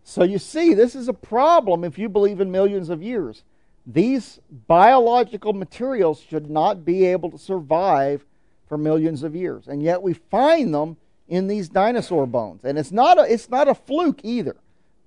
So 0.03 0.23
you 0.23 0.37
see, 0.37 0.75
this 0.75 0.95
is 0.95 1.07
a 1.07 1.13
problem 1.13 1.83
if 1.83 1.97
you 1.97 2.09
believe 2.09 2.39
in 2.39 2.51
millions 2.51 2.89
of 2.89 3.01
years. 3.01 3.41
These 3.87 4.39
biological 4.67 5.53
materials 5.53 6.21
should 6.21 6.47
not 6.47 6.85
be 6.85 7.05
able 7.05 7.31
to 7.31 7.39
survive 7.39 8.23
for 8.69 8.77
millions 8.77 9.23
of 9.23 9.35
years. 9.35 9.67
And 9.67 9.81
yet 9.81 10.03
we 10.03 10.13
find 10.13 10.75
them 10.75 10.97
in 11.27 11.47
these 11.47 11.69
dinosaur 11.69 12.27
bones. 12.27 12.63
And 12.63 12.77
it's 12.77 12.91
not 12.91 13.17
a, 13.17 13.23
it's 13.23 13.49
not 13.49 13.67
a 13.67 13.73
fluke 13.73 14.19
either. 14.23 14.57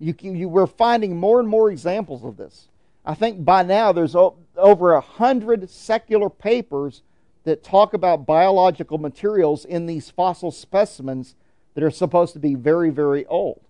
You, 0.01 0.15
you, 0.21 0.49
we're 0.49 0.67
finding 0.67 1.17
more 1.17 1.39
and 1.39 1.49
more 1.49 1.71
examples 1.71 2.25
of 2.25 2.37
this. 2.37 2.67
I 3.05 3.15
think 3.15 3.45
by 3.45 3.63
now 3.63 3.93
there's 3.93 4.15
over 4.57 4.93
a 4.93 5.01
hundred 5.01 5.69
secular 5.71 6.29
papers 6.29 7.03
that 7.45 7.65
talk 7.65 7.95
about 7.95 8.27
biological 8.27 8.99
materials 8.99 9.65
in 9.65 9.87
these 9.87 10.11
fossil 10.11 10.51
specimens 10.51 11.35
that 11.75 11.83
are 11.83 11.91
supposed 11.91 12.35
to 12.35 12.39
be 12.39 12.55
very, 12.55 12.91
very 12.91 13.25
old. 13.27 13.63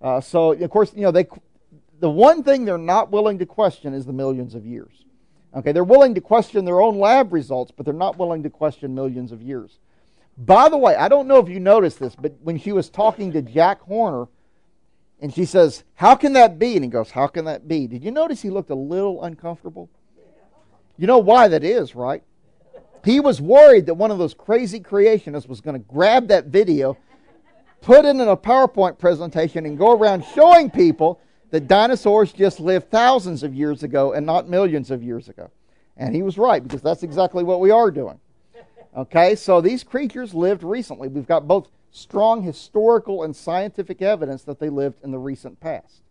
Uh, 0.00 0.20
so, 0.20 0.52
of 0.52 0.70
course, 0.70 0.92
you 0.94 1.02
know, 1.02 1.10
they, 1.10 1.26
the 2.00 2.10
one 2.10 2.42
thing 2.42 2.64
they're 2.64 2.76
not 2.76 3.10
willing 3.10 3.38
to 3.38 3.46
question 3.46 3.94
is 3.94 4.04
the 4.04 4.12
millions 4.12 4.54
of 4.54 4.66
years. 4.66 5.04
Okay, 5.54 5.72
they're 5.72 5.84
willing 5.84 6.14
to 6.14 6.20
question 6.20 6.64
their 6.64 6.80
own 6.80 6.98
lab 6.98 7.32
results, 7.32 7.72
but 7.74 7.84
they're 7.84 7.94
not 7.94 8.18
willing 8.18 8.42
to 8.42 8.50
question 8.50 8.94
millions 8.94 9.32
of 9.32 9.42
years. 9.42 9.78
By 10.36 10.68
the 10.68 10.78
way, 10.78 10.96
I 10.96 11.08
don't 11.08 11.28
know 11.28 11.38
if 11.38 11.48
you 11.48 11.60
noticed 11.60 11.98
this, 11.98 12.14
but 12.14 12.34
when 12.42 12.58
she 12.58 12.72
was 12.72 12.88
talking 12.88 13.32
to 13.32 13.42
Jack 13.42 13.80
Horner, 13.82 14.28
and 15.22 15.32
she 15.32 15.46
says, 15.46 15.84
How 15.94 16.14
can 16.14 16.34
that 16.34 16.58
be? 16.58 16.74
And 16.74 16.84
he 16.84 16.90
goes, 16.90 17.10
How 17.12 17.26
can 17.26 17.46
that 17.46 17.66
be? 17.66 17.86
Did 17.86 18.04
you 18.04 18.10
notice 18.10 18.42
he 18.42 18.50
looked 18.50 18.70
a 18.70 18.74
little 18.74 19.24
uncomfortable? 19.24 19.88
You 20.98 21.06
know 21.06 21.18
why 21.18 21.48
that 21.48 21.64
is, 21.64 21.94
right? 21.94 22.22
He 23.04 23.18
was 23.18 23.40
worried 23.40 23.86
that 23.86 23.94
one 23.94 24.10
of 24.10 24.18
those 24.18 24.34
crazy 24.34 24.78
creationists 24.78 25.48
was 25.48 25.60
going 25.60 25.80
to 25.80 25.88
grab 25.88 26.28
that 26.28 26.46
video 26.46 26.98
put 27.82 28.04
it 28.04 28.10
in 28.10 28.20
a 28.20 28.36
PowerPoint 28.36 28.98
presentation 28.98 29.66
and 29.66 29.76
go 29.76 29.92
around 29.92 30.24
showing 30.34 30.70
people 30.70 31.20
that 31.50 31.68
dinosaurs 31.68 32.32
just 32.32 32.60
lived 32.60 32.90
thousands 32.90 33.42
of 33.42 33.54
years 33.54 33.82
ago 33.82 34.12
and 34.12 34.24
not 34.24 34.48
millions 34.48 34.90
of 34.90 35.02
years 35.02 35.28
ago. 35.28 35.50
And 35.96 36.14
he 36.14 36.22
was 36.22 36.38
right 36.38 36.62
because 36.62 36.80
that's 36.80 37.02
exactly 37.02 37.44
what 37.44 37.60
we 37.60 37.70
are 37.70 37.90
doing. 37.90 38.18
Okay, 38.96 39.34
so 39.34 39.60
these 39.60 39.84
creatures 39.84 40.32
lived 40.32 40.62
recently. 40.62 41.08
We've 41.08 41.26
got 41.26 41.48
both 41.48 41.68
strong 41.92 42.42
historical 42.42 43.22
and 43.22 43.36
scientific 43.36 44.02
evidence 44.02 44.42
that 44.44 44.58
they 44.58 44.70
lived 44.70 44.98
in 45.04 45.12
the 45.12 45.18
recent 45.18 45.60
past. 45.60 46.02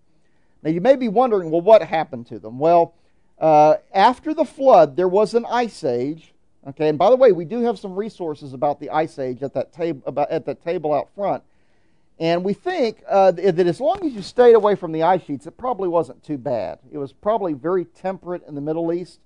Now, 0.64 0.70
you 0.70 0.80
may 0.80 0.96
be 0.96 1.10
wondering, 1.10 1.50
well, 1.50 1.62
what 1.62 1.82
happened 1.82 2.28
to 2.28 2.40
them? 2.40 2.60
Well, 2.60 2.94
uh, 3.40 3.78
after 3.94 4.34
the 4.34 4.46
flood, 4.46 4.96
there 4.96 5.08
was 5.08 5.34
an 5.34 5.46
ice 5.50 5.84
age. 5.84 6.34
Okay, 6.68 6.88
and 6.88 7.00
by 7.00 7.10
the 7.10 7.16
way, 7.16 7.32
we 7.32 7.46
do 7.46 7.62
have 7.62 7.80
some 7.80 7.96
resources 7.96 8.54
about 8.54 8.80
the 8.80 8.92
ice 8.92 9.18
age 9.18 9.42
at 9.42 9.56
that 9.56 9.74
table 9.74 10.04
about 10.06 10.30
at 10.30 10.46
that 10.46 10.64
table 10.64 10.94
out 10.94 11.10
front. 11.16 11.42
And 12.20 12.44
we 12.44 12.54
think 12.54 13.02
uh, 13.10 13.32
that 13.32 13.66
as 13.66 13.80
long 13.82 14.06
as 14.06 14.14
you 14.14 14.22
stayed 14.22 14.54
away 14.54 14.76
from 14.76 14.92
the 14.92 15.02
ice 15.02 15.24
sheets, 15.24 15.48
it 15.48 15.58
probably 15.58 15.90
wasn't 15.90 16.24
too 16.24 16.38
bad. 16.38 16.78
It 16.92 17.00
was 17.00 17.14
probably 17.14 17.54
very 17.54 17.86
temperate 17.86 18.44
in 18.48 18.54
the 18.54 18.62
Middle 18.62 18.94
East. 18.94 19.20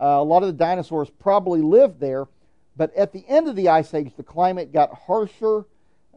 Uh, 0.00 0.04
a 0.04 0.22
lot 0.22 0.44
of 0.44 0.46
the 0.46 0.52
dinosaurs 0.52 1.10
probably 1.10 1.60
lived 1.60 1.98
there. 1.98 2.28
But 2.76 2.94
at 2.94 3.12
the 3.12 3.24
end 3.26 3.48
of 3.48 3.56
the 3.56 3.68
ice 3.68 3.92
age, 3.92 4.12
the 4.16 4.22
climate 4.22 4.72
got 4.72 4.94
harsher. 4.94 5.64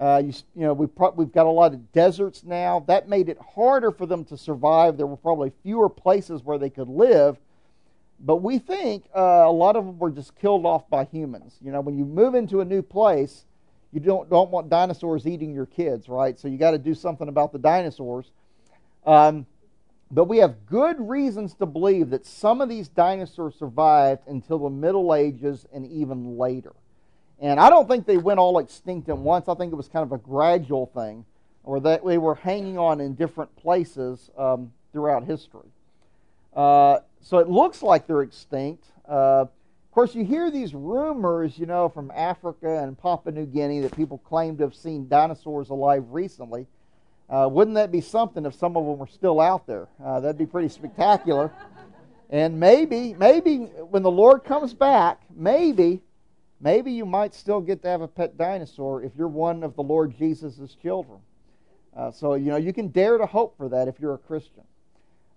Uh, 0.02 0.18
you, 0.26 0.34
you, 0.56 0.64
know, 0.64 0.74
we've, 0.74 0.94
pro- 0.96 1.12
we've 1.12 1.32
got 1.32 1.46
a 1.46 1.50
lot 1.50 1.74
of 1.74 1.92
deserts 1.92 2.44
now. 2.44 2.84
That 2.88 3.08
made 3.08 3.30
it 3.30 3.38
harder 3.54 3.92
for 3.92 4.08
them 4.08 4.26
to 4.26 4.38
survive. 4.38 4.98
There 4.98 5.06
were 5.06 5.16
probably 5.16 5.52
fewer 5.62 5.90
places 5.90 6.42
where 6.44 6.58
they 6.58 6.72
could 6.72 6.90
live. 6.90 7.38
But 8.20 8.38
we 8.38 8.58
think 8.58 9.06
uh, 9.16 9.20
a 9.20 9.52
lot 9.52 9.76
of 9.76 9.86
them 9.86 10.00
were 10.00 10.10
just 10.10 10.36
killed 10.36 10.66
off 10.66 10.90
by 10.90 11.06
humans. 11.06 11.56
You 11.64 11.72
know, 11.72 11.82
when 11.82 12.00
you 12.00 12.06
move 12.06 12.34
into 12.34 12.62
a 12.62 12.66
new 12.66 12.82
place, 12.82 13.46
you 13.92 14.00
don't 14.00 14.28
don't 14.30 14.50
want 14.50 14.70
dinosaurs 14.70 15.28
eating 15.28 15.54
your 15.54 15.66
kids, 15.68 16.10
right? 16.10 16.40
So 16.40 16.48
you 16.48 16.58
got 16.58 16.72
to 16.72 16.80
do 16.80 16.96
something 16.96 17.28
about 17.28 17.52
the 17.52 17.60
dinosaurs. 17.60 18.32
Um, 19.06 19.46
but 20.10 20.26
we 20.26 20.38
have 20.40 20.66
good 20.66 20.98
reasons 21.00 21.54
to 21.56 21.66
believe 21.66 22.10
that 22.10 22.26
some 22.26 22.60
of 22.60 22.70
these 22.70 22.90
dinosaurs 22.90 23.56
survived 23.56 24.28
until 24.28 24.60
the 24.60 24.70
Middle 24.70 25.14
Ages 25.14 25.66
and 25.74 25.88
even 25.92 26.38
later. 26.38 26.74
And 27.42 27.60
I 27.60 27.70
don't 27.70 27.88
think 27.88 28.06
they 28.06 28.18
went 28.18 28.40
all 28.40 28.60
extinct 28.60 29.10
at 29.10 29.18
once. 29.18 29.50
I 29.50 29.56
think 29.56 29.74
it 29.74 29.76
was 29.76 29.88
kind 29.88 30.04
of 30.04 30.12
a 30.12 30.20
gradual 30.20 30.86
thing, 30.86 31.26
or 31.64 31.80
that 31.80 32.06
they 32.06 32.20
were 32.20 32.36
hanging 32.36 32.78
on 32.78 33.02
in 33.02 33.16
different 33.16 33.56
places 33.56 34.30
um, 34.38 34.72
throughout 34.94 35.24
history. 35.24 35.68
Uh, 36.56 37.00
so 37.20 37.40
it 37.40 37.50
looks 37.50 37.82
like 37.82 38.06
they're 38.06 38.22
extinct. 38.22 38.86
Uh, 39.10 39.42
of 39.42 39.92
course, 39.92 40.14
you 40.16 40.24
hear 40.24 40.52
these 40.52 40.74
rumors, 40.74 41.58
you 41.58 41.66
know, 41.66 41.90
from 41.90 42.12
Africa 42.16 42.84
and 42.84 42.98
Papua 42.98 43.34
New 43.34 43.46
Guinea 43.46 43.80
that 43.82 43.96
people 43.96 44.20
claim 44.20 44.56
to 44.58 44.64
have 44.64 44.76
seen 44.76 45.08
dinosaurs 45.10 45.70
alive 45.70 46.06
recently. 46.12 46.68
Uh, 47.30 47.50
wouldn't 47.52 47.76
that 47.76 47.92
be 47.92 48.02
something 48.02 48.46
if 48.46 48.54
some 48.54 48.78
of 48.78 48.86
them 48.86 48.98
were 49.00 49.08
still 49.08 49.40
out 49.40 49.66
there? 49.66 49.88
Uh, 50.04 50.20
that'd 50.20 50.38
be 50.38 50.46
pretty 50.46 50.70
spectacular. 50.70 51.52
And 52.30 52.60
maybe, 52.60 53.14
maybe 53.16 53.58
when 53.58 54.04
the 54.04 54.12
Lord 54.12 54.44
comes 54.44 54.74
back, 54.74 55.22
maybe, 55.36 56.02
maybe 56.62 56.92
you 56.92 57.06
might 57.06 57.34
still 57.34 57.62
get 57.62 57.82
to 57.84 57.88
have 57.88 58.02
a 58.02 58.08
pet 58.08 58.38
dinosaur 58.38 59.04
if 59.04 59.12
you're 59.18 59.28
one 59.28 59.64
of 59.64 59.76
the 59.76 59.84
Lord 59.84 60.18
Jesus' 60.18 60.76
children. 60.82 61.20
Uh, 61.96 62.12
so, 62.12 62.36
you 62.36 62.52
know, 62.52 62.58
you 62.58 62.72
can 62.72 62.88
dare 62.88 63.18
to 63.18 63.26
hope 63.26 63.58
for 63.58 63.68
that 63.70 63.88
if 63.88 64.00
you're 64.00 64.14
a 64.14 64.20
Christian. 64.20 64.64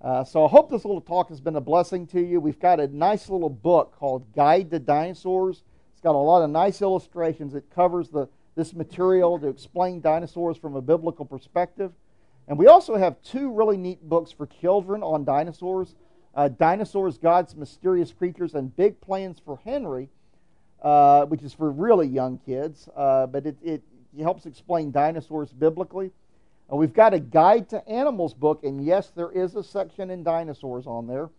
Uh, 0.01 0.23
so 0.23 0.45
I 0.45 0.49
hope 0.49 0.71
this 0.71 0.85
little 0.85 1.01
talk 1.01 1.29
has 1.31 1.41
been 1.41 1.57
a 1.57 1.61
blessing 1.61 2.07
to 2.09 2.21
you. 2.21 2.41
We've 2.41 2.61
got 2.61 2.79
a 2.79 2.87
nice 2.89 3.29
little 3.29 3.49
book 3.51 3.95
called 3.99 4.33
Guide 4.35 4.71
to 4.71 4.79
Dinosaurs. 4.79 5.63
It's 5.93 6.01
got 6.03 6.15
a 6.15 6.19
lot 6.19 6.43
of 6.43 6.51
nice 6.51 6.83
illustrations. 6.83 7.55
It 7.55 7.65
covers 7.75 8.11
the, 8.11 8.29
this 8.55 8.75
material 8.75 9.39
to 9.39 9.49
explain 9.49 10.01
dinosaurs 10.01 10.57
from 10.57 10.77
a 10.77 10.83
biblical 10.83 11.25
perspective. 11.25 11.93
And 12.47 12.59
we 12.59 12.67
also 12.67 12.97
have 12.97 13.21
two 13.23 13.51
really 13.51 13.79
neat 13.79 14.07
books 14.07 14.31
for 14.31 14.47
children 14.47 15.03
on 15.03 15.25
dinosaurs 15.25 15.95
uh, 16.35 16.49
Dinosaurs, 16.49 17.19
God's 17.19 17.55
Mysterious 17.55 18.13
Creatures, 18.13 18.55
and 18.55 18.75
Big 18.75 19.01
Plans 19.01 19.41
for 19.45 19.59
Henry, 19.65 20.09
uh, 20.85 21.25
which 21.25 21.43
is 21.43 21.53
for 21.53 21.71
really 21.73 22.07
young 22.07 22.39
kids. 22.47 22.89
Uh, 22.95 23.27
but 23.27 23.47
it, 23.47 23.57
it 23.65 23.83
helps 24.21 24.47
explain 24.47 24.93
dinosaurs 24.93 25.51
biblically. 25.51 26.13
Uh, 26.71 26.77
we've 26.77 26.93
got 26.93 27.13
a 27.13 27.19
Guide 27.19 27.69
to 27.71 27.89
Animals 27.89 28.35
book, 28.35 28.63
and 28.63 28.85
yes, 28.85 29.11
there 29.17 29.33
is 29.33 29.57
a 29.57 29.65
section 29.65 30.11
in 30.11 30.23
dinosaurs 30.23 30.87
on 30.87 31.07
there. 31.07 31.31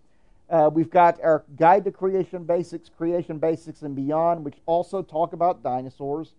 Uh, 0.50 0.70
we've 0.72 0.90
got 0.90 1.22
our 1.24 1.44
Guide 1.58 1.86
to 1.86 1.92
Creation 1.92 2.44
Basics, 2.44 2.90
Creation 2.90 3.38
Basics 3.38 3.82
and 3.84 3.96
Beyond, 3.96 4.44
which 4.44 4.58
also 4.66 5.02
talk 5.02 5.34
about 5.34 5.64
dinosaurs. 5.64 6.34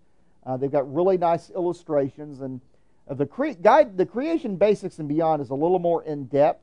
Uh, 0.45 0.57
they've 0.57 0.71
got 0.71 0.93
really 0.93 1.19
nice 1.19 1.51
illustrations, 1.51 2.41
and 2.41 2.61
uh, 3.09 3.15
the 3.15 3.27
cre- 3.27 3.51
guide, 3.61 3.97
the 3.97 4.07
Creation 4.07 4.57
Basics 4.57 4.99
and 4.99 5.09
Beyond, 5.09 5.43
is 5.43 5.51
a 5.51 5.55
little 5.55 5.81
more 5.81 6.05
in 6.05 6.27
depth. 6.27 6.63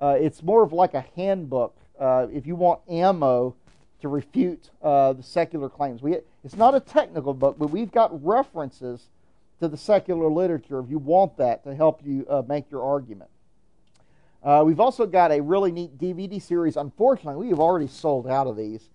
Uh, 0.00 0.16
it's 0.18 0.42
more 0.42 0.62
of 0.62 0.72
like 0.72 0.94
a 0.94 1.04
handbook 1.16 1.76
uh, 1.98 2.26
if 2.32 2.46
you 2.46 2.56
want 2.56 2.80
ammo 2.88 3.54
to 4.00 4.08
refute 4.08 4.70
the 4.82 5.22
secular 5.22 5.68
claims. 5.68 6.02
We, 6.02 6.18
it's 6.44 6.56
not 6.56 6.74
a 6.74 6.80
technical 6.80 7.34
book, 7.34 7.56
but 7.58 7.68
we've 7.68 7.92
got 7.92 8.24
references 8.24 9.08
to 9.60 9.68
the 9.68 9.76
secular 9.76 10.28
literature 10.28 10.80
if 10.80 10.90
you 10.90 10.98
want 10.98 11.36
that 11.36 11.62
to 11.64 11.74
help 11.74 12.00
you 12.04 12.26
uh, 12.28 12.42
make 12.48 12.70
your 12.70 12.82
argument. 12.82 13.30
Uh, 14.42 14.62
we've 14.64 14.80
also 14.80 15.06
got 15.06 15.30
a 15.30 15.40
really 15.40 15.70
neat 15.70 15.98
DVD 15.98 16.40
series. 16.40 16.76
Unfortunately, 16.76 17.36
we 17.36 17.50
have 17.50 17.60
already 17.60 17.86
sold 17.86 18.26
out 18.26 18.46
of 18.46 18.56
these. 18.56 18.88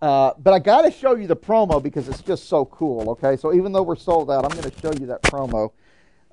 Uh, 0.00 0.32
but 0.38 0.54
I 0.54 0.58
got 0.58 0.82
to 0.82 0.90
show 0.90 1.14
you 1.14 1.26
the 1.26 1.36
promo 1.36 1.82
because 1.82 2.08
it's 2.08 2.22
just 2.22 2.48
so 2.48 2.64
cool, 2.66 3.10
okay? 3.10 3.36
So 3.36 3.54
even 3.54 3.72
though 3.72 3.82
we're 3.82 3.96
sold 3.96 4.30
out, 4.30 4.44
I'm 4.44 4.50
going 4.50 4.70
to 4.70 4.80
show 4.80 4.92
you 4.92 5.06
that 5.06 5.22
promo. 5.22 5.72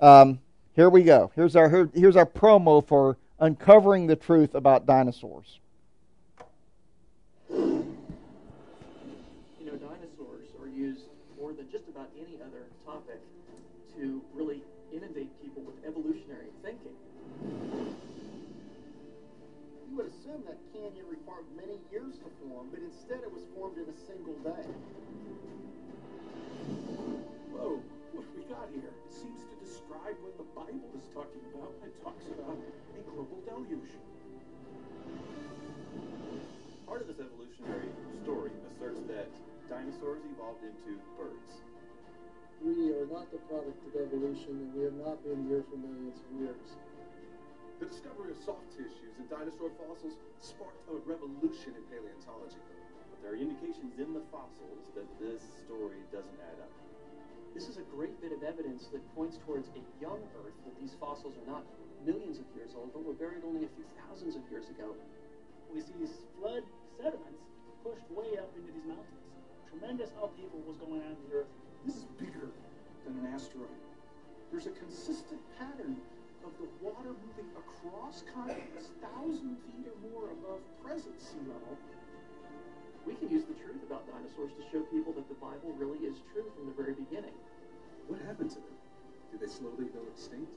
Um, 0.00 0.38
here 0.74 0.88
we 0.88 1.02
go. 1.02 1.30
Here's 1.34 1.56
our, 1.56 1.68
here, 1.68 1.90
here's 1.94 2.16
our 2.16 2.26
promo 2.26 2.86
for 2.86 3.18
uncovering 3.38 4.06
the 4.06 4.16
truth 4.16 4.54
about 4.54 4.86
dinosaurs. 4.86 5.60
You 7.50 7.84
know, 9.60 9.76
dinosaurs 9.76 10.48
are 10.60 10.68
used 10.68 11.02
more 11.38 11.52
than 11.52 11.70
just 11.70 11.88
about 11.88 12.10
any 12.18 12.36
other 12.42 12.64
topic 12.94 13.18
to 13.98 14.22
really 14.32 14.62
inundate 14.94 15.26
people 15.42 15.62
with 15.66 15.74
evolutionary 15.82 16.46
thinking. 16.62 16.94
You 19.90 19.96
would 19.98 20.06
assume 20.06 20.46
that 20.46 20.62
canyon 20.70 21.02
required 21.10 21.42
many 21.58 21.74
years 21.90 22.22
to 22.22 22.30
form, 22.38 22.70
but 22.70 22.78
instead 22.86 23.18
it 23.26 23.32
was 23.34 23.42
formed 23.50 23.82
in 23.82 23.90
a 23.90 23.98
single 23.98 24.38
day. 24.46 24.70
Whoa, 27.50 27.82
what 28.14 28.22
have 28.22 28.34
we 28.38 28.46
got 28.46 28.70
here? 28.70 28.86
It 28.86 29.10
seems 29.10 29.42
to 29.42 29.54
describe 29.58 30.14
what 30.22 30.38
the 30.38 30.46
Bible 30.54 30.86
is 30.94 31.10
talking 31.10 31.42
about 31.50 31.74
when 31.82 31.90
it 31.90 31.98
talks 31.98 32.30
about 32.30 32.54
a 32.54 33.02
global 33.10 33.42
deluge. 33.42 33.90
Part 36.86 37.02
of 37.02 37.10
this 37.10 37.18
evolutionary 37.18 37.90
story 38.22 38.54
asserts 38.70 39.02
that 39.10 39.26
dinosaurs 39.66 40.22
evolved 40.30 40.62
into 40.62 40.94
birds. 41.18 41.73
We 42.62 42.94
are 42.94 43.06
not 43.10 43.30
the 43.32 43.42
product 43.50 43.80
of 43.88 43.92
evolution, 43.98 44.54
and 44.54 44.70
we 44.74 44.84
have 44.84 44.98
not 45.00 45.18
been 45.24 45.48
here 45.48 45.64
for 45.66 45.76
millions 45.76 46.20
of 46.22 46.28
years. 46.38 46.68
The 47.80 47.86
discovery 47.90 48.30
of 48.30 48.38
soft 48.44 48.70
tissues 48.70 49.18
in 49.18 49.26
dinosaur 49.26 49.74
fossils 49.74 50.14
sparked 50.40 50.78
a 50.86 50.96
revolution 51.02 51.74
in 51.74 51.82
paleontology. 51.90 52.62
But 53.10 53.18
there 53.20 53.32
are 53.34 53.40
indications 53.40 53.98
in 53.98 54.14
the 54.14 54.22
fossils 54.30 54.94
that 54.94 55.04
this 55.18 55.42
story 55.66 55.98
doesn't 56.14 56.38
add 56.40 56.62
up. 56.62 56.72
This 57.52 57.66
is 57.68 57.76
a 57.78 57.86
great 57.90 58.14
bit 58.22 58.30
of 58.30 58.42
evidence 58.42 58.86
that 58.94 59.02
points 59.14 59.38
towards 59.42 59.68
a 59.74 59.82
young 59.98 60.22
Earth, 60.42 60.58
that 60.66 60.76
these 60.78 60.94
fossils 60.98 61.34
are 61.34 61.48
not 61.50 61.66
millions 62.06 62.38
of 62.38 62.46
years 62.54 62.72
old, 62.78 62.94
but 62.94 63.02
were 63.02 63.18
buried 63.18 63.42
only 63.42 63.66
a 63.66 63.70
few 63.74 63.86
thousands 63.98 64.36
of 64.38 64.42
years 64.50 64.70
ago. 64.70 64.94
We 65.74 65.82
see 65.82 65.94
these 65.98 66.22
flood 66.38 66.62
sediments 66.98 67.42
pushed 67.82 68.06
way 68.14 68.38
up 68.38 68.50
into 68.54 68.70
these 68.70 68.86
mountains. 68.86 69.22
Tremendous 69.70 70.10
upheaval 70.16 70.62
was 70.66 70.78
going 70.78 71.02
on 71.02 71.14
in 71.14 71.22
the 71.28 71.42
Earth. 71.42 71.52
This 71.84 71.96
is 71.96 72.04
bigger 72.16 72.48
than 73.04 73.18
an 73.20 73.34
asteroid. 73.34 73.68
There's 74.50 74.66
a 74.66 74.72
consistent 74.72 75.40
pattern 75.60 76.00
of 76.40 76.56
the 76.56 76.68
water 76.80 77.12
moving 77.12 77.50
across 77.60 78.24
continents, 78.32 78.88
thousand 79.04 79.60
feet 79.68 79.84
or 79.84 79.96
more 80.08 80.32
above 80.32 80.64
present 80.80 81.20
sea 81.20 81.44
level. 81.44 81.76
We 83.04 83.14
can 83.20 83.28
use 83.28 83.44
the 83.44 83.52
truth 83.60 83.84
about 83.84 84.08
dinosaurs 84.08 84.56
to 84.56 84.64
show 84.72 84.80
people 84.88 85.12
that 85.12 85.28
the 85.28 85.36
Bible 85.36 85.76
really 85.76 86.08
is 86.08 86.24
true 86.32 86.48
from 86.56 86.72
the 86.72 86.72
very 86.72 86.96
beginning. 86.96 87.36
What 88.08 88.20
happened 88.24 88.48
to 88.56 88.60
them? 88.64 88.76
Did 89.30 89.44
they 89.44 89.52
slowly 89.52 89.92
go 89.92 90.00
extinct? 90.08 90.56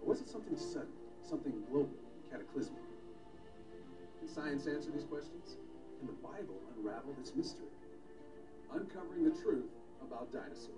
Or 0.00 0.16
was 0.16 0.20
it 0.24 0.28
something 0.30 0.56
sudden, 0.56 0.96
something 1.28 1.52
global, 1.68 1.92
cataclysmic? 2.32 2.80
Can 4.20 4.28
science 4.28 4.66
answer 4.66 4.88
these 4.96 5.04
questions? 5.04 5.60
Can 6.00 6.08
the 6.08 6.16
Bible 6.24 6.56
unravel 6.72 7.12
this 7.20 7.36
mystery? 7.36 7.68
Uncovering 8.72 9.24
the 9.24 9.36
truth 9.42 9.75
about 10.06 10.32
dinosaurs. 10.32 10.70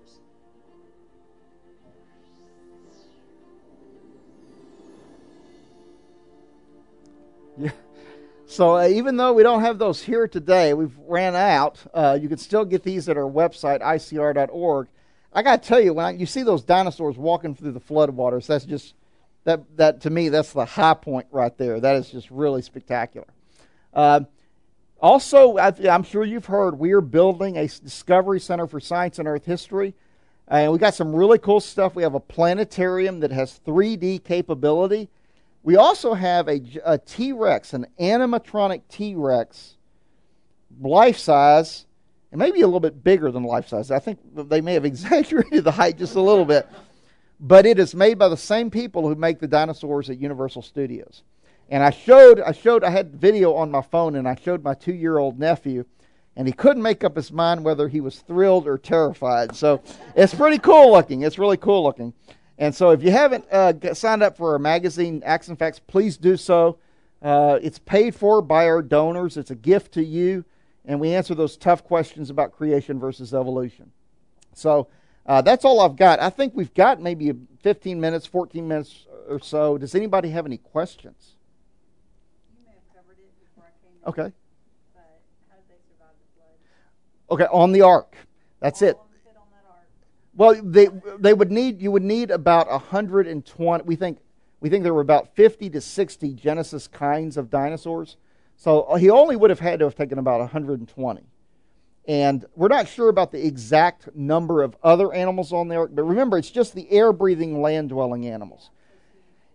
Yeah. 7.60 7.72
So 8.46 8.78
uh, 8.78 8.88
even 8.88 9.16
though 9.16 9.34
we 9.34 9.42
don't 9.42 9.60
have 9.60 9.78
those 9.78 10.02
here 10.02 10.26
today, 10.26 10.72
we've 10.72 10.96
ran 11.06 11.36
out. 11.36 11.78
Uh, 11.92 12.18
you 12.20 12.28
can 12.28 12.38
still 12.38 12.64
get 12.64 12.82
these 12.82 13.08
at 13.08 13.16
our 13.16 13.30
website, 13.30 13.82
icr.org. 13.82 14.88
I 15.32 15.42
got 15.42 15.62
to 15.62 15.68
tell 15.68 15.80
you, 15.80 15.92
when 15.92 16.06
I, 16.06 16.10
you 16.12 16.24
see 16.24 16.42
those 16.42 16.62
dinosaurs 16.62 17.18
walking 17.18 17.54
through 17.54 17.72
the 17.72 17.80
floodwaters, 17.80 18.46
that's 18.46 18.64
just 18.64 18.94
that 19.44 19.64
that 19.76 20.00
to 20.02 20.10
me 20.10 20.30
that's 20.30 20.52
the 20.52 20.64
high 20.64 20.94
point 20.94 21.26
right 21.30 21.56
there. 21.58 21.78
That 21.78 21.96
is 21.96 22.10
just 22.10 22.30
really 22.30 22.62
spectacular. 22.62 23.26
Uh, 23.92 24.20
also, 25.00 25.58
I, 25.58 25.72
am 25.84 26.02
sure 26.02 26.24
you've 26.24 26.46
heard 26.46 26.78
we 26.78 26.92
are 26.92 27.00
building 27.00 27.56
a 27.56 27.68
discovery 27.68 28.40
center 28.40 28.66
for 28.66 28.80
science 28.80 29.18
and 29.18 29.28
Earth 29.28 29.44
history, 29.44 29.94
and 30.48 30.72
we 30.72 30.78
got 30.78 30.94
some 30.94 31.14
really 31.14 31.38
cool 31.38 31.60
stuff. 31.60 31.94
We 31.94 32.02
have 32.02 32.14
a 32.14 32.20
planetarium 32.20 33.20
that 33.20 33.30
has 33.30 33.60
3D 33.64 34.24
capability. 34.24 35.08
We 35.62 35.76
also 35.76 36.14
have 36.14 36.48
a 36.48 36.60
a 36.84 36.98
T-Rex, 36.98 37.74
an 37.74 37.86
animatronic 38.00 38.82
T-Rex, 38.88 39.76
life 40.80 41.18
size, 41.18 41.86
and 42.32 42.38
maybe 42.40 42.62
a 42.62 42.66
little 42.66 42.80
bit 42.80 43.04
bigger 43.04 43.30
than 43.30 43.44
life 43.44 43.68
size. 43.68 43.92
I 43.92 44.00
think 44.00 44.18
they 44.34 44.60
may 44.60 44.74
have 44.74 44.84
exaggerated 44.84 45.62
the 45.62 45.72
height 45.72 45.98
just 45.98 46.16
a 46.16 46.20
little 46.20 46.44
bit, 46.44 46.68
but 47.38 47.66
it 47.66 47.78
is 47.78 47.94
made 47.94 48.18
by 48.18 48.28
the 48.28 48.36
same 48.36 48.68
people 48.68 49.06
who 49.06 49.14
make 49.14 49.38
the 49.38 49.48
dinosaurs 49.48 50.10
at 50.10 50.18
Universal 50.18 50.62
Studios. 50.62 51.22
And 51.68 51.82
I 51.82 51.90
showed, 51.90 52.40
I 52.40 52.52
showed, 52.52 52.82
I 52.82 52.90
had 52.90 53.14
video 53.14 53.54
on 53.54 53.70
my 53.70 53.82
phone, 53.82 54.16
and 54.16 54.26
I 54.26 54.34
showed 54.34 54.64
my 54.64 54.74
two-year-old 54.74 55.38
nephew, 55.38 55.84
and 56.34 56.46
he 56.46 56.52
couldn't 56.52 56.82
make 56.82 57.04
up 57.04 57.14
his 57.14 57.30
mind 57.30 57.64
whether 57.64 57.88
he 57.88 58.00
was 58.00 58.20
thrilled 58.20 58.66
or 58.66 58.78
terrified. 58.78 59.54
So 59.54 59.82
it's 60.16 60.34
pretty 60.34 60.58
cool 60.58 60.92
looking. 60.92 61.22
It's 61.22 61.38
really 61.38 61.56
cool 61.58 61.82
looking. 61.82 62.14
And 62.56 62.74
so 62.74 62.90
if 62.90 63.02
you 63.02 63.10
haven't 63.10 63.44
uh, 63.52 63.94
signed 63.94 64.22
up 64.22 64.36
for 64.36 64.52
our 64.52 64.58
magazine, 64.58 65.22
Acts 65.24 65.48
and 65.48 65.58
Facts, 65.58 65.78
please 65.78 66.16
do 66.16 66.36
so. 66.36 66.78
Uh, 67.20 67.58
it's 67.62 67.78
paid 67.78 68.14
for 68.14 68.40
by 68.40 68.66
our 68.66 68.80
donors. 68.80 69.36
It's 69.36 69.50
a 69.50 69.56
gift 69.56 69.92
to 69.94 70.04
you, 70.04 70.44
and 70.84 70.98
we 70.98 71.14
answer 71.14 71.34
those 71.34 71.56
tough 71.56 71.84
questions 71.84 72.30
about 72.30 72.52
creation 72.52 72.98
versus 72.98 73.34
evolution. 73.34 73.92
So 74.54 74.88
uh, 75.26 75.42
that's 75.42 75.64
all 75.64 75.80
I've 75.80 75.96
got. 75.96 76.20
I 76.20 76.30
think 76.30 76.54
we've 76.54 76.72
got 76.72 77.00
maybe 77.00 77.32
15 77.62 78.00
minutes, 78.00 78.26
14 78.26 78.66
minutes 78.66 79.06
or 79.28 79.38
so. 79.40 79.76
Does 79.76 79.94
anybody 79.94 80.30
have 80.30 80.46
any 80.46 80.58
questions? 80.58 81.34
Okay. 84.08 84.32
Okay, 87.30 87.44
on 87.52 87.72
the 87.72 87.82
ark. 87.82 88.16
That's 88.58 88.80
it. 88.80 88.96
Well, 90.34 90.58
they 90.62 90.88
they 91.18 91.34
would 91.34 91.50
need 91.50 91.82
you 91.82 91.90
would 91.90 92.02
need 92.02 92.30
about 92.30 92.70
120. 92.70 93.84
We 93.84 93.96
think 93.96 94.18
we 94.60 94.70
think 94.70 94.82
there 94.82 94.94
were 94.94 95.02
about 95.02 95.34
50 95.36 95.68
to 95.70 95.80
60 95.80 96.32
Genesis 96.32 96.88
kinds 96.88 97.36
of 97.36 97.50
dinosaurs. 97.50 98.16
So 98.56 98.82
uh, 98.82 98.96
he 98.96 99.10
only 99.10 99.36
would 99.36 99.50
have 99.50 99.60
had 99.60 99.78
to 99.80 99.84
have 99.84 99.94
taken 99.94 100.18
about 100.18 100.40
120. 100.40 101.22
And 102.08 102.46
we're 102.56 102.68
not 102.68 102.88
sure 102.88 103.10
about 103.10 103.30
the 103.30 103.46
exact 103.46 104.08
number 104.16 104.62
of 104.62 104.74
other 104.82 105.12
animals 105.12 105.52
on 105.52 105.68
the 105.68 105.76
ark, 105.76 105.90
but 105.92 106.02
remember, 106.04 106.38
it's 106.38 106.50
just 106.50 106.74
the 106.74 106.90
air 106.90 107.12
breathing, 107.12 107.60
land 107.60 107.90
dwelling 107.90 108.26
animals. 108.26 108.70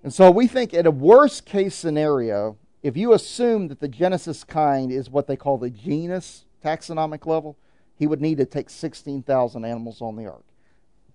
And 0.04 0.14
so 0.14 0.30
we 0.30 0.48
think, 0.48 0.74
at 0.74 0.86
a 0.86 0.92
worst 0.92 1.46
case 1.46 1.74
scenario, 1.74 2.58
if 2.84 2.98
you 2.98 3.14
assume 3.14 3.70
that 3.70 3.80
the 3.80 3.88
Genesis 3.88 4.44
kind 4.44 4.92
is 4.92 5.10
what 5.10 5.26
they 5.26 5.38
call 5.38 5.58
the 5.58 5.70
genus 5.70 6.44
taxonomic 6.64 7.26
level, 7.26 7.58
he 7.96 8.06
would 8.06 8.22
need 8.22 8.38
to 8.38 8.46
take 8.46 8.70
16,000 8.70 9.66
animals 9.66 10.02
on 10.02 10.18
the 10.18 10.26
ark. 10.26 10.44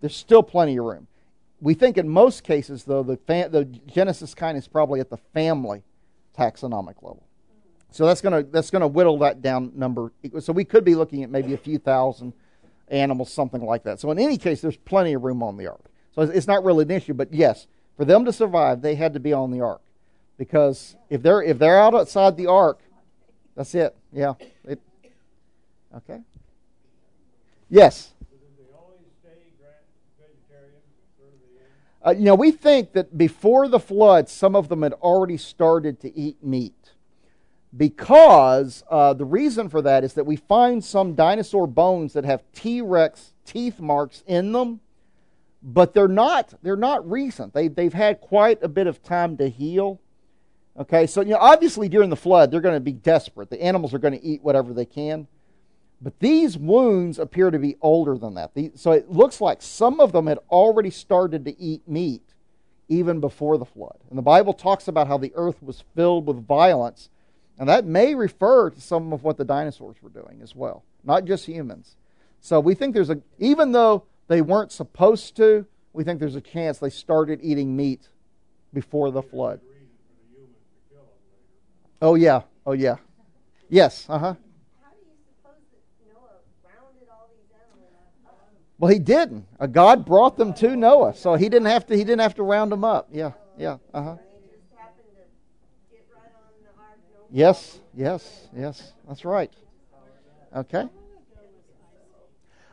There's 0.01 0.17
still 0.17 0.43
plenty 0.43 0.79
of 0.79 0.87
room. 0.87 1.07
We 1.61 1.75
think 1.75 1.99
in 1.99 2.09
most 2.09 2.43
cases, 2.43 2.85
though, 2.85 3.03
the, 3.03 3.19
the 3.27 3.65
Genesis 3.87 4.35
kind 4.35 4.57
is 4.57 4.67
probably 4.67 5.01
at 5.01 5.11
the 5.11 5.19
family 5.35 5.83
taxonomic 6.37 7.03
level. 7.03 7.25
So 7.91 8.07
that's 8.07 8.21
going 8.21 8.45
to 8.45 8.51
that's 8.51 8.71
going 8.71 8.83
to 8.83 8.87
whittle 8.87 9.19
that 9.21 9.41
down 9.41 9.73
number. 9.75 10.13
So 10.41 10.53
we 10.53 10.65
could 10.65 10.85
be 10.85 10.95
looking 10.95 11.25
at 11.25 11.31
maybe 11.31 11.55
a 11.55 11.59
few 11.59 11.79
thousand 11.79 12.35
animals, 12.89 13.33
something 13.33 13.63
like 13.65 13.83
that. 13.85 13.99
So 13.99 14.11
in 14.11 14.19
any 14.19 14.37
case, 14.37 14.61
there's 14.61 14.77
plenty 14.77 15.15
of 15.15 15.23
room 15.23 15.43
on 15.43 15.57
the 15.57 15.69
ark. 15.69 15.85
So 16.15 16.23
it's 16.23 16.47
not 16.47 16.65
really 16.65 16.85
an 16.85 16.91
issue. 16.91 17.15
But 17.15 17.33
yes, 17.33 17.67
for 17.97 18.05
them 18.05 18.27
to 18.27 18.33
survive, 18.33 18.83
they 18.83 18.95
had 18.95 19.15
to 19.15 19.21
be 19.21 19.33
on 19.33 19.51
the 19.51 19.63
ark 19.63 19.81
because 20.39 20.97
if 21.11 21.21
they're 21.23 21.43
if 21.43 21.59
they're 21.59 21.79
out 21.79 21.95
outside 21.95 22.37
the 22.37 22.47
ark, 22.47 22.81
that's 23.55 23.75
it. 23.75 23.95
Yeah. 24.13 24.35
It, 24.65 24.81
okay. 25.95 26.21
Yes. 27.69 28.13
Uh, 32.07 32.13
you 32.13 32.25
know, 32.25 32.35
we 32.35 32.53
think 32.53 32.93
that 32.93 33.19
before 33.19 33.69
the 33.69 33.81
flood, 33.81 34.29
some 34.29 34.55
of 34.55 34.69
them 34.69 34.83
had 34.83 34.93
already 34.95 35.37
started 35.37 36.01
to 36.01 36.17
eat 36.17 36.43
meat. 36.43 36.93
Because 37.77 38.83
uh, 38.89 39.13
the 39.13 39.27
reason 39.27 39.69
for 39.69 39.83
that 39.83 40.05
is 40.05 40.15
that 40.15 40.25
we 40.25 40.37
find 40.37 40.83
some 40.83 41.15
dinosaur 41.15 41.67
bones 41.67 42.15
that 42.15 42.25
have 42.25 42.43
T 42.55 42.81
Rex 42.81 43.35
teeth 43.45 43.79
marks 43.79 44.23
in 44.27 44.53
them, 44.53 44.81
but 45.63 45.93
they're 45.93 46.09
not 46.09 46.55
they're 46.63 46.77
not 46.77 47.09
recent. 47.11 47.53
They 47.53 47.69
they've 47.69 47.93
had 47.93 48.23
quite 48.23 48.63
a 48.63 48.69
bit 48.69 48.87
of 48.87 49.03
time 49.03 49.37
to 49.37 49.51
heal. 49.51 50.01
Okay, 50.79 51.07
so 51.07 51.23
you 51.23 51.31
know, 51.31 51.39
obviously 51.39 51.89
during 51.89 52.09
the 52.09 52.17
flood, 52.17 52.51
they're 52.51 52.61
going 52.61 52.75
to 52.75 52.81
be 52.81 52.93
desperate. 52.93 53.51
The 53.51 53.61
animals 53.61 53.93
are 53.95 53.99
going 53.99 54.19
to 54.19 54.25
eat 54.25 54.43
whatever 54.43 54.73
they 54.73 54.85
can. 54.85 55.27
But 56.01 56.21
these 56.21 56.57
wounds 56.57 57.19
appear 57.19 57.51
to 57.51 57.59
be 57.59 57.77
older 57.81 58.17
than 58.17 58.35
that. 58.35 58.53
So 58.77 58.93
it 58.93 59.11
looks 59.11 59.41
like 59.41 59.61
some 59.61 59.99
of 59.99 60.13
them 60.13 60.29
had 60.29 60.39
already 60.51 60.91
started 60.91 61.45
to 61.47 61.61
eat 61.61 61.89
meat 61.89 62.23
even 62.89 63.19
before 63.19 63.59
the 63.59 63.65
flood. 63.65 63.99
And 64.09 64.17
the 64.17 64.23
Bible 64.23 64.55
talks 64.55 64.87
about 64.87 65.09
how 65.09 65.19
the 65.19 65.33
earth 65.35 65.61
was 65.61 65.83
filled 65.97 66.27
with 66.27 66.47
violence. 66.47 67.11
And 67.59 67.69
that 67.69 67.85
may 67.85 68.15
refer 68.15 68.71
to 68.71 68.81
some 68.81 69.13
of 69.13 69.25
what 69.25 69.37
the 69.37 69.45
dinosaurs 69.45 69.97
were 70.01 70.11
doing 70.11 70.39
as 70.43 70.55
well, 70.55 70.85
not 71.03 71.25
just 71.25 71.47
humans. 71.47 71.97
So 72.41 72.61
we 72.61 72.75
think 72.77 72.95
there's 72.95 73.11
a, 73.11 73.21
even 73.41 73.73
though 73.73 74.05
they 74.29 74.41
weren't 74.41 74.71
supposed 74.71 75.35
to, 75.37 75.67
we 75.93 76.05
think 76.05 76.21
there's 76.21 76.37
a 76.37 76.41
chance 76.41 76.79
they 76.79 76.91
started 76.91 77.41
eating 77.43 77.77
meat 77.77 78.09
before 78.73 79.11
the 79.11 79.23
flood. 79.23 79.61
Oh, 82.01 82.15
yeah. 82.15 82.43
Oh, 82.65 82.73
yeah. 82.73 82.97
Yes. 83.69 84.07
Uh 84.09 84.19
huh. 84.19 84.35
Well, 88.79 88.93
he 88.93 89.01
didn't. 89.01 89.45
A 89.59 89.67
God 89.67 90.07
brought 90.07 90.37
them 90.37 90.55
to 90.55 90.77
Noah, 90.77 91.15
so 91.15 91.35
he 91.35 91.49
didn't 91.49 91.67
have 91.67 91.85
to. 91.87 91.97
He 91.97 92.05
didn't 92.05 92.21
have 92.21 92.37
to 92.37 92.45
round 92.45 92.71
them 92.71 92.85
up. 92.85 93.09
Yeah, 93.13 93.33
yeah. 93.59 93.79
Uh 93.93 94.03
huh. 94.03 94.17
Yes, 97.31 97.81
yes, 97.93 98.49
yes. 98.57 98.93
That's 99.07 99.25
right. 99.25 99.53
Okay. 100.55 100.89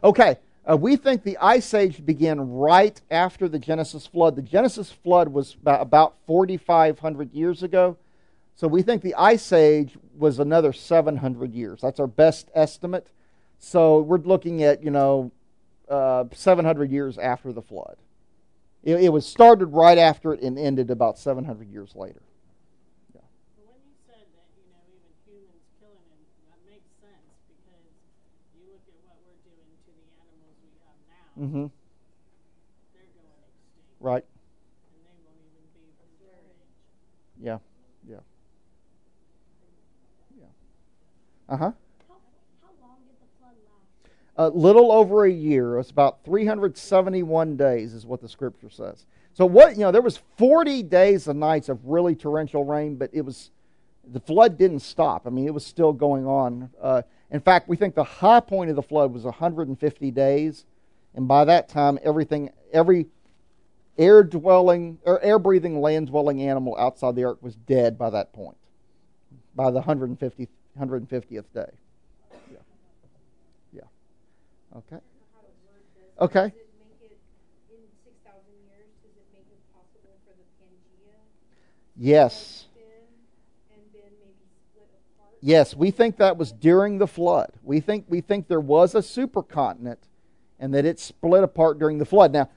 Okay. 0.03 0.37
Uh, 0.69 0.77
we 0.77 0.95
think 0.95 1.23
the 1.23 1.37
ice 1.39 1.73
age 1.73 2.05
began 2.05 2.39
right 2.51 2.99
after 3.11 3.49
the 3.49 3.59
Genesis 3.59 4.07
flood. 4.07 4.35
The 4.35 4.41
Genesis 4.41 4.91
flood 4.91 5.27
was 5.27 5.55
about, 5.61 5.81
about 5.81 6.15
4,500 6.25 7.33
years 7.33 7.63
ago. 7.63 7.97
So 8.55 8.69
we 8.69 8.81
think 8.81 9.01
the 9.01 9.15
ice 9.15 9.51
age 9.51 9.97
was 10.17 10.39
another 10.39 10.71
700 10.71 11.53
years. 11.53 11.81
That's 11.81 11.99
our 11.99 12.07
best 12.07 12.49
estimate. 12.55 13.11
So 13.59 13.99
we're 13.99 14.17
looking 14.17 14.63
at, 14.63 14.81
you 14.81 14.91
know, 14.91 15.31
uh, 15.89 16.25
700 16.31 16.89
years 16.89 17.17
after 17.17 17.51
the 17.51 17.61
flood. 17.61 17.97
It, 18.83 18.95
it, 19.03 19.09
was 19.09 19.25
started 19.25 19.67
right 19.67 19.97
after 19.97 20.33
it 20.33 20.41
and 20.41 20.57
ended 20.57 20.89
about 20.89 21.17
700 21.19 21.67
years 21.67 21.95
later. 21.95 22.21
Yeah. 23.13 23.21
when 23.57 23.75
you 23.83 23.93
said 24.07 24.23
that, 24.23 24.47
you 24.55 24.63
know, 24.71 24.79
even 24.87 25.11
humans 25.27 25.67
killing 25.81 26.05
them, 26.07 26.21
that 26.47 26.59
makes 26.63 26.87
sense 27.03 27.35
because 27.49 27.85
you 28.55 28.71
look 28.71 28.85
at 28.87 28.97
what 29.03 29.19
we're 29.25 29.41
doing 29.43 29.67
to 29.83 29.91
the 29.91 30.07
animals 30.21 30.55
we 30.63 30.71
have 30.85 30.99
now. 31.11 31.27
Mm-hmm. 31.35 31.67
They're 32.95 33.11
going 33.19 33.35
extinct. 33.35 33.99
Right. 33.99 34.23
And 34.23 35.01
they 35.03 35.17
won't 35.27 35.43
even 35.43 35.65
be 35.75 35.91
from 35.99 36.09
their 36.23 36.39
age. 36.39 36.71
Yeah. 37.41 37.59
Yeah. 37.59 37.59
Yeah. 37.59 37.74
Uh 41.47 41.57
huh 41.57 41.71
a 44.37 44.49
little 44.49 44.91
over 44.91 45.25
a 45.25 45.31
year. 45.31 45.79
It's 45.79 45.91
about 45.91 46.23
371 46.25 47.55
days, 47.55 47.93
is 47.93 48.05
what 48.05 48.21
the 48.21 48.27
scripture 48.27 48.69
says. 48.69 49.05
So 49.33 49.45
what 49.45 49.73
you 49.73 49.81
know, 49.81 49.91
there 49.91 50.01
was 50.01 50.19
40 50.37 50.83
days 50.83 51.27
and 51.27 51.39
nights 51.39 51.69
of 51.69 51.85
really 51.85 52.15
torrential 52.15 52.63
rain, 52.63 52.95
but 52.95 53.09
it 53.13 53.21
was 53.21 53.51
the 54.07 54.19
flood 54.19 54.57
didn't 54.57 54.79
stop. 54.79 55.25
I 55.25 55.29
mean, 55.29 55.47
it 55.47 55.53
was 55.53 55.65
still 55.65 55.91
going 55.91 56.25
on. 56.27 56.69
Uh, 56.81 57.01
in 57.31 57.39
fact, 57.39 57.67
we 57.67 57.75
think 57.75 57.95
the 57.95 58.03
high 58.03 58.39
point 58.39 58.69
of 58.69 58.75
the 58.75 58.83
flood 58.83 59.11
was 59.13 59.23
150 59.23 60.11
days, 60.11 60.65
and 61.15 61.27
by 61.27 61.45
that 61.45 61.67
time, 61.69 61.97
everything, 62.03 62.51
every 62.71 63.07
air 63.97 64.23
dwelling 64.23 64.99
or 65.05 65.21
air 65.21 65.39
breathing, 65.39 65.81
land 65.81 66.07
dwelling 66.07 66.41
animal 66.41 66.77
outside 66.77 67.15
the 67.15 67.23
ark 67.23 67.41
was 67.41 67.55
dead 67.55 67.97
by 67.97 68.09
that 68.09 68.31
point. 68.31 68.57
By 69.55 69.71
the 69.71 69.77
150, 69.77 70.49
150th 70.79 71.45
day. 71.53 71.69
Yeah. 72.51 72.57
Yeah. 73.73 73.81
Okay. 74.77 74.97
Okay. 76.19 76.53
Yes. 81.97 82.65
Yes, 85.41 85.75
we 85.75 85.91
think 85.91 86.17
that 86.17 86.37
was 86.37 86.51
during 86.51 86.97
the 86.97 87.07
flood. 87.07 87.51
We 87.61 87.79
think 87.79 88.05
we 88.09 88.19
think 88.19 88.47
there 88.47 88.59
was 88.59 88.95
a 88.95 88.99
supercontinent, 88.99 89.97
and 90.59 90.73
that 90.73 90.85
it 90.85 90.99
split 90.99 91.43
apart 91.43 91.77
during 91.77 91.99
the 91.99 92.05
flood. 92.05 92.33
Now, 92.33 92.49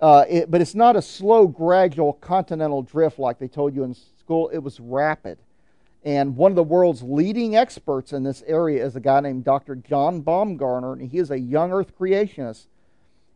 uh, 0.00 0.24
it, 0.28 0.50
but 0.50 0.60
it's 0.60 0.76
not 0.76 0.94
a 0.94 1.02
slow, 1.02 1.48
gradual 1.48 2.12
continental 2.12 2.82
drift 2.82 3.18
like 3.18 3.40
they 3.40 3.48
told 3.48 3.74
you 3.74 3.82
in 3.82 3.94
school. 3.94 4.48
It 4.50 4.58
was 4.58 4.78
rapid. 4.78 5.38
And 6.04 6.36
one 6.36 6.52
of 6.52 6.56
the 6.56 6.64
world's 6.64 7.02
leading 7.02 7.56
experts 7.56 8.12
in 8.12 8.22
this 8.22 8.42
area 8.46 8.84
is 8.84 8.96
a 8.96 9.00
guy 9.00 9.20
named 9.20 9.44
Dr. 9.44 9.76
John 9.76 10.22
Baumgardner, 10.22 10.94
and 10.94 11.10
he 11.10 11.18
is 11.18 11.30
a 11.30 11.38
young 11.38 11.72
earth 11.72 11.96
creationist. 11.98 12.66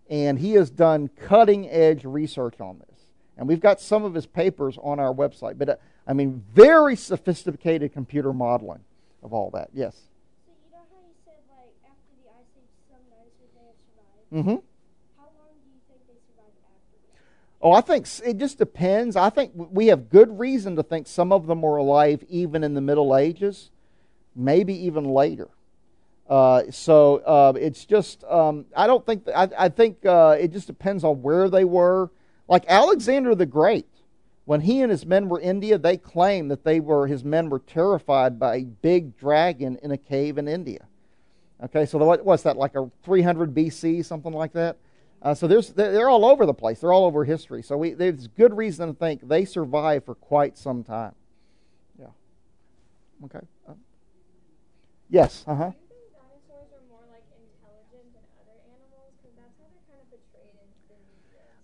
And 0.08 0.38
he 0.38 0.52
has 0.52 0.70
done 0.70 1.08
cutting 1.16 1.68
edge 1.68 2.04
research 2.04 2.60
on 2.60 2.78
this. 2.78 3.00
And 3.36 3.48
we've 3.48 3.60
got 3.60 3.80
some 3.80 4.04
of 4.04 4.14
his 4.14 4.26
papers 4.26 4.78
on 4.82 5.00
our 5.00 5.12
website. 5.12 5.58
But, 5.58 5.68
uh, 5.68 5.76
I 6.06 6.12
mean, 6.12 6.42
very 6.52 6.94
sophisticated 6.94 7.92
computer 7.92 8.32
modeling 8.32 8.80
of 9.22 9.32
all 9.32 9.50
that. 9.50 9.70
Yes? 9.72 9.94
So, 10.46 10.52
you 10.52 10.70
know 10.72 10.84
how 10.90 11.00
you 11.00 11.14
said, 11.24 11.40
like, 11.50 11.72
after 11.84 12.12
the 12.22 12.30
Ice 12.30 12.44
Age, 12.56 12.68
some 12.88 13.00
dinosaurs 13.10 13.50
may 13.56 13.66
have 13.66 13.80
survived? 14.30 14.46
Mm 14.46 14.60
hmm. 14.60 14.73
Oh, 17.64 17.72
I 17.72 17.80
think 17.80 18.06
it 18.22 18.36
just 18.36 18.58
depends. 18.58 19.16
I 19.16 19.30
think 19.30 19.52
we 19.54 19.86
have 19.86 20.10
good 20.10 20.38
reason 20.38 20.76
to 20.76 20.82
think 20.82 21.06
some 21.06 21.32
of 21.32 21.46
them 21.46 21.62
were 21.62 21.78
alive 21.78 22.22
even 22.28 22.62
in 22.62 22.74
the 22.74 22.82
Middle 22.82 23.16
Ages, 23.16 23.70
maybe 24.36 24.74
even 24.84 25.04
later. 25.04 25.48
Uh, 26.28 26.64
so 26.70 27.16
uh, 27.24 27.54
it's 27.56 27.86
just 27.86 28.22
um, 28.24 28.66
I 28.76 28.86
don't 28.86 29.04
think 29.06 29.26
I, 29.34 29.48
I 29.58 29.68
think 29.70 30.04
uh, 30.04 30.36
it 30.38 30.52
just 30.52 30.66
depends 30.66 31.04
on 31.04 31.22
where 31.22 31.48
they 31.48 31.64
were. 31.64 32.10
Like 32.48 32.66
Alexander 32.68 33.34
the 33.34 33.46
Great, 33.46 33.88
when 34.44 34.60
he 34.60 34.82
and 34.82 34.90
his 34.90 35.06
men 35.06 35.30
were 35.30 35.40
in 35.40 35.48
India, 35.48 35.78
they 35.78 35.96
claim 35.96 36.48
that 36.48 36.64
they 36.64 36.80
were 36.80 37.06
his 37.06 37.24
men 37.24 37.48
were 37.48 37.60
terrified 37.60 38.38
by 38.38 38.56
a 38.56 38.64
big 38.64 39.16
dragon 39.16 39.78
in 39.82 39.90
a 39.90 39.96
cave 39.96 40.36
in 40.36 40.48
India. 40.48 40.86
Okay, 41.62 41.86
so 41.86 41.96
what, 41.96 42.26
what's 42.26 42.42
that 42.42 42.58
like 42.58 42.74
a 42.74 42.90
300 43.04 43.54
BC, 43.54 44.04
something 44.04 44.34
like 44.34 44.52
that? 44.52 44.76
Uh, 45.24 45.34
so 45.34 45.48
there's, 45.48 45.70
they're 45.70 46.10
all 46.10 46.26
over 46.26 46.44
the 46.44 46.52
place. 46.52 46.80
They're 46.80 46.92
all 46.92 47.06
over 47.06 47.24
history. 47.24 47.62
So 47.62 47.78
we, 47.78 47.94
there's 47.94 48.28
good 48.28 48.54
reason 48.54 48.88
to 48.88 48.94
think 48.94 49.26
they 49.26 49.46
survived 49.46 50.04
for 50.04 50.14
quite 50.14 50.58
some 50.58 50.84
time. 50.84 51.14
Yeah. 51.98 52.08
Okay. 53.24 53.40
Uh, 53.66 53.72
yes. 55.08 55.42
Uh 55.46 55.54
huh. 55.54 55.70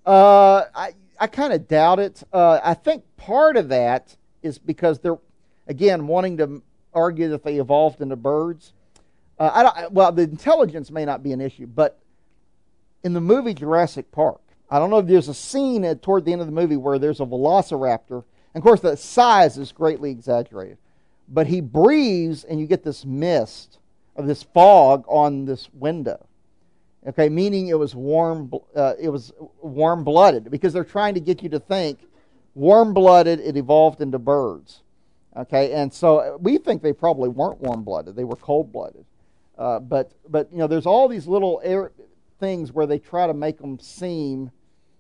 Uh, 0.07 0.65
I 0.75 0.95
I 1.21 1.27
kind 1.27 1.53
of 1.53 1.69
doubt 1.69 1.99
it. 1.99 2.23
Uh, 2.33 2.59
I 2.65 2.73
think 2.73 3.05
part 3.19 3.59
of 3.59 3.69
that 3.69 4.17
is 4.43 4.59
because 4.59 4.99
they're, 4.99 5.19
again, 5.67 6.07
wanting 6.07 6.39
to 6.39 6.63
argue 6.95 7.29
that 7.29 7.45
they 7.45 7.59
evolved 7.59 8.01
into 8.01 8.17
birds. 8.17 8.73
Uh, 9.39 9.51
I 9.53 9.63
don't, 9.63 9.93
well, 9.93 10.11
the 10.11 10.23
intelligence 10.23 10.91
may 10.91 11.05
not 11.05 11.23
be 11.23 11.33
an 11.33 11.43
issue, 11.43 11.67
but 11.67 11.99
in 13.03 13.13
the 13.13 13.21
movie 13.21 13.55
Jurassic 13.55 14.11
Park, 14.13 14.41
I 14.71 14.79
don't 14.79 14.91
know 14.91 14.99
if 14.99 15.07
there's 15.07 15.29
a 15.29 15.35
scene 15.35 15.85
at, 15.85 16.03
toward 16.03 16.25
the 16.25 16.33
end 16.33 16.41
of 16.41 16.47
the 16.47 16.53
movie 16.53 16.77
where 16.77 16.99
there's 16.99 17.21
a 17.21 17.27
velociraptor. 17.27 18.25
And 18.55 18.61
of 18.61 18.63
course, 18.63 18.81
the 18.81 18.97
size 18.97 19.59
is 19.59 19.73
greatly 19.73 20.11
exaggerated. 20.11 20.79
But 21.29 21.47
he 21.47 21.61
breathes, 21.61 22.45
and 22.45 22.61
you 22.61 22.67
get 22.67 22.85
this 22.85 23.05
mist 23.05 23.79
of 24.17 24.27
this 24.27 24.43
fog 24.43 25.05
on 25.09 25.45
this 25.45 25.69
window. 25.73 26.27
Okay, 27.07 27.29
meaning 27.29 27.69
it 27.69 27.79
was 27.79 27.95
warm. 27.95 28.53
Uh, 28.77 28.95
it 29.01 29.09
was 29.09 29.33
warm-blooded 29.63 30.51
because 30.51 30.73
they're 30.73 30.85
trying 30.85 31.15
to 31.15 31.21
get 31.21 31.43
you 31.43 31.49
to 31.49 31.59
think 31.59 31.99
warm-blooded. 32.55 33.41
It 33.41 33.57
evolved 33.57 34.03
into 34.03 34.19
birds. 34.19 34.83
Okay, 35.37 35.73
and 35.73 35.93
so 35.93 36.37
we 36.43 36.59
think 36.59 36.83
they 36.83 36.93
probably 36.93 37.31
weren't 37.31 37.61
warm-blooded; 37.61 38.17
they 38.17 38.25
were 38.25 38.37
cold-blooded. 38.37 39.05
Uh, 39.57 39.79
but 39.79 40.13
but 40.29 40.53
you 40.53 40.59
know, 40.59 40.67
there's 40.67 40.87
all 40.87 41.09
these 41.09 41.27
little 41.27 41.61
air, 41.65 41.93
things 42.41 42.73
where 42.73 42.87
they 42.87 42.99
try 42.99 43.27
to 43.27 43.35
make 43.35 43.59
them 43.59 43.79
seem 43.79 44.51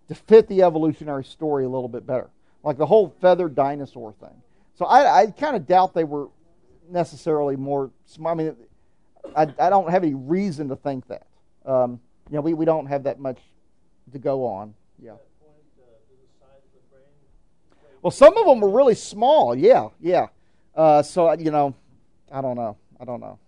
to 0.09 0.14
fit 0.14 0.47
the 0.49 0.62
evolutionary 0.62 1.24
story 1.24 1.64
a 1.64 1.68
little 1.68 1.88
bit 1.88 2.07
better, 2.07 2.30
like 2.62 2.76
the 2.76 2.86
whole 2.86 3.14
feathered 3.20 3.55
dinosaur 3.55 4.12
thing. 4.12 4.43
So 4.76 4.84
I, 4.84 5.22
I 5.22 5.26
kind 5.26 5.57
of 5.57 5.66
doubt 5.66 5.95
they 5.95 6.05
were 6.05 6.28
necessarily 6.88 7.57
more. 7.57 7.91
I 8.24 8.34
mean, 8.34 8.57
I, 9.36 9.43
I 9.59 9.70
don't 9.70 9.91
have 9.91 10.03
any 10.03 10.14
reason 10.14 10.68
to 10.68 10.76
think 10.76 11.07
that. 11.09 11.26
Um, 11.64 12.01
you 12.30 12.36
know, 12.36 12.43
we, 12.43 12.55
we 12.55 12.64
don't 12.64 12.86
have 12.86 13.05
that 13.05 13.18
much 13.18 13.38
to 14.12 14.18
go 14.18 14.47
on. 14.47 14.74
Yeah. 15.03 15.12
Well, 18.03 18.11
some 18.11 18.36
of 18.36 18.47
them 18.47 18.61
were 18.61 18.70
really 18.70 18.95
small. 18.95 19.55
Yeah, 19.55 19.88
yeah. 20.01 20.28
Uh, 20.74 21.03
so 21.03 21.32
you 21.32 21.51
know, 21.51 21.74
I 22.32 22.41
don't 22.41 22.57
know. 22.57 22.76
I 22.99 23.05
don't 23.05 23.20
know. 23.20 23.38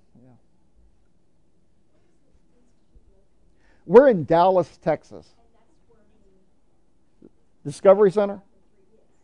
We're 3.93 4.09
in 4.09 4.25
Dallas, 4.25 4.79
Texas. 4.79 5.27
Discovery 7.63 8.11
Center. 8.11 8.41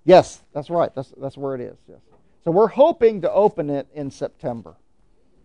Yes, 0.04 0.42
that's 0.52 0.68
right. 0.68 0.94
That's 0.94 1.10
that's 1.16 1.38
where 1.38 1.54
it 1.54 1.62
is. 1.62 1.78
Yes. 1.88 2.00
So 2.44 2.50
we're 2.50 2.68
hoping 2.68 3.22
to 3.22 3.32
open 3.32 3.70
it 3.70 3.88
in 3.94 4.10
September. 4.10 4.76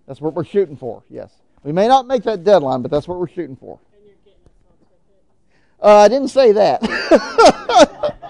That's 0.07 0.19
what 0.19 0.34
we're 0.34 0.43
shooting 0.43 0.76
for. 0.76 1.03
Yes. 1.09 1.32
We 1.63 1.71
may 1.71 1.88
not 1.88 2.05
make 2.05 2.24
that 2.24 2.43
deadline, 2.43 2.82
but 2.82 2.91
that's 2.91 3.07
what 3.07 3.17
we're 3.17 3.30
shooting 3.30 3.55
for. 3.55 3.80
Uh, 5.82 5.99
I 5.99 6.09
didn't 6.09 6.28
say 6.28 6.51
that. 6.51 6.84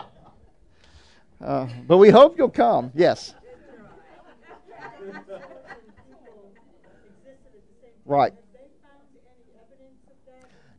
uh, 1.41 1.67
but 1.87 1.97
we 1.97 2.11
hope 2.11 2.37
you'll 2.37 2.49
come. 2.49 2.91
Yes. 2.93 3.33
Right. 8.05 8.33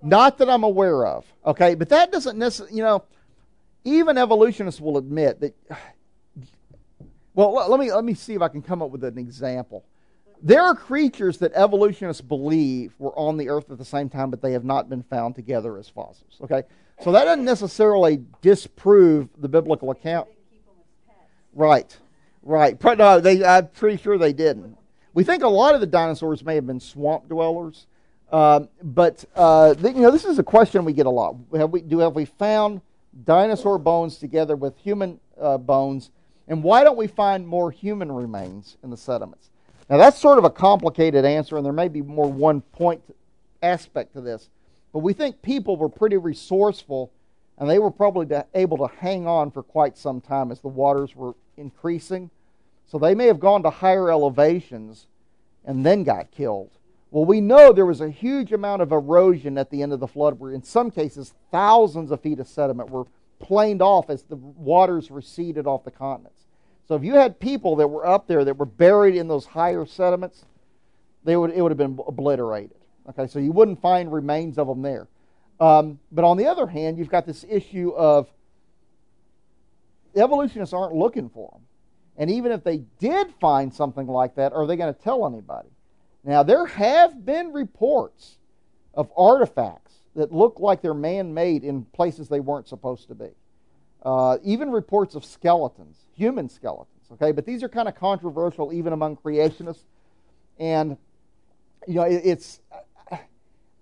Not 0.05 0.39
that 0.39 0.51
I'm 0.51 0.63
aware 0.63 1.07
of. 1.07 1.25
Okay, 1.47 1.75
but 1.75 1.89
that 1.89 2.13
doesn't 2.13 2.39
necessarily, 2.39 2.77
you 2.77 2.83
know, 2.83 3.05
even 3.85 4.19
evolutionists 4.19 4.81
will 4.81 4.99
admit 4.99 5.41
that. 5.41 5.55
Well, 7.37 7.69
let 7.69 7.81
me 7.81 7.93
let 7.93 8.05
me 8.05 8.15
see 8.15 8.35
if 8.35 8.43
I 8.43 8.47
can 8.47 8.63
come 8.63 8.81
up 8.81 8.91
with 8.91 9.03
an 9.03 9.19
example. 9.19 9.85
There 10.41 10.63
are 10.63 10.77
creatures 10.77 11.39
that 11.39 11.51
evolutionists 11.55 12.21
believe 12.21 12.95
were 13.01 13.13
on 13.19 13.37
the 13.37 13.49
earth 13.49 13.73
at 13.73 13.79
the 13.79 13.85
same 13.85 14.09
time, 14.09 14.31
but 14.31 14.41
they 14.41 14.53
have 14.53 14.63
not 14.63 14.89
been 14.89 15.03
found 15.03 15.35
together 15.35 15.77
as 15.77 15.89
fossils. 15.89 16.39
Okay? 16.43 16.63
So 17.03 17.11
that 17.11 17.25
doesn't 17.25 17.45
necessarily 17.45 18.23
disprove 18.41 19.31
the 19.37 19.49
biblical 19.49 19.91
account. 19.91 20.29
Right. 21.55 21.97
Right. 22.45 22.81
No, 22.85 23.19
they, 23.19 23.45
I'm 23.45 23.67
pretty 23.67 24.01
sure 24.01 24.17
they 24.17 24.33
didn't. 24.33 24.77
We 25.13 25.25
think 25.25 25.43
a 25.43 25.49
lot 25.49 25.75
of 25.75 25.81
the 25.81 25.89
dinosaurs 25.89 26.45
may 26.45 26.55
have 26.55 26.69
been 26.69 26.79
swamp 26.79 27.29
dwellers. 27.29 27.89
Um, 28.35 28.69
but 28.83 29.25
uh, 29.37 29.77
you 29.81 29.93
know, 29.93 30.11
this 30.11 30.25
is 30.25 30.41
a 30.41 30.43
question 30.43 30.85
we 30.85 30.93
get 30.93 31.07
a 31.07 31.11
lot. 31.11 31.37
Have 31.55 31.71
we 31.71 31.81
do 31.81 32.01
have 32.01 32.17
we 32.17 32.25
found 32.25 32.81
dinosaur 33.25 33.79
bones 33.79 34.19
together 34.19 34.57
with 34.57 34.77
human 34.77 35.21
uh, 35.41 35.57
bones, 35.57 36.11
and 36.49 36.61
why 36.61 36.83
don't 36.83 36.97
we 36.97 37.07
find 37.07 37.47
more 37.47 37.71
human 37.71 38.11
remains 38.11 38.77
in 38.83 38.91
the 38.91 38.97
sediments? 38.97 39.51
Now, 39.89 39.99
that's 39.99 40.19
sort 40.19 40.39
of 40.39 40.45
a 40.45 40.51
complicated 40.51 41.25
answer, 41.25 41.57
and 41.57 41.65
there 41.65 41.73
may 41.73 41.87
be 41.87 42.03
more 42.03 42.27
one 42.29 42.61
point 42.61 43.03
aspect 43.63 44.15
to 44.15 44.21
this. 44.21 44.51
But 44.93 44.99
we 44.99 45.13
think 45.13 45.41
people 45.41 45.77
were 45.77 45.89
pretty 45.89 46.17
resourceful, 46.17 47.13
and 47.57 47.71
they 47.71 47.79
were 47.79 47.93
probably 47.93 48.27
able 48.53 48.79
to 48.79 48.93
hang 48.97 49.29
on 49.29 49.53
for 49.53 49.63
quite 49.63 49.97
some 49.97 50.21
time 50.21 50.51
as 50.51 50.61
the 50.61 50.67
waters 50.67 51.15
were 51.15 51.37
increasing. 51.57 52.31
So 52.87 52.99
they 52.99 53.15
may 53.15 53.27
have 53.27 53.39
gone 53.39 53.63
to 53.63 53.71
higher 53.71 54.11
elevations 54.11 55.07
and 55.65 55.87
then 55.87 56.03
got 56.03 56.33
killed. 56.33 56.73
Well, 57.15 57.27
we 57.27 57.41
know 57.41 57.73
there 57.73 57.87
was 57.87 58.01
a 58.01 58.11
huge 58.11 58.53
amount 58.53 58.83
of 58.83 58.91
erosion 58.91 59.57
at 59.57 59.71
the 59.71 59.83
end 59.85 59.93
of 59.93 60.01
the 60.01 60.09
flood, 60.09 60.41
where 60.41 60.51
in 60.51 60.65
some 60.65 60.91
cases, 60.91 61.33
thousands 61.53 62.11
of 62.11 62.21
feet 62.21 62.41
of 62.41 62.49
sediment 62.49 62.91
were 62.91 63.05
planed 63.39 63.81
off 63.81 64.11
as 64.11 64.25
the 64.25 64.35
waters 64.35 65.13
receded 65.13 65.65
off 65.65 65.85
the 65.85 65.93
continents. 65.93 66.47
So 66.89 66.97
if 66.97 67.05
you 67.05 67.15
had 67.15 67.39
people 67.39 67.77
that 67.77 67.87
were 67.87 68.05
up 68.05 68.27
there 68.27 68.45
that 68.45 68.57
were 68.57 68.67
buried 68.67 69.15
in 69.15 69.29
those 69.29 69.47
higher 69.47 69.87
sediments, 69.87 70.45
they 71.23 71.37
would 71.37 71.53
it 71.53 71.63
would 71.63 71.71
have 71.71 71.79
been 71.79 72.01
obliterated. 72.05 72.79
Okay, 73.09 73.29
so 73.29 73.39
you 73.39 73.53
wouldn't 73.53 73.81
find 73.81 74.13
remains 74.13 74.59
of 74.59 74.67
them 74.67 74.83
there. 74.83 75.07
Um, 75.61 76.01
but 76.11 76.25
on 76.25 76.37
the 76.37 76.49
other 76.49 76.67
hand, 76.67 76.99
you've 76.99 77.11
got 77.11 77.27
this 77.27 77.45
issue 77.49 77.91
of 77.91 78.27
evolutionists 80.17 80.75
aren't 80.75 80.97
looking 80.97 81.29
for 81.29 81.49
them. 81.53 81.63
And 82.17 82.29
even 82.29 82.51
if 82.51 82.65
they 82.65 82.79
did 82.99 83.29
find 83.41 83.73
something 83.73 84.09
like 84.09 84.35
that, 84.35 84.53
are 84.53 84.67
they 84.67 84.75
going 84.75 84.93
to 84.93 85.01
tell 85.01 85.25
anybody? 85.29 85.69
Now, 86.25 86.43
there 86.43 86.67
have 86.67 87.25
been 87.25 87.53
reports 87.53 88.39
of 88.95 89.11
artifacts 89.17 89.95
that 90.17 90.33
look 90.33 90.59
like 90.59 90.81
they're 90.81 90.95
man 90.95 91.35
made 91.35 91.65
in 91.65 91.85
places 91.87 92.29
they 92.29 92.41
weren't 92.41 92.69
supposed 92.69 93.09
to 93.09 93.15
be. 93.15 93.31
Uh, 94.03 94.39
even 94.43 94.71
reports 94.71 95.15
of 95.15 95.25
skeletons, 95.25 96.07
human 96.15 96.49
skeletons. 96.49 96.89
Okay, 97.13 97.33
but 97.33 97.45
these 97.45 97.63
are 97.63 97.69
kind 97.69 97.89
of 97.89 97.95
controversial 97.95 98.73
even 98.73 98.93
among 98.93 99.17
creationists, 99.17 99.85
and 100.59 100.97
you 101.87 101.95
know 101.95 102.03
it, 102.03 102.23
it's. 102.25 102.61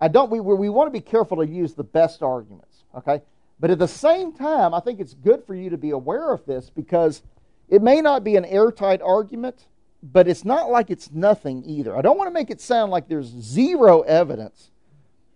I 0.00 0.08
don't. 0.08 0.30
We 0.30 0.40
we 0.40 0.68
want 0.68 0.88
to 0.88 0.90
be 0.92 1.00
careful 1.00 1.36
to 1.38 1.46
use 1.46 1.74
the 1.74 1.84
best 1.84 2.22
arguments. 2.22 2.84
Okay, 2.96 3.22
but 3.60 3.70
at 3.70 3.78
the 3.78 3.88
same 3.88 4.32
time, 4.32 4.74
I 4.74 4.80
think 4.80 5.00
it's 5.00 5.14
good 5.14 5.44
for 5.44 5.54
you 5.54 5.70
to 5.70 5.78
be 5.78 5.90
aware 5.90 6.32
of 6.32 6.44
this 6.46 6.70
because 6.70 7.22
it 7.68 7.80
may 7.82 8.00
not 8.00 8.24
be 8.24 8.36
an 8.36 8.44
airtight 8.44 9.00
argument, 9.00 9.66
but 10.02 10.26
it's 10.26 10.44
not 10.44 10.70
like 10.70 10.90
it's 10.90 11.12
nothing 11.12 11.62
either. 11.64 11.96
I 11.96 12.02
don't 12.02 12.18
want 12.18 12.28
to 12.28 12.32
make 12.32 12.50
it 12.50 12.60
sound 12.60 12.90
like 12.90 13.08
there's 13.08 13.26
zero 13.26 14.00
evidence 14.02 14.70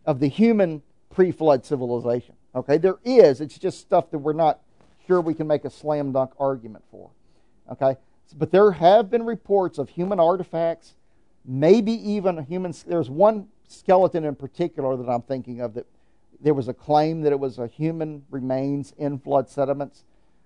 of 0.05 0.19
the 0.19 0.29
human 0.29 0.83
pre-flood 1.11 1.65
civilization. 1.65 2.35
Okay, 2.55 2.79
there 2.79 2.97
is. 3.05 3.41
It's 3.41 3.59
just 3.59 3.81
stuff 3.81 4.11
that 4.11 4.19
we're 4.19 4.33
not 4.33 4.61
sure 5.07 5.21
we 5.21 5.35
can 5.35 5.47
make 5.47 5.65
a 5.65 5.71
slam 5.71 6.13
dunk 6.13 6.33
argument 6.39 6.85
for. 6.91 7.11
Okay? 7.71 7.97
But 8.37 8.51
there 8.51 8.73
have 8.73 9.11
been 9.11 9.25
reports 9.25 9.79
of 9.79 9.89
human 9.89 10.19
artifacts, 10.19 10.95
maybe 11.45 11.93
even 11.93 12.39
a 12.39 12.43
human. 12.43 12.75
There's 12.87 13.09
one 13.09 13.49
skeleton 13.69 14.25
in 14.25 14.35
particular 14.35 14.97
that 14.97 15.09
I'm 15.09 15.23
thinking 15.23 15.61
of 15.61 15.75
that 15.75 15.87
there 16.41 16.55
was 16.55 16.69
a 16.69 16.75
claim 16.75 17.23
that 17.23 17.33
it 17.33 17.39
was 17.39 17.59
a 17.59 17.67
human 17.67 18.25
remains 18.31 18.93
in 18.99 19.19
flood 19.19 19.49
sediments, 19.49 20.05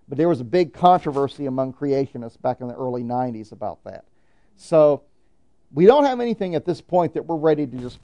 but 0.09 0.18
there 0.18 0.29
was 0.29 0.41
a 0.41 0.45
big 0.45 0.73
controversy 0.73 1.47
among 1.47 1.73
creationists 1.73 2.41
back 2.41 2.61
in 2.61 2.68
the 2.68 2.75
early 2.75 3.03
90s 3.03 3.53
about 3.53 3.83
that. 3.85 4.05
So 4.61 5.03
we 5.73 5.87
don't 5.87 6.05
have 6.05 6.21
anything 6.21 6.55
at 6.55 6.67
this 6.67 6.81
point 6.81 7.15
that 7.15 7.25
we're 7.25 7.37
ready 7.37 7.67
to 7.67 7.77
just. 7.79 7.99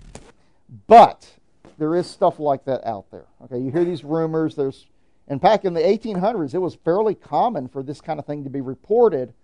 But 0.86 1.30
there 1.78 1.94
is 1.94 2.06
stuff 2.06 2.40
like 2.40 2.64
that 2.64 2.84
out 2.86 3.10
there. 3.10 3.26
Okay, 3.44 3.58
you 3.58 3.70
hear 3.70 3.84
these 3.84 4.02
rumors. 4.02 4.56
There's 4.56 4.86
and 5.28 5.40
back 5.40 5.64
in 5.64 5.74
the 5.74 5.80
1800s, 5.80 6.54
it 6.54 6.58
was 6.58 6.76
fairly 6.76 7.14
common 7.14 7.68
for 7.68 7.82
this 7.82 8.00
kind 8.00 8.18
of 8.18 8.26
thing 8.26 8.44
to 8.44 8.50
be 8.50 8.60
reported. 8.60 9.34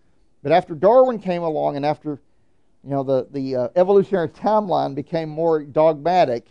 But 0.43 0.53
after 0.53 0.75
Darwin 0.75 1.19
came 1.19 1.43
along 1.43 1.77
and 1.77 1.85
after 1.85 2.21
you 2.83 2.91
know 2.91 3.03
the, 3.03 3.29
the 3.31 3.57
uh, 3.57 3.69
evolutionary 3.77 4.29
timeline 4.29 4.95
became 4.95 5.29
more 5.29 5.63
dogmatic, 5.63 6.47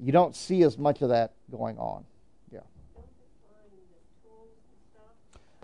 you 0.00 0.12
don't 0.12 0.36
see 0.36 0.62
as 0.62 0.78
much 0.78 1.02
of 1.02 1.08
that 1.08 1.32
going 1.50 1.76
on. 1.76 2.04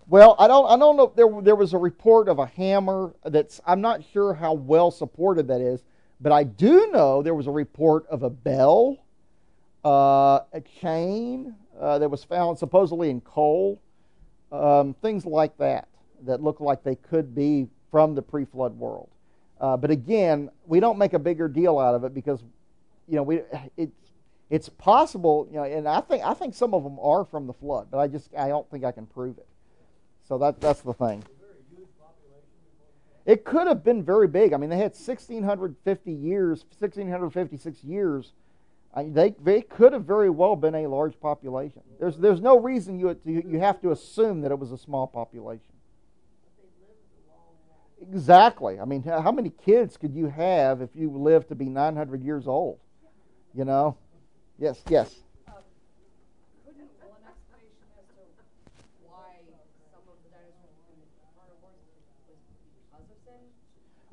Well, 0.06 0.36
I 0.38 0.46
don't 0.48 0.66
I 0.70 0.76
don't 0.76 0.96
know. 0.96 1.12
There 1.14 1.40
there 1.42 1.56
was 1.56 1.72
a 1.72 1.78
report 1.78 2.28
of 2.28 2.38
a 2.38 2.46
hammer 2.46 3.14
that's 3.24 3.60
I'm 3.66 3.80
not 3.80 4.02
sure 4.12 4.34
how 4.34 4.52
well 4.52 4.90
supported 4.90 5.48
that 5.48 5.60
is, 5.60 5.82
but 6.20 6.32
I 6.32 6.44
do 6.44 6.90
know 6.92 7.22
there 7.22 7.34
was 7.34 7.46
a 7.46 7.50
report 7.50 8.06
of 8.08 8.22
a 8.22 8.30
bell, 8.30 8.98
uh, 9.84 10.40
a 10.52 10.60
chain, 10.80 11.54
uh, 11.80 11.98
that 11.98 12.10
was 12.10 12.22
found 12.22 12.58
supposedly 12.58 13.08
in 13.10 13.20
coal, 13.22 13.80
um, 14.52 14.94
things 15.00 15.24
like 15.24 15.56
that 15.58 15.88
that 16.22 16.42
look 16.42 16.60
like 16.60 16.82
they 16.82 16.96
could 16.96 17.34
be 17.34 17.66
from 17.90 18.14
the 18.14 18.22
pre-flood 18.22 18.78
world. 18.78 19.08
Uh, 19.60 19.76
but 19.76 19.90
again, 19.90 20.50
we 20.66 20.80
don't 20.80 20.98
make 20.98 21.14
a 21.14 21.18
bigger 21.18 21.48
deal 21.48 21.78
out 21.78 21.94
of 21.94 22.04
it 22.04 22.12
because, 22.14 22.42
you 23.08 23.16
know, 23.16 23.22
we 23.22 23.40
it's 23.78 24.12
it's 24.50 24.68
possible, 24.68 25.48
you 25.50 25.56
know, 25.56 25.64
and 25.64 25.88
I 25.88 26.00
think 26.02 26.22
I 26.24 26.34
think 26.34 26.54
some 26.54 26.74
of 26.74 26.84
them 26.84 26.98
are 27.00 27.24
from 27.24 27.46
the 27.46 27.54
flood, 27.54 27.88
but 27.90 27.98
I 27.98 28.06
just 28.06 28.34
I 28.36 28.48
don't 28.48 28.68
think 28.70 28.84
I 28.84 28.92
can 28.92 29.06
prove 29.06 29.38
it. 29.38 29.46
So 30.28 30.38
that 30.38 30.60
that's 30.60 30.80
the 30.80 30.94
thing. 30.94 31.22
It 33.26 33.44
could 33.44 33.66
have 33.66 33.82
been 33.82 34.02
very 34.02 34.28
big. 34.28 34.52
I 34.52 34.58
mean, 34.58 34.68
they 34.68 34.76
had 34.76 34.92
1,650 34.92 36.12
years, 36.12 36.64
1,656 36.78 37.84
years. 37.84 38.32
I, 38.94 39.04
they 39.04 39.34
they 39.42 39.62
could 39.62 39.92
have 39.92 40.04
very 40.04 40.30
well 40.30 40.56
been 40.56 40.74
a 40.74 40.86
large 40.86 41.18
population. 41.20 41.82
There's 41.98 42.16
there's 42.16 42.40
no 42.40 42.58
reason 42.58 42.98
you 42.98 43.18
you 43.24 43.58
have 43.58 43.80
to 43.80 43.90
assume 43.90 44.42
that 44.42 44.52
it 44.52 44.58
was 44.58 44.72
a 44.72 44.78
small 44.78 45.06
population. 45.06 45.72
Exactly. 48.12 48.78
I 48.78 48.84
mean, 48.84 49.02
how 49.02 49.32
many 49.32 49.50
kids 49.50 49.96
could 49.96 50.14
you 50.14 50.26
have 50.26 50.80
if 50.82 50.90
you 50.94 51.10
lived 51.10 51.48
to 51.48 51.54
be 51.54 51.66
900 51.66 52.22
years 52.22 52.46
old? 52.46 52.78
You 53.54 53.64
know? 53.64 53.96
Yes, 54.58 54.82
yes. 54.88 55.14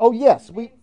Oh 0.01 0.11
yes, 0.11 0.49
we. 0.49 0.73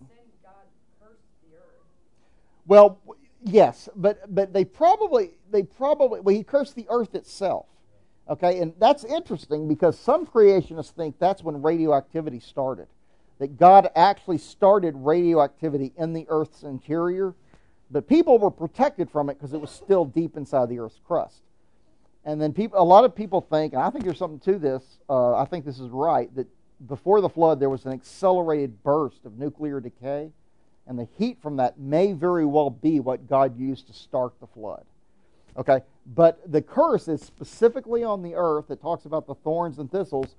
Well, 2.67 3.01
yes, 3.43 3.89
but 3.97 4.33
but 4.33 4.53
they 4.53 4.65
probably 4.65 5.33
they 5.51 5.65
probably 5.65 6.21
well 6.21 6.37
he 6.37 6.45
cursed 6.45 6.77
the 6.77 6.87
earth 6.89 7.17
itself. 7.17 7.67
Okay, 8.31 8.61
and 8.61 8.75
that's 8.79 9.05
interesting 9.05 9.67
because 9.67 9.99
some 9.99 10.25
creationists 10.25 10.91
think 10.93 11.19
that's 11.19 11.43
when 11.43 11.61
radioactivity 11.63 12.39
started. 12.39 12.87
That 13.41 13.59
God 13.59 13.91
actually 13.97 14.39
started 14.39 14.95
radioactivity 14.97 15.93
in 15.97 16.13
the 16.13 16.27
earth's 16.29 16.63
interior, 16.63 17.35
but 17.91 18.07
people 18.07 18.39
were 18.39 18.51
protected 18.51 19.11
from 19.11 19.31
it 19.31 19.35
because 19.35 19.53
it 19.53 19.61
was 19.61 19.71
still 19.71 20.05
deep 20.05 20.37
inside 20.37 20.69
the 20.69 20.79
earth's 20.79 21.01
crust. 21.05 21.43
And 22.25 22.41
then 22.41 22.53
people, 22.53 22.81
a 22.81 22.85
lot 22.85 23.05
of 23.05 23.15
people 23.15 23.41
think, 23.41 23.73
and 23.73 23.83
I 23.83 23.91
think 23.91 24.05
there's 24.05 24.19
something 24.19 24.41
to 24.53 24.59
this. 24.59 24.83
Uh, 25.09 25.37
I 25.37 25.45
think 25.47 25.65
this 25.65 25.81
is 25.81 25.89
right 25.89 26.33
that 26.37 26.47
before 26.87 27.21
the 27.21 27.29
flood, 27.29 27.61
there 27.61 27.71
was 27.71 27.85
an 27.85 27.93
accelerated 27.93 28.83
burst 28.83 29.25
of 29.25 29.39
nuclear 29.39 29.81
decay, 29.81 30.31
and 30.87 30.99
the 30.99 31.09
heat 31.19 31.39
from 31.43 31.57
that 31.57 31.79
may 31.79 32.13
very 32.13 32.47
well 32.47 32.71
be 32.71 33.01
what 33.01 33.29
God 33.29 33.59
used 33.59 33.87
to 33.89 33.93
start 33.93 34.33
the 34.41 34.47
flood. 34.47 34.85
Okay, 35.57 35.81
but 36.15 36.41
the 36.51 36.63
curse 36.63 37.09
is 37.09 37.21
specifically 37.21 38.05
on 38.05 38.23
the 38.23 38.35
earth 38.35 38.69
that 38.69 38.81
talks 38.81 39.05
about 39.07 39.27
the 39.27 39.35
thorns 39.35 39.79
and 39.79 39.91
thistles. 39.91 40.37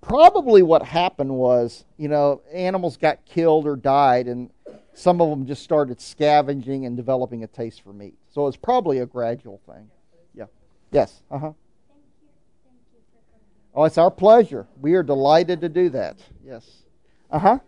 Probably 0.00 0.62
what 0.62 0.82
happened 0.82 1.30
was, 1.30 1.84
you 1.96 2.08
know, 2.08 2.42
animals 2.52 2.96
got 2.96 3.24
killed 3.24 3.66
or 3.66 3.76
died, 3.76 4.28
and 4.28 4.50
some 4.92 5.20
of 5.20 5.30
them 5.30 5.46
just 5.46 5.62
started 5.62 6.00
scavenging 6.00 6.84
and 6.84 6.96
developing 6.96 7.42
a 7.44 7.46
taste 7.46 7.82
for 7.82 7.92
meat. 7.92 8.14
So 8.28 8.46
it's 8.46 8.56
probably 8.56 8.98
a 8.98 9.06
gradual 9.06 9.60
thing. 9.66 9.90
Yeah. 10.34 10.44
Yes. 10.92 11.22
Uh 11.30 11.38
huh. 11.38 11.52
Oh, 13.78 13.84
it's 13.84 13.96
our 13.96 14.10
pleasure. 14.10 14.66
We 14.80 14.94
are 14.94 15.04
delighted 15.04 15.60
to 15.60 15.68
do 15.68 15.88
that. 15.90 16.16
Yes. 16.44 16.66
Uh 17.30 17.38
huh. 17.38 17.58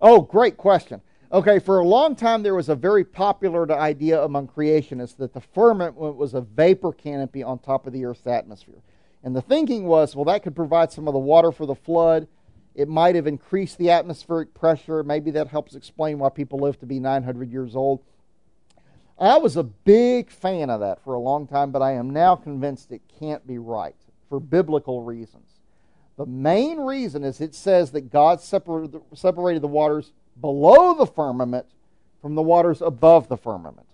Oh, 0.00 0.22
great 0.22 0.56
question. 0.56 1.02
Okay, 1.30 1.58
for 1.58 1.80
a 1.80 1.84
long 1.84 2.16
time 2.16 2.42
there 2.42 2.54
was 2.54 2.70
a 2.70 2.74
very 2.74 3.04
popular 3.04 3.70
idea 3.70 4.22
among 4.22 4.48
creationists 4.48 5.18
that 5.18 5.34
the 5.34 5.42
firmament 5.42 5.96
was 5.96 6.32
a 6.32 6.40
vapor 6.40 6.94
canopy 6.94 7.42
on 7.42 7.58
top 7.58 7.86
of 7.86 7.92
the 7.92 8.06
Earth's 8.06 8.26
atmosphere. 8.26 8.80
And 9.22 9.36
the 9.36 9.42
thinking 9.42 9.84
was, 9.84 10.16
well, 10.16 10.24
that 10.24 10.42
could 10.42 10.56
provide 10.56 10.90
some 10.90 11.06
of 11.08 11.12
the 11.12 11.18
water 11.18 11.52
for 11.52 11.66
the 11.66 11.74
flood. 11.74 12.26
It 12.74 12.88
might 12.88 13.16
have 13.16 13.26
increased 13.26 13.76
the 13.76 13.90
atmospheric 13.90 14.54
pressure. 14.54 15.02
Maybe 15.02 15.30
that 15.32 15.48
helps 15.48 15.74
explain 15.74 16.18
why 16.18 16.30
people 16.30 16.58
live 16.58 16.80
to 16.80 16.86
be 16.86 16.98
900 16.98 17.52
years 17.52 17.76
old. 17.76 18.00
I 19.18 19.36
was 19.36 19.58
a 19.58 19.62
big 19.62 20.30
fan 20.30 20.70
of 20.70 20.80
that 20.80 21.04
for 21.04 21.12
a 21.12 21.20
long 21.20 21.46
time, 21.46 21.70
but 21.70 21.82
I 21.82 21.92
am 21.92 22.08
now 22.08 22.34
convinced 22.34 22.92
it 22.92 23.02
can't 23.20 23.46
be 23.46 23.58
right 23.58 23.94
for 24.28 24.40
biblical 24.40 25.02
reasons. 25.02 25.48
The 26.16 26.26
main 26.26 26.78
reason 26.78 27.24
is 27.24 27.40
it 27.40 27.54
says 27.54 27.90
that 27.92 28.12
God 28.12 28.40
separated 28.40 29.62
the 29.62 29.68
waters 29.68 30.12
below 30.40 30.94
the 30.94 31.06
firmament 31.06 31.66
from 32.22 32.34
the 32.34 32.42
waters 32.42 32.80
above 32.80 33.28
the 33.28 33.36
firmament. 33.36 33.86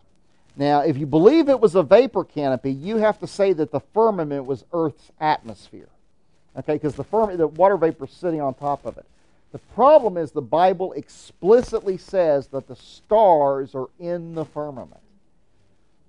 Now, 0.56 0.80
if 0.80 0.98
you 0.98 1.06
believe 1.06 1.48
it 1.48 1.60
was 1.60 1.74
a 1.74 1.82
vapor 1.82 2.24
canopy, 2.24 2.72
you 2.72 2.96
have 2.96 3.18
to 3.20 3.26
say 3.26 3.52
that 3.54 3.70
the 3.70 3.80
firmament 3.80 4.44
was 4.44 4.64
Earth's 4.72 5.10
atmosphere. 5.20 5.88
Okay, 6.58 6.74
because 6.74 6.94
the, 6.94 7.04
firm, 7.04 7.36
the 7.36 7.46
water 7.46 7.76
vapor 7.76 8.04
is 8.04 8.10
sitting 8.10 8.40
on 8.40 8.54
top 8.54 8.84
of 8.84 8.98
it. 8.98 9.06
The 9.52 9.58
problem 9.74 10.16
is 10.16 10.32
the 10.32 10.42
Bible 10.42 10.92
explicitly 10.92 11.96
says 11.96 12.48
that 12.48 12.68
the 12.68 12.76
stars 12.76 13.74
are 13.74 13.88
in 13.98 14.34
the 14.34 14.44
firmament. 14.44 15.00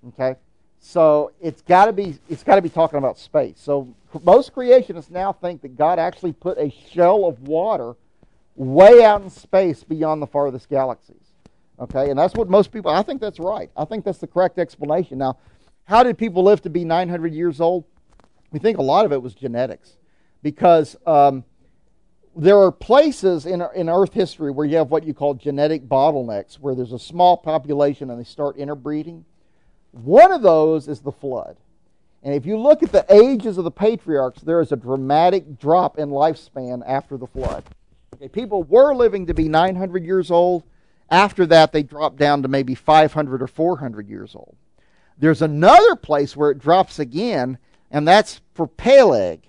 Okay? 0.08 0.36
So 0.84 1.30
it's 1.40 1.62
got 1.62 1.86
to 1.86 1.92
be 1.92 2.18
it's 2.28 2.42
got 2.42 2.56
to 2.56 2.62
be 2.62 2.68
talking 2.68 2.98
about 2.98 3.16
space. 3.16 3.54
So 3.56 3.94
most 4.24 4.52
creationists 4.52 5.10
now 5.10 5.32
think 5.32 5.62
that 5.62 5.78
God 5.78 6.00
actually 6.00 6.32
put 6.32 6.58
a 6.58 6.70
shell 6.92 7.24
of 7.24 7.40
water 7.42 7.94
way 8.56 9.04
out 9.04 9.22
in 9.22 9.30
space 9.30 9.84
beyond 9.84 10.20
the 10.20 10.26
farthest 10.26 10.68
galaxies. 10.68 11.34
Okay, 11.78 12.10
and 12.10 12.18
that's 12.18 12.34
what 12.34 12.50
most 12.50 12.72
people. 12.72 12.90
I 12.90 13.02
think 13.02 13.20
that's 13.20 13.38
right. 13.38 13.70
I 13.76 13.84
think 13.84 14.04
that's 14.04 14.18
the 14.18 14.26
correct 14.26 14.58
explanation. 14.58 15.18
Now, 15.18 15.38
how 15.84 16.02
did 16.02 16.18
people 16.18 16.42
live 16.42 16.60
to 16.62 16.70
be 16.70 16.84
900 16.84 17.32
years 17.32 17.60
old? 17.60 17.84
We 18.50 18.58
think 18.58 18.78
a 18.78 18.82
lot 18.82 19.06
of 19.06 19.12
it 19.12 19.22
was 19.22 19.34
genetics, 19.34 19.96
because 20.42 20.96
um, 21.06 21.44
there 22.36 22.58
are 22.58 22.72
places 22.72 23.46
in 23.46 23.64
in 23.76 23.88
Earth 23.88 24.12
history 24.12 24.50
where 24.50 24.66
you 24.66 24.78
have 24.78 24.90
what 24.90 25.04
you 25.04 25.14
call 25.14 25.34
genetic 25.34 25.88
bottlenecks, 25.88 26.56
where 26.56 26.74
there's 26.74 26.92
a 26.92 26.98
small 26.98 27.36
population 27.36 28.10
and 28.10 28.18
they 28.18 28.24
start 28.24 28.56
interbreeding 28.56 29.24
one 29.92 30.32
of 30.32 30.42
those 30.42 30.88
is 30.88 31.00
the 31.00 31.12
flood. 31.12 31.56
And 32.22 32.34
if 32.34 32.46
you 32.46 32.58
look 32.58 32.82
at 32.82 32.92
the 32.92 33.06
ages 33.12 33.58
of 33.58 33.64
the 33.64 33.70
patriarchs, 33.70 34.42
there 34.42 34.60
is 34.60 34.72
a 34.72 34.76
dramatic 34.76 35.58
drop 35.58 35.98
in 35.98 36.10
lifespan 36.10 36.82
after 36.86 37.16
the 37.16 37.26
flood. 37.26 37.64
Okay, 38.14 38.28
people 38.28 38.62
were 38.64 38.94
living 38.94 39.26
to 39.26 39.34
be 39.34 39.48
900 39.48 40.04
years 40.04 40.30
old. 40.30 40.62
After 41.10 41.44
that, 41.46 41.72
they 41.72 41.82
dropped 41.82 42.16
down 42.16 42.42
to 42.42 42.48
maybe 42.48 42.74
500 42.74 43.42
or 43.42 43.46
400 43.46 44.08
years 44.08 44.34
old. 44.34 44.56
There's 45.18 45.42
another 45.42 45.96
place 45.96 46.36
where 46.36 46.50
it 46.50 46.58
drops 46.58 46.98
again, 46.98 47.58
and 47.90 48.06
that's 48.06 48.40
for 48.54 48.66
Peleg. 48.66 49.42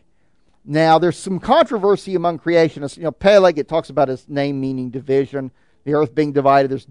Now, 0.66 0.98
there's 0.98 1.18
some 1.18 1.40
controversy 1.40 2.16
among 2.16 2.40
creationists. 2.40 2.98
You 2.98 3.04
know, 3.04 3.12
Peleg, 3.12 3.58
it 3.58 3.68
talks 3.68 3.90
about 3.90 4.08
his 4.08 4.28
name 4.28 4.60
meaning 4.60 4.90
division, 4.90 5.52
the 5.84 5.94
earth 5.94 6.16
being 6.16 6.32
divided. 6.32 6.72
There's 6.72 6.88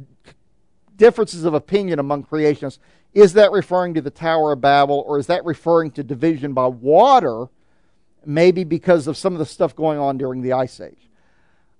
differences 0.97 1.45
of 1.45 1.55
opinion 1.55 1.99
among 1.99 2.25
creationists. 2.25 2.79
Is 3.15 3.35
that 3.35 3.53
referring 3.53 3.95
to 3.95 4.01
the 4.01 4.11
Tower 4.11 4.53
of 4.53 4.61
Babel, 4.61 5.05
or 5.07 5.19
is 5.19 5.27
that 5.27 5.45
referring 5.45 5.91
to 5.93 6.03
division 6.03 6.55
by 6.55 6.67
water, 6.67 7.47
maybe 8.25 8.65
because 8.65 9.07
of 9.07 9.17
some 9.17 9.35
of 9.35 9.39
the 9.39 9.47
stuff 9.47 9.77
going 9.77 9.99
on 9.99 10.17
during 10.17 10.41
the 10.41 10.55
Ice 10.55 10.81
Age? 10.81 11.11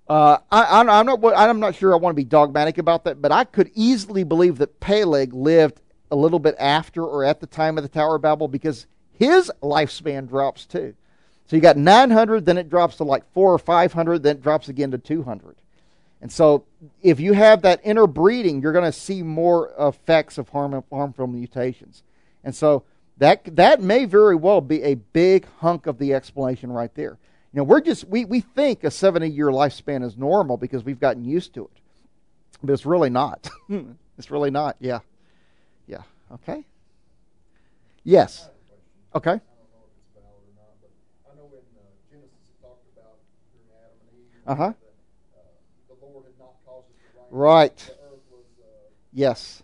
Uh, 0.07 0.37
I, 0.51 0.81
am 0.81 1.05
not. 1.05 1.19
I'm 1.35 1.59
not 1.59 1.75
sure. 1.75 1.93
I 1.93 1.97
want 1.97 2.13
to 2.13 2.21
be 2.21 2.25
dogmatic 2.25 2.77
about 2.77 3.05
that, 3.05 3.21
but 3.21 3.31
I 3.31 3.45
could 3.45 3.71
easily 3.73 4.23
believe 4.23 4.57
that 4.57 4.79
Peleg 4.79 5.33
lived 5.33 5.81
a 6.11 6.15
little 6.15 6.39
bit 6.39 6.55
after 6.59 7.03
or 7.03 7.23
at 7.23 7.39
the 7.39 7.47
time 7.47 7.77
of 7.77 7.83
the 7.83 7.89
Tower 7.89 8.17
of 8.17 8.21
Babel 8.21 8.47
because 8.47 8.85
his 9.13 9.51
lifespan 9.61 10.27
drops 10.27 10.65
too. 10.65 10.93
So 11.47 11.55
you 11.55 11.61
got 11.61 11.77
900, 11.77 12.45
then 12.45 12.57
it 12.57 12.69
drops 12.69 12.97
to 12.97 13.03
like 13.03 13.23
four 13.33 13.53
or 13.53 13.59
500, 13.59 14.23
then 14.23 14.37
it 14.37 14.43
drops 14.43 14.69
again 14.69 14.91
to 14.91 14.97
200. 14.97 15.55
And 16.23 16.31
so, 16.31 16.63
if 17.01 17.19
you 17.19 17.33
have 17.33 17.63
that 17.63 17.81
interbreeding, 17.83 18.61
you're 18.61 18.71
going 18.71 18.85
to 18.85 18.97
see 18.97 19.21
more 19.21 19.73
effects 19.77 20.37
of 20.37 20.47
harm, 20.47 20.81
harmful 20.89 21.27
mutations. 21.27 22.01
And 22.45 22.55
so, 22.55 22.85
that 23.17 23.57
that 23.57 23.81
may 23.81 24.05
very 24.05 24.37
well 24.37 24.61
be 24.61 24.81
a 24.83 24.95
big 24.95 25.45
hunk 25.57 25.85
of 25.85 25.97
the 25.97 26.13
explanation 26.13 26.71
right 26.71 26.95
there. 26.95 27.17
You 27.51 27.57
know, 27.57 27.65
we're 27.65 27.81
just 27.81 28.07
we, 28.07 28.23
we 28.23 28.39
think 28.39 28.85
a 28.85 28.89
70 28.89 29.27
year 29.27 29.47
lifespan 29.47 30.01
is 30.01 30.17
normal 30.17 30.55
because 30.55 30.85
we've 30.85 30.99
gotten 30.99 31.25
used 31.25 31.53
to 31.55 31.65
it. 31.65 31.81
But 32.63 32.71
it's 32.71 32.85
really 32.85 33.09
not. 33.09 33.49
it's 34.17 34.31
really 34.31 34.49
not. 34.49 34.77
Yeah. 34.79 34.99
Yeah. 35.87 36.03
Okay. 36.31 36.65
Yes. 38.05 38.47
Okay. 39.13 39.41
Uh 44.47 44.55
huh. 44.55 44.73
Right. 47.33 47.89
Yes. 49.11 49.63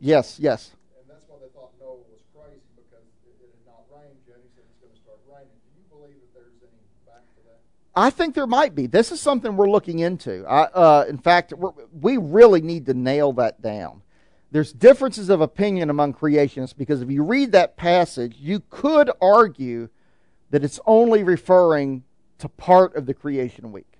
Yes, 0.00 0.40
yes. 0.40 0.72
And 0.98 1.08
that's 1.08 1.24
why 1.28 1.36
they 1.40 1.46
thought 1.54 1.70
Noah 1.80 1.94
was 1.94 2.20
crazy 2.34 2.58
because 2.74 3.06
it, 3.24 3.38
it 3.40 3.54
had 3.54 3.72
not 3.72 3.84
rained 3.94 4.18
yet. 4.26 4.38
He 4.42 4.50
said 4.56 4.64
it's 4.68 4.80
going 4.82 4.92
to 4.92 5.00
start 5.00 5.18
raining. 5.30 5.54
Do 5.54 5.78
you 5.78 5.86
believe 5.88 6.18
that 6.20 6.34
there's 6.34 6.58
any 6.62 6.82
back 7.06 7.22
to 7.36 7.42
that? 7.46 7.60
I 7.94 8.10
think 8.10 8.34
there 8.34 8.48
might 8.48 8.74
be. 8.74 8.88
This 8.88 9.12
is 9.12 9.20
something 9.20 9.56
we're 9.56 9.70
looking 9.70 10.00
into. 10.00 10.44
I, 10.46 10.62
uh, 10.62 11.04
in 11.08 11.18
fact, 11.18 11.54
we 11.92 12.16
really 12.16 12.60
need 12.60 12.86
to 12.86 12.94
nail 12.94 13.32
that 13.34 13.62
down. 13.62 14.02
There's 14.50 14.72
differences 14.72 15.30
of 15.30 15.40
opinion 15.40 15.90
among 15.90 16.14
creationists 16.14 16.76
because 16.76 17.02
if 17.02 17.10
you 17.10 17.22
read 17.22 17.52
that 17.52 17.76
passage, 17.76 18.34
you 18.40 18.64
could 18.68 19.12
argue 19.22 19.90
that 20.50 20.64
it's 20.64 20.80
only 20.86 21.22
referring 21.22 22.02
to 22.38 22.48
part 22.48 22.96
of 22.96 23.06
the 23.06 23.14
creation 23.14 23.70
week 23.70 23.95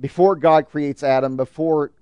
before 0.00 0.36
God 0.36 0.68
creates 0.68 1.02
Adam, 1.02 1.36
before 1.36 1.92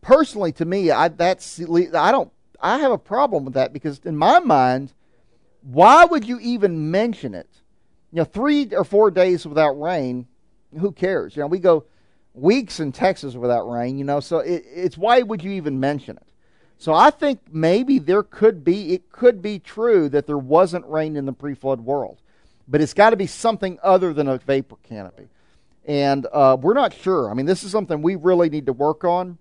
personally 0.00 0.52
to 0.52 0.64
me, 0.64 0.90
I 0.90 1.08
that's 1.08 1.60
I 1.60 2.10
don't 2.10 2.32
I 2.60 2.78
have 2.78 2.92
a 2.92 2.98
problem 2.98 3.44
with 3.44 3.54
that 3.54 3.72
because 3.72 4.00
in 4.04 4.16
my 4.16 4.38
mind, 4.40 4.92
why 5.62 6.04
would 6.04 6.26
you 6.26 6.38
even 6.40 6.90
mention 6.90 7.34
it? 7.34 7.48
You 8.12 8.18
know, 8.18 8.24
three 8.24 8.66
or 8.74 8.84
four 8.84 9.10
days 9.10 9.46
without 9.46 9.80
rain, 9.80 10.26
who 10.78 10.92
cares? 10.92 11.36
You 11.36 11.42
know, 11.42 11.46
we 11.46 11.58
go 11.58 11.84
weeks 12.34 12.80
in 12.80 12.92
Texas 12.92 13.34
without 13.34 13.68
rain. 13.70 13.98
You 13.98 14.04
know, 14.04 14.20
so 14.20 14.38
it, 14.38 14.64
it's 14.66 14.98
why 14.98 15.22
would 15.22 15.42
you 15.42 15.52
even 15.52 15.80
mention 15.80 16.16
it? 16.16 16.26
So 16.78 16.94
I 16.94 17.10
think 17.10 17.40
maybe 17.52 17.98
there 17.98 18.22
could 18.22 18.64
be 18.64 18.94
it 18.94 19.12
could 19.12 19.42
be 19.42 19.58
true 19.58 20.08
that 20.08 20.26
there 20.26 20.38
wasn't 20.38 20.86
rain 20.86 21.14
in 21.14 21.26
the 21.26 21.32
pre-flood 21.32 21.80
world, 21.80 22.22
but 22.66 22.80
it's 22.80 22.94
got 22.94 23.10
to 23.10 23.16
be 23.16 23.26
something 23.26 23.78
other 23.82 24.14
than 24.14 24.28
a 24.28 24.38
vapor 24.38 24.76
canopy, 24.82 25.28
and 25.90 26.28
uh, 26.32 26.56
we're 26.60 26.74
not 26.74 26.94
sure. 26.94 27.28
I 27.28 27.34
mean, 27.34 27.46
this 27.46 27.64
is 27.64 27.72
something 27.72 28.00
we 28.00 28.14
really 28.14 28.48
need 28.48 28.66
to 28.66 28.72
work 28.72 29.02
on. 29.02 29.38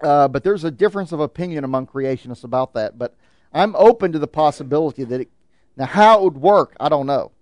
Uh, 0.00 0.28
but 0.28 0.44
there's 0.44 0.62
a 0.62 0.70
difference 0.70 1.10
of 1.10 1.18
opinion 1.18 1.64
among 1.64 1.88
creationists 1.88 2.44
about 2.44 2.72
that. 2.74 2.96
But 2.98 3.16
I'm 3.52 3.74
open 3.74 4.12
to 4.12 4.20
the 4.20 4.28
possibility 4.28 5.02
that 5.02 5.22
it, 5.22 5.28
now 5.76 5.86
how 5.86 6.18
it 6.18 6.22
would 6.22 6.36
work, 6.36 6.76
I 6.78 6.88
don't 6.88 7.06
know. 7.06 7.32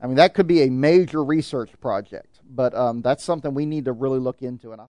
I 0.00 0.06
mean, 0.06 0.14
that 0.14 0.32
could 0.32 0.46
be 0.46 0.62
a 0.62 0.70
major 0.70 1.24
research 1.24 1.70
project, 1.80 2.38
but 2.48 2.72
um, 2.72 3.02
that's 3.02 3.24
something 3.24 3.52
we 3.52 3.66
need 3.66 3.86
to 3.86 3.92
really 3.92 4.20
look 4.20 4.42
into. 4.42 4.70
And 4.70 4.80
I 4.80 4.86